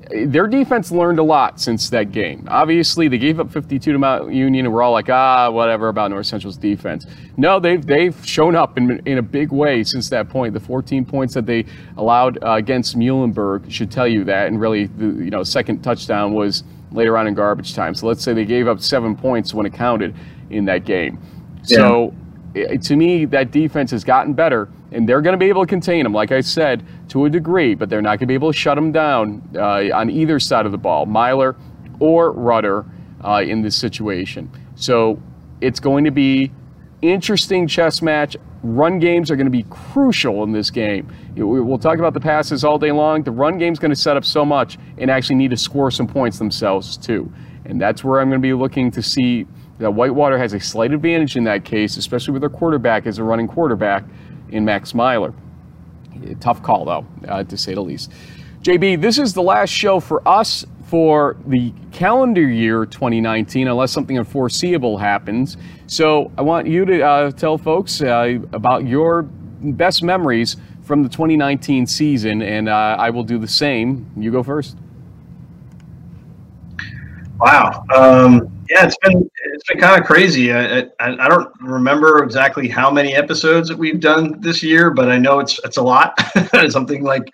their 0.08 0.46
defense 0.46 0.92
learned 0.92 1.18
a 1.18 1.22
lot 1.22 1.60
since 1.60 1.90
that 1.90 2.12
game. 2.12 2.46
Obviously, 2.48 3.08
they 3.08 3.18
gave 3.18 3.40
up 3.40 3.50
52 3.50 3.92
to 3.92 3.98
Mount 3.98 4.32
Union, 4.32 4.66
and 4.66 4.74
we're 4.74 4.82
all 4.82 4.92
like, 4.92 5.08
ah, 5.10 5.50
whatever 5.50 5.88
about 5.88 6.10
North 6.10 6.26
Central's 6.26 6.56
defense. 6.56 7.06
No, 7.36 7.58
they've 7.58 7.84
they've 7.84 8.16
shown 8.24 8.54
up 8.54 8.78
in, 8.78 9.00
in 9.04 9.18
a 9.18 9.22
big 9.22 9.50
way 9.50 9.82
since 9.82 10.08
that 10.10 10.28
point. 10.28 10.54
The 10.54 10.60
14 10.60 11.04
points 11.04 11.34
that 11.34 11.46
they 11.46 11.64
allowed 11.96 12.38
uh, 12.44 12.52
against 12.52 12.96
Muhlenberg 12.96 13.70
should 13.70 13.90
tell 13.90 14.06
you 14.06 14.22
that, 14.24 14.46
and 14.46 14.60
really, 14.60 14.86
the 14.86 15.06
you 15.06 15.30
know 15.30 15.42
second 15.42 15.82
touchdown 15.82 16.34
was 16.34 16.62
later 16.92 17.18
on 17.18 17.26
in 17.26 17.34
garbage 17.34 17.74
time. 17.74 17.94
So 17.94 18.06
let's 18.06 18.22
say 18.22 18.32
they 18.32 18.44
gave 18.44 18.68
up 18.68 18.80
seven 18.80 19.16
points 19.16 19.52
when 19.52 19.66
it 19.66 19.74
counted 19.74 20.14
in 20.50 20.66
that 20.66 20.84
game. 20.84 21.18
Yeah. 21.64 21.78
So 21.78 22.14
to 22.82 22.96
me, 22.96 23.24
that 23.26 23.50
defense 23.50 23.90
has 23.90 24.04
gotten 24.04 24.32
better, 24.32 24.68
and 24.92 25.08
they're 25.08 25.20
going 25.20 25.34
to 25.34 25.38
be 25.38 25.48
able 25.48 25.62
to 25.62 25.68
contain 25.68 26.04
them, 26.04 26.12
like 26.12 26.32
I 26.32 26.40
said, 26.40 26.84
to 27.08 27.26
a 27.26 27.30
degree, 27.30 27.74
but 27.74 27.90
they're 27.90 28.02
not 28.02 28.18
going 28.18 28.20
to 28.20 28.26
be 28.26 28.34
able 28.34 28.52
to 28.52 28.58
shut 28.58 28.76
them 28.76 28.92
down 28.92 29.42
uh, 29.54 29.94
on 29.94 30.10
either 30.10 30.38
side 30.38 30.66
of 30.66 30.72
the 30.72 30.78
ball, 30.78 31.06
Meylor 31.06 31.56
or 32.00 32.32
Rueter, 32.32 32.84
uh, 33.24 33.42
in 33.46 33.62
this 33.62 33.76
situation. 33.76 34.50
So 34.76 35.20
it's 35.60 35.80
going 35.80 36.04
to 36.04 36.10
be 36.10 36.52
interesting 37.02 37.66
chess 37.66 38.02
match. 38.02 38.36
Run 38.62 38.98
games 38.98 39.30
are 39.30 39.36
going 39.36 39.46
to 39.46 39.50
be 39.50 39.64
crucial 39.70 40.42
in 40.42 40.52
this 40.52 40.70
game. 40.70 41.12
We'll 41.36 41.78
talk 41.78 41.98
about 41.98 42.14
the 42.14 42.20
passes 42.20 42.64
all 42.64 42.78
day 42.78 42.92
long. 42.92 43.22
The 43.22 43.30
run 43.30 43.58
game's 43.58 43.78
going 43.78 43.92
to 43.92 43.96
set 43.96 44.16
up 44.16 44.24
so 44.24 44.44
much 44.44 44.78
and 44.98 45.10
actually 45.10 45.36
need 45.36 45.50
to 45.50 45.56
score 45.56 45.90
some 45.90 46.06
points 46.06 46.38
themselves, 46.38 46.96
too. 46.96 47.32
And 47.64 47.80
that's 47.80 48.02
where 48.02 48.20
I'm 48.20 48.28
going 48.28 48.40
to 48.40 48.46
be 48.46 48.54
looking 48.54 48.90
to 48.92 49.02
see 49.02 49.46
that 49.78 49.90
Whitewater 49.90 50.38
has 50.38 50.52
a 50.52 50.60
slight 50.60 50.92
advantage 50.92 51.36
in 51.36 51.44
that 51.44 51.64
case, 51.64 51.96
especially 51.96 52.32
with 52.32 52.42
their 52.42 52.50
quarterback 52.50 53.06
as 53.06 53.18
a 53.18 53.22
running 53.24 53.48
quarterback 53.48 54.04
in 54.50 54.64
Max 54.64 54.92
Meylor. 54.92 55.34
Tough 56.40 56.62
call, 56.62 56.84
though, 56.84 57.06
uh, 57.28 57.44
to 57.44 57.56
say 57.56 57.74
the 57.74 57.82
least. 57.82 58.10
JB, 58.62 59.00
this 59.00 59.18
is 59.18 59.34
the 59.34 59.42
last 59.42 59.70
show 59.70 60.00
for 60.00 60.26
us 60.26 60.64
for 60.86 61.36
the 61.46 61.72
calendar 61.92 62.48
year 62.48 62.86
2019, 62.86 63.68
unless 63.68 63.92
something 63.92 64.18
unforeseeable 64.18 64.98
happens. 64.98 65.56
So 65.86 66.30
I 66.38 66.42
want 66.42 66.66
you 66.66 66.84
to 66.84 67.02
uh, 67.02 67.30
tell 67.32 67.58
folks 67.58 68.00
uh, 68.00 68.38
about 68.52 68.86
your 68.86 69.22
best 69.22 70.02
memories 70.02 70.56
from 70.82 71.02
the 71.02 71.08
2019 71.08 71.86
season, 71.86 72.40
and 72.42 72.68
uh, 72.68 72.96
I 72.98 73.10
will 73.10 73.24
do 73.24 73.38
the 73.38 73.48
same. 73.48 74.10
You 74.16 74.30
go 74.30 74.42
first. 74.42 74.76
Wow. 77.38 77.84
Um, 77.94 78.55
yeah, 78.70 78.86
it's 78.86 78.96
been 78.98 79.28
it's 79.52 79.64
been 79.68 79.78
kind 79.78 80.00
of 80.00 80.06
crazy. 80.06 80.52
I, 80.52 80.80
I, 80.80 80.86
I 81.00 81.28
don't 81.28 81.48
remember 81.60 82.22
exactly 82.22 82.68
how 82.68 82.90
many 82.90 83.14
episodes 83.14 83.68
that 83.68 83.78
we've 83.78 84.00
done 84.00 84.40
this 84.40 84.62
year, 84.62 84.90
but 84.90 85.08
I 85.10 85.18
know 85.18 85.40
it's 85.40 85.58
it's 85.64 85.76
a 85.76 85.82
lot. 85.82 86.18
Something 86.68 87.02
like 87.04 87.24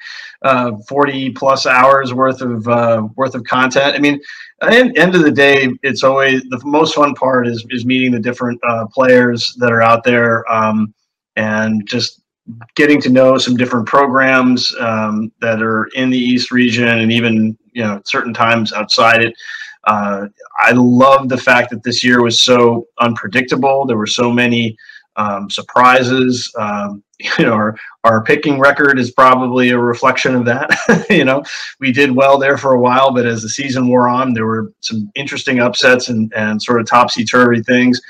uh, 0.42 0.72
forty 0.88 1.30
plus 1.30 1.66
hours 1.66 2.14
worth 2.14 2.40
of 2.40 2.66
uh, 2.68 3.08
worth 3.16 3.34
of 3.34 3.44
content. 3.44 3.94
I 3.94 3.98
mean, 3.98 4.20
at 4.62 4.70
the 4.70 5.00
end 5.00 5.14
of 5.14 5.22
the 5.22 5.30
day, 5.30 5.68
it's 5.82 6.02
always 6.02 6.42
the 6.44 6.60
most 6.64 6.94
fun 6.94 7.14
part 7.14 7.46
is 7.46 7.64
is 7.70 7.84
meeting 7.84 8.12
the 8.12 8.20
different 8.20 8.60
uh, 8.68 8.86
players 8.86 9.54
that 9.58 9.72
are 9.72 9.82
out 9.82 10.04
there 10.04 10.50
um, 10.52 10.94
and 11.36 11.86
just 11.86 12.22
getting 12.74 13.00
to 13.00 13.08
know 13.08 13.38
some 13.38 13.56
different 13.56 13.86
programs 13.86 14.74
um, 14.80 15.32
that 15.40 15.62
are 15.62 15.86
in 15.94 16.10
the 16.10 16.18
East 16.18 16.50
region 16.50 16.88
and 16.88 17.12
even 17.12 17.56
you 17.72 17.82
know 17.82 18.00
certain 18.04 18.34
times 18.34 18.72
outside 18.72 19.22
it. 19.22 19.34
Uh, 19.84 20.28
I 20.60 20.72
love 20.72 21.28
the 21.28 21.38
fact 21.38 21.70
that 21.70 21.82
this 21.82 22.04
year 22.04 22.22
was 22.22 22.40
so 22.40 22.86
unpredictable. 23.00 23.84
There 23.84 23.96
were 23.96 24.06
so 24.06 24.30
many 24.30 24.76
um, 25.16 25.50
surprises. 25.50 26.50
Um, 26.58 27.02
you 27.38 27.44
know, 27.44 27.52
our, 27.52 27.76
our 28.04 28.24
picking 28.24 28.58
record 28.58 28.98
is 28.98 29.12
probably 29.12 29.70
a 29.70 29.78
reflection 29.78 30.34
of 30.34 30.44
that. 30.44 31.06
you 31.10 31.24
know, 31.24 31.42
we 31.80 31.92
did 31.92 32.10
well 32.10 32.38
there 32.38 32.58
for 32.58 32.74
a 32.74 32.80
while, 32.80 33.12
but 33.12 33.26
as 33.26 33.42
the 33.42 33.48
season 33.48 33.88
wore 33.88 34.08
on, 34.08 34.34
there 34.34 34.46
were 34.46 34.72
some 34.80 35.10
interesting 35.14 35.60
upsets 35.60 36.08
and, 36.08 36.32
and 36.34 36.60
sort 36.60 36.80
of 36.80 36.86
topsy 36.86 37.24
turvy 37.24 37.62
things. 37.62 38.00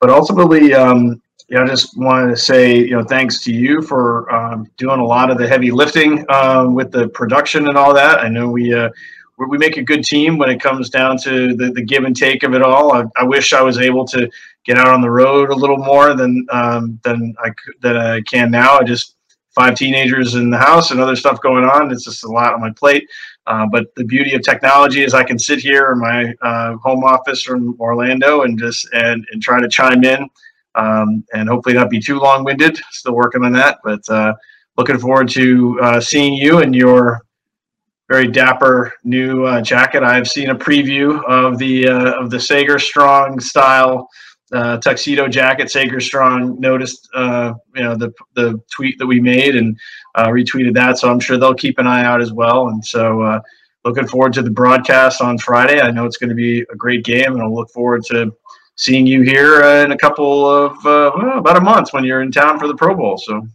But 0.00 0.10
ultimately, 0.10 0.74
um, 0.74 1.20
you 1.48 1.56
know, 1.56 1.62
I 1.62 1.66
just 1.66 1.96
wanted 1.96 2.30
to 2.30 2.36
say, 2.36 2.76
you 2.78 2.90
know, 2.90 3.04
thanks 3.04 3.42
to 3.44 3.52
you 3.52 3.80
for 3.80 4.32
um, 4.34 4.66
doing 4.76 5.00
a 5.00 5.04
lot 5.04 5.30
of 5.30 5.38
the 5.38 5.46
heavy 5.46 5.70
lifting 5.70 6.24
uh, 6.28 6.66
with 6.68 6.90
the 6.90 7.08
production 7.08 7.68
and 7.68 7.78
all 7.78 7.94
that. 7.94 8.18
I 8.18 8.28
know 8.28 8.48
we 8.48 8.74
uh, 8.74 8.90
we 9.38 9.58
make 9.58 9.76
a 9.76 9.82
good 9.82 10.02
team 10.02 10.38
when 10.38 10.48
it 10.48 10.60
comes 10.60 10.88
down 10.88 11.18
to 11.18 11.54
the, 11.54 11.70
the 11.70 11.82
give 11.82 12.04
and 12.04 12.16
take 12.16 12.42
of 12.42 12.54
it 12.54 12.62
all. 12.62 12.92
I, 12.92 13.04
I 13.16 13.24
wish 13.24 13.52
I 13.52 13.62
was 13.62 13.78
able 13.78 14.06
to 14.08 14.30
get 14.64 14.78
out 14.78 14.88
on 14.88 15.00
the 15.00 15.10
road 15.10 15.50
a 15.50 15.54
little 15.54 15.76
more 15.76 16.14
than 16.14 16.46
um, 16.50 16.98
than 17.04 17.34
I 17.44 17.50
than 17.80 17.96
I 17.96 18.20
can 18.22 18.50
now. 18.50 18.78
I 18.78 18.84
just 18.84 19.16
five 19.54 19.74
teenagers 19.74 20.34
in 20.34 20.50
the 20.50 20.58
house 20.58 20.90
and 20.90 21.00
other 21.00 21.16
stuff 21.16 21.40
going 21.40 21.64
on. 21.64 21.90
It's 21.90 22.04
just 22.04 22.24
a 22.24 22.28
lot 22.28 22.52
on 22.52 22.60
my 22.60 22.70
plate. 22.70 23.08
Uh, 23.46 23.66
but 23.66 23.94
the 23.94 24.04
beauty 24.04 24.34
of 24.34 24.42
technology 24.42 25.02
is 25.02 25.14
I 25.14 25.24
can 25.24 25.38
sit 25.38 25.60
here 25.60 25.92
in 25.92 25.98
my 25.98 26.34
uh, 26.42 26.76
home 26.76 27.04
office 27.04 27.42
from 27.42 27.74
Orlando 27.80 28.42
and 28.42 28.58
just 28.58 28.86
and, 28.92 29.26
and 29.32 29.42
try 29.42 29.60
to 29.60 29.68
chime 29.68 30.04
in 30.04 30.28
um, 30.74 31.24
and 31.32 31.48
hopefully 31.48 31.74
not 31.74 31.90
be 31.90 32.00
too 32.00 32.18
long 32.18 32.44
winded. 32.44 32.78
Still 32.90 33.14
working 33.14 33.44
on 33.44 33.52
that, 33.52 33.78
but 33.82 34.06
uh, 34.10 34.34
looking 34.76 34.98
forward 34.98 35.28
to 35.30 35.80
uh, 35.80 36.00
seeing 36.00 36.34
you 36.34 36.58
and 36.58 36.74
your 36.74 37.22
very 38.08 38.28
dapper 38.28 38.92
new 39.04 39.44
uh, 39.44 39.60
jacket. 39.60 40.02
I've 40.02 40.28
seen 40.28 40.50
a 40.50 40.54
preview 40.54 41.22
of 41.24 41.58
the 41.58 41.88
uh, 41.88 42.12
of 42.22 42.30
the 42.30 42.40
Sager 42.40 42.78
Strong 42.78 43.40
style 43.40 44.08
uh, 44.52 44.78
tuxedo 44.78 45.28
jacket. 45.28 45.70
Sager 45.70 46.00
Strong 46.00 46.60
noticed 46.60 47.08
uh, 47.14 47.54
you 47.74 47.82
know 47.82 47.96
the 47.96 48.12
the 48.34 48.60
tweet 48.74 48.98
that 48.98 49.06
we 49.06 49.20
made 49.20 49.56
and 49.56 49.76
uh, 50.14 50.28
retweeted 50.28 50.74
that, 50.74 50.98
so 50.98 51.10
I'm 51.10 51.20
sure 51.20 51.36
they'll 51.36 51.54
keep 51.54 51.78
an 51.78 51.86
eye 51.86 52.04
out 52.04 52.20
as 52.20 52.32
well. 52.32 52.68
And 52.68 52.84
so 52.84 53.22
uh, 53.22 53.40
looking 53.84 54.06
forward 54.06 54.32
to 54.34 54.42
the 54.42 54.50
broadcast 54.50 55.20
on 55.20 55.38
Friday. 55.38 55.80
I 55.80 55.90
know 55.90 56.06
it's 56.06 56.16
going 56.16 56.30
to 56.30 56.36
be 56.36 56.60
a 56.60 56.76
great 56.76 57.04
game, 57.04 57.32
and 57.32 57.42
I'll 57.42 57.54
look 57.54 57.70
forward 57.70 58.04
to 58.06 58.32
seeing 58.76 59.06
you 59.06 59.22
here 59.22 59.62
in 59.62 59.92
a 59.92 59.98
couple 59.98 60.48
of 60.48 60.76
well, 60.84 61.38
about 61.38 61.56
a 61.56 61.60
month 61.60 61.92
when 61.92 62.04
you're 62.04 62.22
in 62.22 62.30
town 62.30 62.58
for 62.58 62.68
the 62.68 62.74
Pro 62.74 62.94
Bowl. 62.94 63.18
So. 63.18 63.46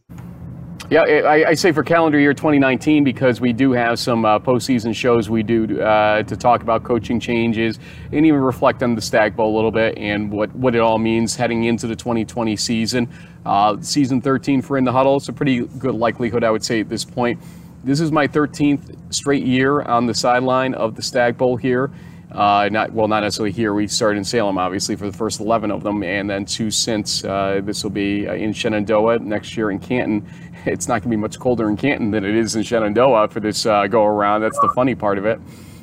Yeah, 0.91 1.04
I, 1.04 1.51
I, 1.51 1.54
say 1.54 1.71
for 1.71 1.84
calendar 1.84 2.19
year 2.19 2.34
2019 2.34 3.06
because 3.06 3.39
we 3.39 3.54
do 3.54 3.71
have 3.71 3.97
some 3.97 4.25
uh, 4.25 4.39
postseason 4.39 4.93
shows 4.93 5.30
we 5.30 5.41
do 5.41 5.82
uh, 5.82 6.23
to 6.23 6.36
talk 6.36 6.63
about 6.63 6.84
coaching 6.84 7.17
changes 7.17 7.80
and 8.12 8.25
even 8.25 8.41
reflect 8.41 8.84
on 8.84 8.93
the 8.95 9.01
Stagg 9.01 9.38
Bowl 9.38 9.54
a 9.54 9.56
little 9.56 9.71
bit 9.71 9.97
and 9.97 10.30
what, 10.30 10.54
what 10.54 10.75
it 10.75 10.82
all 10.82 10.97
means 10.97 11.34
heading 11.34 11.63
into 11.63 11.88
the 11.88 11.95
2020 11.95 12.58
season. 12.58 13.08
Uh, 13.45 13.77
season 13.80 14.19
13 14.19 14.62
for 14.62 14.77
In 14.77 14.84
the 14.84 14.91
Huddle, 14.91 15.15
it's 15.15 15.30
a 15.30 15.34
pretty 15.34 15.62
good 15.62 15.95
likelihood, 15.95 16.43
I 16.43 16.51
would 16.51 16.65
say, 16.65 16.82
at 16.82 16.89
this 16.89 17.06
point. 17.06 17.41
This 17.86 18.01
is 18.01 18.12
my 18.12 18.27
13th 18.27 19.13
straight 19.13 19.45
year 19.45 19.84
on 19.84 20.08
the 20.08 20.13
sideline 20.13 20.73
of 20.73 20.97
the 20.97 21.01
Stagg 21.01 21.38
Bowl 21.38 21.56
here. 21.56 21.89
Uh, 22.32 22.69
not 22.71 22.93
well, 22.93 23.10
not 23.10 23.21
necessarily 23.21 23.51
here. 23.51 23.73
We 23.73 23.88
started 23.88 24.17
in 24.17 24.23
Salem, 24.23 24.58
obviously, 24.58 24.95
for 24.95 25.06
the 25.06 25.17
first 25.17 25.41
11 25.41 25.69
of 25.69 25.84
them, 25.84 26.01
and 26.01 26.30
then 26.30 26.45
two 26.45 26.71
since. 26.71 27.25
Uh, 27.25 27.60
this 27.62 27.84
will 27.84 27.91
be 27.91 28.25
uh, 28.25 28.34
in 28.34 28.54
Shenandoah 28.54 29.19
next 29.19 29.58
year 29.58 29.69
in 29.69 29.80
Canton, 29.80 30.25
it's 30.65 30.88
not 30.88 31.02
going 31.02 31.04
to 31.04 31.10
be 31.10 31.15
much 31.17 31.39
colder 31.39 31.69
in 31.69 31.78
Canton 31.78 32.12
than 32.12 32.24
it 32.24 32.36
is 32.36 32.56
in 32.56 32.63
Shenandoah 32.63 33.28
for 33.30 33.39
this 33.39 33.65
uh, 33.65 33.88
go 33.88 34.06
around. 34.06 34.41
That's 34.41 34.60
the 34.60 34.71
funny 34.76 34.95
part 34.95 35.17
of 35.17 35.26
it. 35.26 35.39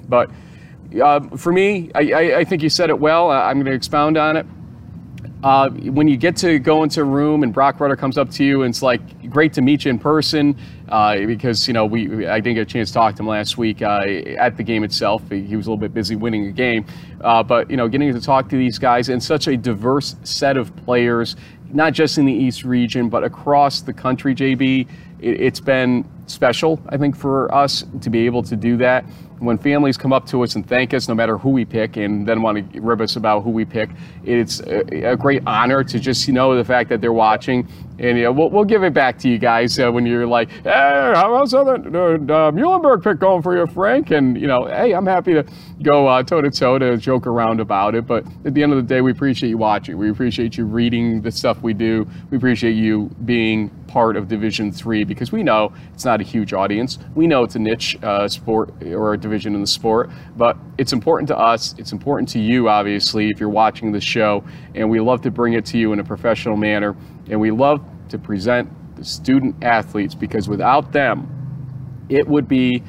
But 0.08 0.30
uh, 1.02 1.20
for 1.36 1.52
me, 1.52 1.90
I, 1.94 2.12
I, 2.12 2.38
I, 2.38 2.44
think 2.44 2.62
you 2.62 2.70
said 2.70 2.88
it 2.88 2.98
well. 2.98 3.30
I'm 3.30 3.56
going 3.56 3.66
to 3.66 3.72
expound 3.72 4.16
on 4.16 4.36
it. 4.38 4.46
Uh, 5.42 5.70
when 5.70 6.08
you 6.08 6.16
get 6.16 6.36
to 6.36 6.58
go 6.58 6.82
into 6.82 7.00
a 7.00 7.04
room 7.04 7.44
and 7.44 7.52
Broc 7.52 7.78
Rueter 7.78 7.94
comes 7.94 8.18
up 8.18 8.28
to 8.30 8.44
you 8.44 8.62
and 8.62 8.72
it's 8.72 8.82
like 8.82 9.30
great 9.30 9.52
to 9.52 9.62
meet 9.62 9.84
you 9.84 9.90
in 9.90 9.98
person 9.98 10.56
uh, 10.88 11.16
because 11.26 11.68
you 11.68 11.74
know 11.74 11.86
we 11.86 12.26
I 12.26 12.40
didn't 12.40 12.56
get 12.56 12.62
a 12.62 12.64
chance 12.64 12.88
to 12.90 12.94
talk 12.94 13.14
to 13.16 13.22
him 13.22 13.28
last 13.28 13.56
week 13.56 13.80
uh, 13.80 14.00
at 14.36 14.56
the 14.56 14.64
game 14.64 14.82
itself. 14.82 15.22
He 15.30 15.54
was 15.54 15.66
a 15.66 15.70
little 15.70 15.76
bit 15.76 15.94
busy 15.94 16.16
winning 16.16 16.46
a 16.46 16.50
game, 16.50 16.86
uh, 17.20 17.44
but 17.44 17.70
you 17.70 17.76
know 17.76 17.86
getting 17.86 18.12
to 18.12 18.20
talk 18.20 18.48
to 18.48 18.56
these 18.56 18.80
guys 18.80 19.10
and 19.10 19.22
such 19.22 19.46
a 19.46 19.56
diverse 19.56 20.16
set 20.24 20.56
of 20.56 20.74
players 20.84 21.36
not 21.72 21.92
just 21.92 22.18
in 22.18 22.24
the 22.24 22.32
East 22.32 22.64
region, 22.64 23.08
but 23.08 23.24
across 23.24 23.80
the 23.80 23.92
country, 23.92 24.34
JB. 24.34 24.88
It, 25.20 25.40
has 25.40 25.60
been 25.60 26.08
special, 26.26 26.80
I 26.88 26.96
think, 26.96 27.16
for 27.16 27.52
us 27.52 27.84
to 28.02 28.10
be 28.10 28.26
able 28.26 28.42
to 28.44 28.56
do 28.56 28.76
that. 28.76 29.04
When 29.38 29.58
families 29.58 29.96
come 29.96 30.12
up 30.12 30.26
to 30.26 30.42
us 30.42 30.54
and 30.54 30.66
thank 30.66 30.94
us, 30.94 31.08
no 31.08 31.14
matter 31.14 31.38
who 31.38 31.50
we 31.50 31.64
pick, 31.64 31.96
and 31.96 32.26
then 32.26 32.42
want 32.42 32.72
to 32.72 32.80
rib 32.80 33.00
us 33.00 33.16
about 33.16 33.42
who 33.42 33.50
we 33.50 33.64
pick, 33.64 33.90
it's 34.24 34.60
a, 34.60 35.16
great 35.16 35.42
honor 35.46 35.82
to 35.82 35.98
just 35.98 36.28
you 36.28 36.34
know 36.34 36.56
the 36.56 36.64
fact 36.64 36.90
that 36.90 37.00
they're 37.00 37.12
watching 37.12 37.66
and 37.98 38.16
you 38.16 38.24
know, 38.24 38.32
we'll, 38.32 38.50
we'll 38.50 38.64
give 38.64 38.84
it 38.84 38.94
back 38.94 39.18
to 39.18 39.28
you 39.28 39.38
guys 39.38 39.78
uh, 39.78 39.90
when 39.90 40.06
you're 40.06 40.26
like, 40.26 40.50
hey, 40.50 41.12
how's 41.14 41.50
that 41.50 41.58
uh, 41.66 42.52
Muhlenberg 42.52 43.02
pick 43.02 43.18
going 43.18 43.42
for 43.42 43.56
you, 43.56 43.66
Frank? 43.66 44.12
And, 44.12 44.40
you 44.40 44.46
know, 44.46 44.66
hey, 44.66 44.92
I'm 44.92 45.06
happy 45.06 45.32
to 45.34 45.44
go 45.82 46.22
toe 46.22 46.40
to 46.40 46.50
toe 46.50 46.78
to 46.78 46.96
joke 46.96 47.26
around 47.26 47.60
about 47.60 47.96
it. 47.96 48.06
But 48.06 48.24
at 48.44 48.54
the 48.54 48.62
end 48.62 48.72
of 48.72 48.76
the 48.76 48.82
day, 48.82 49.00
we 49.00 49.10
appreciate 49.10 49.50
you 49.50 49.58
watching. 49.58 49.98
We 49.98 50.10
appreciate 50.10 50.56
you 50.56 50.64
reading 50.64 51.22
the 51.22 51.32
stuff 51.32 51.60
we 51.62 51.74
do. 51.74 52.06
We 52.30 52.36
appreciate 52.36 52.74
you 52.74 53.10
being 53.24 53.70
part 53.88 54.16
of 54.16 54.28
Division 54.28 54.70
Three 54.70 55.02
because 55.02 55.32
we 55.32 55.42
know 55.42 55.72
it's 55.94 56.04
not 56.04 56.20
a 56.20 56.24
huge 56.24 56.52
audience. 56.52 56.98
We 57.14 57.26
know 57.26 57.42
it's 57.42 57.56
a 57.56 57.58
niche 57.58 57.98
uh, 58.02 58.28
sport 58.28 58.70
or 58.84 59.14
a 59.14 59.18
division 59.28 59.54
in 59.54 59.60
the 59.60 59.66
sport, 59.66 60.10
but 60.36 60.56
it's 60.78 60.92
important 60.92 61.28
to 61.28 61.38
us. 61.38 61.74
It's 61.78 61.92
important 61.92 62.28
to 62.30 62.38
you, 62.38 62.68
obviously, 62.68 63.28
if 63.28 63.40
you're 63.40 63.48
watching 63.48 63.92
the 63.92 64.00
show, 64.00 64.44
and 64.74 64.88
we 64.88 65.00
love 65.00 65.20
to 65.22 65.30
bring 65.30 65.52
it 65.52 65.64
to 65.66 65.78
you 65.78 65.92
in 65.92 66.00
a 66.00 66.04
professional 66.04 66.56
manner. 66.56 66.96
And 67.30 67.40
we 67.40 67.50
love 67.50 67.84
to 68.08 68.18
present 68.18 68.70
the 68.96 69.04
student 69.04 69.62
athletes 69.62 70.14
because 70.14 70.48
without 70.48 70.92
them, 70.92 72.06
it 72.08 72.26
would 72.26 72.48
be 72.48 72.82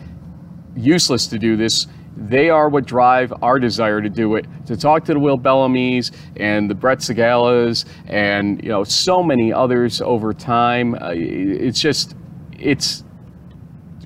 useless 0.75 1.27
to 1.27 1.37
do 1.37 1.55
this. 1.57 1.87
They 2.17 2.49
are 2.49 2.67
what 2.67 2.85
drive 2.85 3.31
our 3.41 3.59
desire 3.59 4.01
to 4.01 4.09
do 4.09 4.35
it. 4.35 4.45
To 4.65 4.75
talk 4.75 5.05
to 5.05 5.13
the 5.13 5.19
Will 5.19 5.37
Bellamy's 5.37 6.11
and 6.35 6.69
the 6.69 6.75
Brett 6.75 6.99
Segalas 6.99 7.85
and 8.07 8.61
you 8.61 8.69
know 8.69 8.83
so 8.83 9.23
many 9.23 9.53
others 9.53 10.01
over 10.01 10.33
time. 10.33 10.95
Uh, 10.95 11.11
it's 11.13 11.79
just 11.79 12.15
it's 12.57 13.03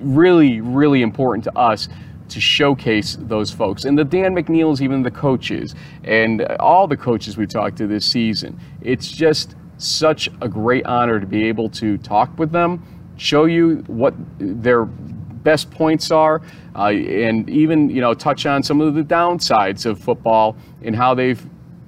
really 0.00 0.60
really 0.60 1.02
important 1.02 1.44
to 1.44 1.58
us 1.58 1.88
to 2.28 2.40
showcase 2.40 3.16
those 3.20 3.50
folks. 3.50 3.84
And 3.84 3.98
the 3.98 4.04
Dan 4.04 4.34
McNeils, 4.34 4.80
even 4.80 5.02
the 5.02 5.10
coaches, 5.10 5.74
and 6.04 6.42
all 6.58 6.86
the 6.86 6.96
coaches 6.96 7.36
we 7.36 7.46
talked 7.46 7.76
to 7.78 7.86
this 7.86 8.04
season. 8.04 8.58
It's 8.80 9.10
just 9.10 9.54
such 9.78 10.28
a 10.40 10.48
great 10.48 10.86
honor 10.86 11.20
to 11.20 11.26
be 11.26 11.44
able 11.44 11.68
to 11.68 11.98
talk 11.98 12.38
with 12.38 12.52
them, 12.52 12.82
show 13.16 13.44
you 13.44 13.84
what 13.86 14.14
their 14.38 14.84
best 14.84 15.70
points 15.70 16.10
are, 16.10 16.40
uh, 16.74 16.88
and 16.88 17.48
even 17.50 17.90
you 17.90 18.00
know 18.00 18.14
touch 18.14 18.46
on 18.46 18.62
some 18.62 18.80
of 18.80 18.94
the 18.94 19.02
downsides 19.02 19.86
of 19.86 19.98
football 19.98 20.56
and 20.82 20.96
how 20.96 21.14
they've 21.14 21.44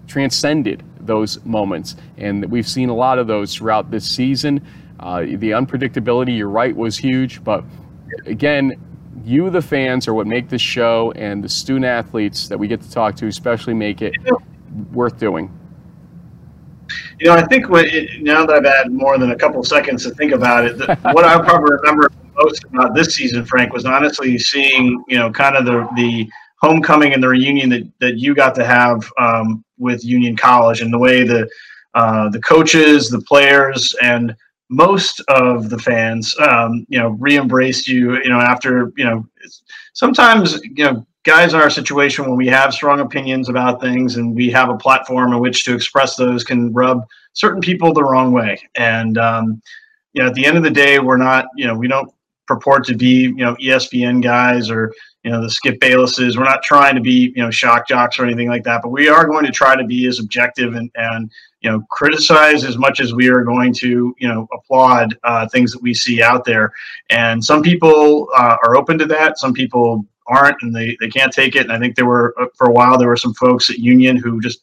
transcended 0.06 0.82
those 1.00 1.42
moments. 1.44 1.96
And 2.18 2.50
we've 2.50 2.68
seen 2.68 2.88
a 2.88 2.94
lot 2.94 3.18
of 3.18 3.26
those 3.26 3.54
throughout 3.54 3.90
this 3.90 4.08
season. 4.08 4.64
Uh, 5.00 5.20
the 5.20 5.50
unpredictability, 5.50 6.36
you're 6.36 6.48
right, 6.48 6.74
was 6.74 6.96
huge. 6.96 7.42
But 7.42 7.64
again, 8.24 8.74
you, 9.26 9.50
the 9.50 9.60
fans, 9.60 10.06
are 10.06 10.14
what 10.14 10.26
make 10.26 10.48
this 10.48 10.62
show, 10.62 11.12
and 11.16 11.42
the 11.42 11.48
student 11.48 11.84
athletes 11.84 12.46
that 12.48 12.56
we 12.56 12.68
get 12.68 12.80
to 12.80 12.90
talk 12.90 13.16
to, 13.16 13.26
especially, 13.26 13.74
make 13.74 14.00
it 14.00 14.14
worth 14.92 15.18
doing. 15.18 15.52
You 17.18 17.26
know, 17.26 17.32
I 17.32 17.44
think 17.46 17.68
what 17.68 17.86
it, 17.86 18.22
now 18.22 18.46
that 18.46 18.56
I've 18.56 18.64
had 18.64 18.92
more 18.92 19.18
than 19.18 19.32
a 19.32 19.36
couple 19.36 19.62
seconds 19.64 20.04
to 20.04 20.10
think 20.12 20.32
about 20.32 20.64
it, 20.64 20.78
the, 20.78 20.96
what 21.12 21.24
I 21.24 21.42
probably 21.42 21.72
remember 21.74 22.08
most 22.36 22.64
about 22.64 22.94
this 22.94 23.14
season, 23.14 23.44
Frank, 23.44 23.72
was 23.72 23.84
honestly 23.84 24.38
seeing 24.38 25.02
you 25.08 25.18
know 25.18 25.32
kind 25.32 25.56
of 25.56 25.64
the 25.64 25.88
the 25.96 26.28
homecoming 26.60 27.12
and 27.12 27.22
the 27.22 27.28
reunion 27.28 27.68
that 27.70 27.90
that 27.98 28.18
you 28.18 28.34
got 28.34 28.54
to 28.54 28.64
have 28.64 29.10
um, 29.18 29.64
with 29.78 30.04
Union 30.04 30.36
College 30.36 30.80
and 30.80 30.92
the 30.92 30.98
way 30.98 31.24
the 31.24 31.48
uh, 31.94 32.28
the 32.28 32.40
coaches, 32.40 33.10
the 33.10 33.22
players, 33.22 33.94
and 34.02 34.36
most 34.68 35.20
of 35.28 35.70
the 35.70 35.78
fans, 35.78 36.34
um, 36.40 36.86
you 36.88 36.98
know, 36.98 37.10
re-embraced 37.10 37.86
you. 37.86 38.14
You 38.22 38.28
know, 38.28 38.40
after 38.40 38.92
you 38.96 39.04
know, 39.04 39.26
sometimes 39.92 40.60
you 40.64 40.84
know 40.84 41.06
guys 41.26 41.54
in 41.54 41.60
our 41.60 41.68
situation 41.68 42.24
when 42.24 42.36
we 42.36 42.46
have 42.46 42.72
strong 42.72 43.00
opinions 43.00 43.48
about 43.48 43.80
things 43.80 44.16
and 44.16 44.34
we 44.34 44.48
have 44.48 44.70
a 44.70 44.76
platform 44.76 45.32
in 45.32 45.40
which 45.40 45.64
to 45.64 45.74
express 45.74 46.14
those 46.14 46.44
can 46.44 46.72
rub 46.72 47.04
certain 47.32 47.60
people 47.60 47.92
the 47.92 48.02
wrong 48.02 48.32
way 48.32 48.56
and 48.76 49.18
um, 49.18 49.60
you 50.12 50.22
know 50.22 50.28
at 50.28 50.34
the 50.34 50.46
end 50.46 50.56
of 50.56 50.62
the 50.62 50.70
day 50.70 51.00
we're 51.00 51.16
not 51.16 51.46
you 51.56 51.66
know 51.66 51.76
we 51.76 51.88
don't 51.88 52.12
purport 52.46 52.84
to 52.84 52.94
be 52.94 53.22
you 53.22 53.34
know 53.34 53.56
espn 53.56 54.22
guys 54.22 54.70
or 54.70 54.92
you 55.24 55.30
know 55.32 55.42
the 55.42 55.50
skip 55.50 55.80
baylesses 55.80 56.36
we're 56.36 56.44
not 56.44 56.62
trying 56.62 56.94
to 56.94 57.00
be 57.00 57.32
you 57.34 57.42
know 57.42 57.50
shock 57.50 57.88
jocks 57.88 58.20
or 58.20 58.24
anything 58.24 58.48
like 58.48 58.62
that 58.62 58.80
but 58.80 58.90
we 58.90 59.08
are 59.08 59.26
going 59.26 59.44
to 59.44 59.50
try 59.50 59.74
to 59.74 59.84
be 59.84 60.06
as 60.06 60.20
objective 60.20 60.74
and 60.74 60.90
and 60.94 61.30
you 61.60 61.70
know 61.70 61.82
criticize 61.90 62.64
as 62.64 62.76
much 62.76 63.00
as 63.00 63.14
we 63.14 63.28
are 63.28 63.42
going 63.42 63.72
to 63.72 64.14
you 64.18 64.28
know 64.28 64.46
applaud 64.52 65.18
uh, 65.24 65.48
things 65.48 65.72
that 65.72 65.82
we 65.82 65.94
see 65.94 66.22
out 66.22 66.44
there 66.44 66.72
and 67.10 67.42
some 67.44 67.62
people 67.62 68.28
uh, 68.36 68.56
are 68.62 68.76
open 68.76 68.98
to 68.98 69.06
that 69.06 69.38
some 69.38 69.52
people 69.52 70.06
aren't 70.28 70.60
and 70.62 70.74
they, 70.74 70.96
they 71.00 71.08
can't 71.08 71.32
take 71.32 71.56
it. 71.56 71.62
And 71.62 71.72
I 71.72 71.78
think 71.78 71.96
there 71.96 72.06
were, 72.06 72.34
uh, 72.40 72.46
for 72.54 72.68
a 72.68 72.72
while, 72.72 72.98
there 72.98 73.08
were 73.08 73.16
some 73.16 73.34
folks 73.34 73.70
at 73.70 73.78
Union 73.78 74.16
who 74.16 74.40
just, 74.40 74.60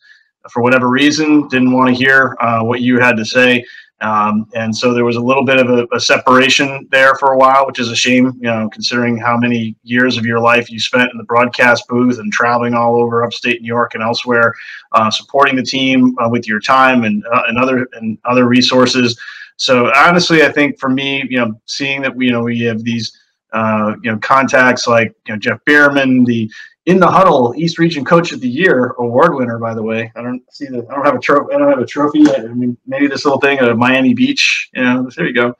for 0.52 0.62
whatever 0.62 0.89
reason, 0.89 1.48
didn't 1.48 1.72
want 1.72 1.89
to 1.89 1.96
hear 1.96 2.36
uh, 2.41 2.62
what 2.64 2.82
you 2.82 3.00
had 3.00 3.16
to 3.18 3.26
say. 3.26 3.66
Um, 4.04 4.47
and 4.54 4.76
so 4.76 4.93
there 4.93 5.06
was 5.06 5.16
a 5.16 5.22
little 5.22 5.45
bit 5.45 5.60
of 5.60 5.70
a, 5.70 5.88
a, 5.95 5.99
separation 5.99 6.86
there 6.91 7.16
for 7.16 7.32
a 7.32 7.38
while, 7.38 7.66
which 7.66 7.80
is 7.80 7.89
a 7.89 7.95
shame, 7.95 8.34
you 8.36 8.49
know, 8.49 8.70
considering 8.70 9.18
how 9.18 9.38
many 9.38 9.78
years 9.84 10.18
of 10.18 10.26
your 10.26 10.41
life 10.41 10.70
you 10.70 10.78
spent 10.78 11.10
in 11.10 11.18
the 11.18 11.24
broadcast 11.24 11.88
booth 11.88 12.20
and 12.20 12.32
traveling 12.34 12.74
all 12.74 12.97
over 12.97 13.24
upstate 13.24 13.62
New 13.62 13.68
York 13.68 13.93
and 13.93 14.04
elsewhere, 14.04 14.54
uh, 14.91 15.10
supporting 15.10 15.56
the 15.56 15.64
team 15.64 16.18
uh, 16.20 16.28
with 16.28 16.49
your 16.49 16.60
time 16.60 17.06
and, 17.06 17.24
uh, 17.34 17.43
and 17.47 17.58
other 17.58 17.88
and 17.93 18.18
other 18.26 18.45
resources. 18.45 19.18
So 19.56 19.89
honestly, 19.95 20.43
I 20.43 20.51
think 20.51 20.78
for 20.80 20.89
me, 20.89 21.24
you 21.30 21.38
know, 21.38 21.62
seeing 21.66 22.01
that 22.01 22.14
we, 22.14 22.26
you 22.26 22.34
know, 22.34 22.43
we 22.43 22.60
have 22.62 22.84
these 22.84 23.18
uh, 23.54 23.95
you 24.01 24.12
know, 24.12 24.18
contacts 24.18 24.88
like 24.88 25.16
you 25.28 25.34
know 25.34 25.39
Jeff 25.39 25.64
Bierman, 25.66 26.26
the 26.26 26.51
in 26.86 26.99
the 26.99 27.09
huddle 27.09 27.53
East 27.55 27.79
Region 27.79 28.03
Coach 28.03 28.31
of 28.31 28.41
the 28.41 28.49
Year 28.49 28.95
award 28.99 29.36
winner. 29.36 29.57
By 29.57 29.73
the 29.73 29.84
way, 29.84 30.11
I 30.15 30.21
don't 30.21 30.41
see 30.51 30.65
the 30.65 30.86
I 30.89 30.95
don't 30.95 31.05
have 31.05 31.15
a 31.15 31.19
trophy. 31.19 31.53
I 31.53 31.57
don't 31.57 31.69
have 31.69 31.79
a 31.79 31.86
trophy. 31.86 32.23
I 32.29 32.47
mean, 32.47 32.77
maybe 32.86 33.07
this 33.07 33.25
little 33.25 33.39
thing 33.39 33.59
at 33.59 33.77
Miami 33.77 34.13
Beach. 34.13 34.69
You 34.73 34.84
know, 34.84 35.09
there 35.15 35.27
you 35.27 35.34
go. 35.34 35.53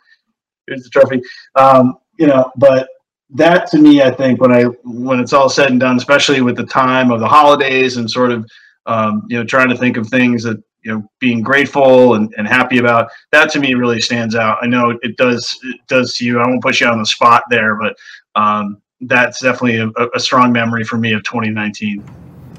Here's 0.68 0.84
the 0.84 0.90
trophy. 0.90 1.22
Um, 1.56 1.98
you 2.20 2.28
know, 2.28 2.52
but 2.58 2.88
that 3.32 3.68
to 3.72 3.80
me, 3.80 4.02
I 4.02 4.12
think 4.12 4.42
when 4.42 4.52
I 4.52 4.64
when 4.84 5.20
it's 5.20 5.34
all 5.34 5.50
said 5.50 5.72
and 5.72 5.80
done, 5.80 5.98
especially 5.98 6.42
with 6.42 6.58
the 6.58 6.66
time 6.66 7.12
of 7.12 7.20
the 7.20 7.28
holidays 7.28 7.98
and 7.98 8.10
sort 8.10 8.32
of 8.32 8.46
um, 8.86 9.24
you 9.30 9.38
know 9.38 9.46
trying 9.46 9.70
to 9.70 9.78
think 9.78 9.98
of 9.98 10.08
things 10.08 10.44
that 10.44 10.62
you 10.84 10.92
know 10.92 11.10
being 11.20 11.42
grateful 11.42 12.16
and, 12.16 12.34
and 12.38 12.48
happy 12.48 12.78
about 12.78 13.10
that 13.32 13.50
to 13.52 13.60
me 13.60 13.74
really 13.74 14.02
stands 14.02 14.36
out 14.36 14.58
i 14.62 14.68
know 14.68 14.98
it 15.02 15.16
does 15.16 15.58
it 15.64 15.80
does 15.88 16.16
to 16.16 16.26
you 16.26 16.40
i 16.40 16.46
won't 16.46 16.62
put 16.62 16.82
you 16.82 16.88
on 16.88 17.00
the 17.00 17.06
spot 17.06 17.44
there 17.50 17.76
but 17.76 17.96
um, 18.36 18.82
that's 19.08 19.42
definitely 19.42 19.80
a, 19.80 20.08
a, 20.16 20.20
strong 20.20 20.52
memory 20.52 20.84
for 20.84 20.98
me 20.98 21.14
of 21.14 21.24
2019 21.24 22.04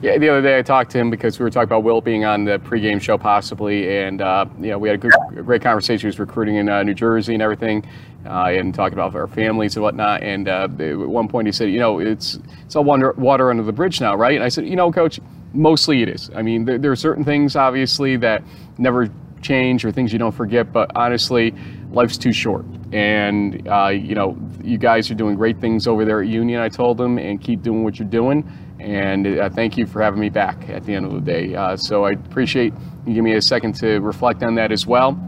yeah, 0.05 0.19
the 0.19 0.29
other 0.29 0.43
day 0.43 0.59
I 0.59 0.63
talked 0.63 0.91
to 0.91 0.99
him 0.99 1.09
because 1.09 1.39
we 1.39 1.45
were 1.45 1.51
talking 1.51 1.65
about 1.65 1.83
Will 1.83 2.03
being 2.03 2.27
on 2.27 2.45
the 2.45 2.59
pregame 2.59 3.01
show 3.01 3.17
possibly, 3.17 3.97
and 3.97 4.21
uh, 4.21 4.45
you 4.61 4.69
know 4.69 4.79
we 4.79 4.91
had 4.91 4.97
a, 4.97 4.99
good, 4.99 5.13
great 5.47 5.63
conversation. 5.63 6.01
He 6.01 6.07
was 6.09 6.19
recruiting 6.19 6.57
in 6.57 6.69
uh, 6.69 6.83
New 6.83 6.93
Jersey 6.93 7.33
and 7.33 7.43
everything, 7.43 7.87
uh, 8.27 8.49
and 8.51 8.75
talking 8.75 8.93
about 8.93 9.15
our 9.15 9.27
families 9.27 9.77
and 9.77 9.83
whatnot. 9.83 10.23
And 10.23 10.47
uh, 10.47 10.69
at 10.79 10.95
one 10.99 11.27
point 11.27 11.47
he 11.49 11.53
said, 11.53 11.71
you 11.71 11.79
know, 11.79 12.01
it's 12.01 12.39
it's 12.67 12.77
all 12.77 12.85
water, 12.85 13.13
water 13.13 13.49
under 13.51 13.63
the 13.63 13.73
bridge 13.73 13.99
now, 13.99 14.15
right? 14.15 14.35
And 14.35 14.45
I 14.45 14.51
said, 14.51 14.67
you 14.67 14.77
know, 14.77 14.93
Coach, 14.93 15.21
mostly 15.55 16.03
it 16.03 16.11
is. 16.11 16.31
I 16.35 16.43
mean, 16.43 16.67
there, 16.67 16.77
there, 16.77 16.93
are 16.93 16.97
certain 16.97 17.25
things, 17.25 17.57
obviously, 17.57 18.17
that 18.19 18.43
never 18.77 19.09
change 19.41 19.87
or 19.87 19.93
things 19.93 20.13
you 20.13 20.19
don't 20.19 20.33
forget, 20.33 20.71
but 20.71 20.91
honestly, 20.95 21.55
life's 21.95 22.19
too 22.19 22.33
short. 22.33 22.65
And, 22.93 23.67
uh, 23.69 23.89
you 23.89 24.15
know, 24.15 24.37
you 24.63 24.79
guys 24.79 25.11
are 25.11 25.15
doing 25.15 25.37
great 25.37 25.61
things 25.61 25.87
over 25.87 26.05
there 26.05 26.21
at 26.21 26.29
Union, 26.29 26.61
I 26.61 26.69
told 26.69 26.97
them, 26.97 27.19
and 27.19 27.41
keep 27.41 27.63
doing 27.63 27.85
what 27.85 27.99
you're 27.99 28.09
doing. 28.09 28.51
And 28.79 29.27
uh, 29.27 29.49
thank 29.51 29.77
you 29.77 29.87
for 29.87 30.03
having 30.03 30.21
me 30.21 30.29
back 30.29 30.69
at 30.69 30.85
the 30.85 30.95
end 30.95 31.07
of 31.07 31.13
the 31.13 31.21
day. 31.21 31.55
Uh, 31.55 31.77
so 31.77 32.05
I 32.05 32.13
appreciate 32.13 32.73
you 33.07 33.15
give 33.15 33.25
me 33.25 33.35
a 33.35 33.43
second 33.43 33.75
to 33.77 33.99
reflect 34.01 34.43
on 34.43 34.55
that 34.57 34.73
as 34.73 34.87
well. 34.87 35.19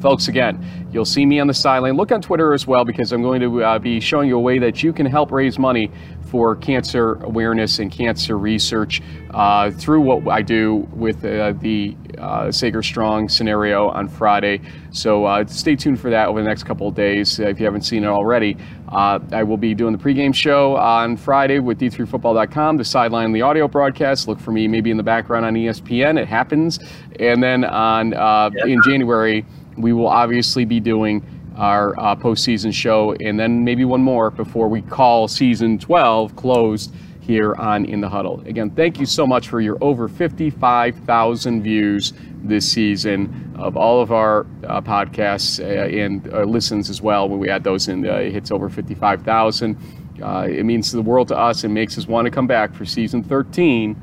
Folks, 0.00 0.28
again, 0.28 0.77
you'll 0.92 1.04
see 1.04 1.26
me 1.26 1.40
on 1.40 1.46
the 1.46 1.54
sideline. 1.54 1.96
Look 1.96 2.12
on 2.12 2.20
Twitter 2.20 2.52
as 2.52 2.66
well 2.66 2.84
because 2.84 3.12
I'm 3.12 3.22
going 3.22 3.40
to 3.40 3.62
uh, 3.62 3.78
be 3.78 4.00
showing 4.00 4.28
you 4.28 4.36
a 4.36 4.40
way 4.40 4.58
that 4.58 4.82
you 4.82 4.92
can 4.92 5.06
help 5.06 5.30
raise 5.30 5.58
money 5.58 5.90
for 6.30 6.56
cancer 6.56 7.14
awareness 7.24 7.78
and 7.78 7.90
cancer 7.90 8.36
research 8.38 9.02
uh, 9.30 9.70
through 9.70 10.00
what 10.00 10.28
I 10.28 10.42
do 10.42 10.86
with 10.92 11.24
uh, 11.24 11.52
the 11.52 11.96
uh, 12.18 12.50
Sager 12.50 12.82
Strong 12.82 13.28
scenario 13.28 13.88
on 13.88 14.08
Friday. 14.08 14.60
So 14.90 15.24
uh, 15.24 15.46
stay 15.46 15.76
tuned 15.76 16.00
for 16.00 16.10
that 16.10 16.28
over 16.28 16.42
the 16.42 16.48
next 16.48 16.64
couple 16.64 16.88
of 16.88 16.94
days 16.94 17.38
if 17.38 17.58
you 17.58 17.64
haven't 17.64 17.82
seen 17.82 18.04
it 18.04 18.08
already. 18.08 18.56
Uh, 18.88 19.20
I 19.32 19.42
will 19.42 19.56
be 19.56 19.74
doing 19.74 19.92
the 19.92 20.02
pregame 20.02 20.34
show 20.34 20.76
on 20.76 21.16
Friday 21.16 21.58
with 21.58 21.78
D3Football.com, 21.78 22.76
the 22.76 22.84
sideline, 22.84 23.32
the 23.32 23.42
audio 23.42 23.68
broadcast. 23.68 24.28
Look 24.28 24.40
for 24.40 24.52
me 24.52 24.66
maybe 24.66 24.90
in 24.90 24.96
the 24.96 25.02
background 25.02 25.44
on 25.44 25.54
ESPN. 25.54 26.20
It 26.20 26.26
happens. 26.26 26.78
And 27.20 27.42
then 27.42 27.64
on 27.64 28.14
uh, 28.14 28.50
in 28.64 28.80
January, 28.82 29.44
we 29.78 29.92
will 29.92 30.08
obviously 30.08 30.64
be 30.64 30.80
doing 30.80 31.24
our 31.56 31.98
uh, 31.98 32.14
postseason 32.14 32.72
show, 32.72 33.14
and 33.14 33.38
then 33.38 33.64
maybe 33.64 33.84
one 33.84 34.02
more 34.02 34.30
before 34.30 34.68
we 34.68 34.80
call 34.82 35.26
season 35.26 35.78
12 35.78 36.36
closed 36.36 36.94
here 37.20 37.54
on 37.56 37.84
In 37.84 38.00
the 38.00 38.08
Huddle. 38.08 38.40
Again, 38.46 38.70
thank 38.70 38.98
you 38.98 39.04
so 39.04 39.26
much 39.26 39.48
for 39.48 39.60
your 39.60 39.76
over 39.82 40.08
55,000 40.08 41.62
views 41.62 42.14
this 42.42 42.70
season 42.70 43.54
of 43.58 43.76
all 43.76 44.00
of 44.00 44.12
our 44.12 44.46
uh, 44.66 44.80
podcasts 44.80 45.60
uh, 45.60 45.94
and 45.94 46.32
uh, 46.32 46.44
listens 46.44 46.88
as 46.88 47.02
well. 47.02 47.28
When 47.28 47.38
we 47.38 47.50
add 47.50 47.64
those 47.64 47.88
in, 47.88 48.08
uh, 48.08 48.14
it 48.14 48.32
hits 48.32 48.50
over 48.50 48.70
55,000. 48.70 49.76
Uh, 50.22 50.46
it 50.48 50.64
means 50.64 50.90
the 50.90 51.02
world 51.02 51.28
to 51.28 51.36
us 51.36 51.64
and 51.64 51.74
makes 51.74 51.98
us 51.98 52.06
want 52.06 52.24
to 52.24 52.30
come 52.30 52.46
back 52.46 52.74
for 52.74 52.86
season 52.86 53.22
13 53.22 53.94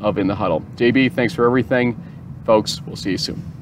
of 0.00 0.16
In 0.16 0.26
the 0.26 0.34
Huddle. 0.34 0.62
JB, 0.76 1.12
thanks 1.12 1.34
for 1.34 1.44
everything. 1.44 2.02
Folks, 2.46 2.80
we'll 2.86 2.96
see 2.96 3.10
you 3.10 3.18
soon. 3.18 3.59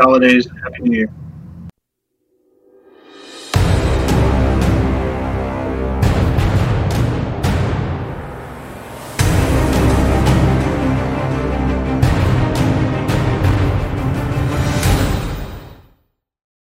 Holidays. 0.00 0.46
Happy 0.64 0.82
New 0.82 0.98
Year. 0.98 1.23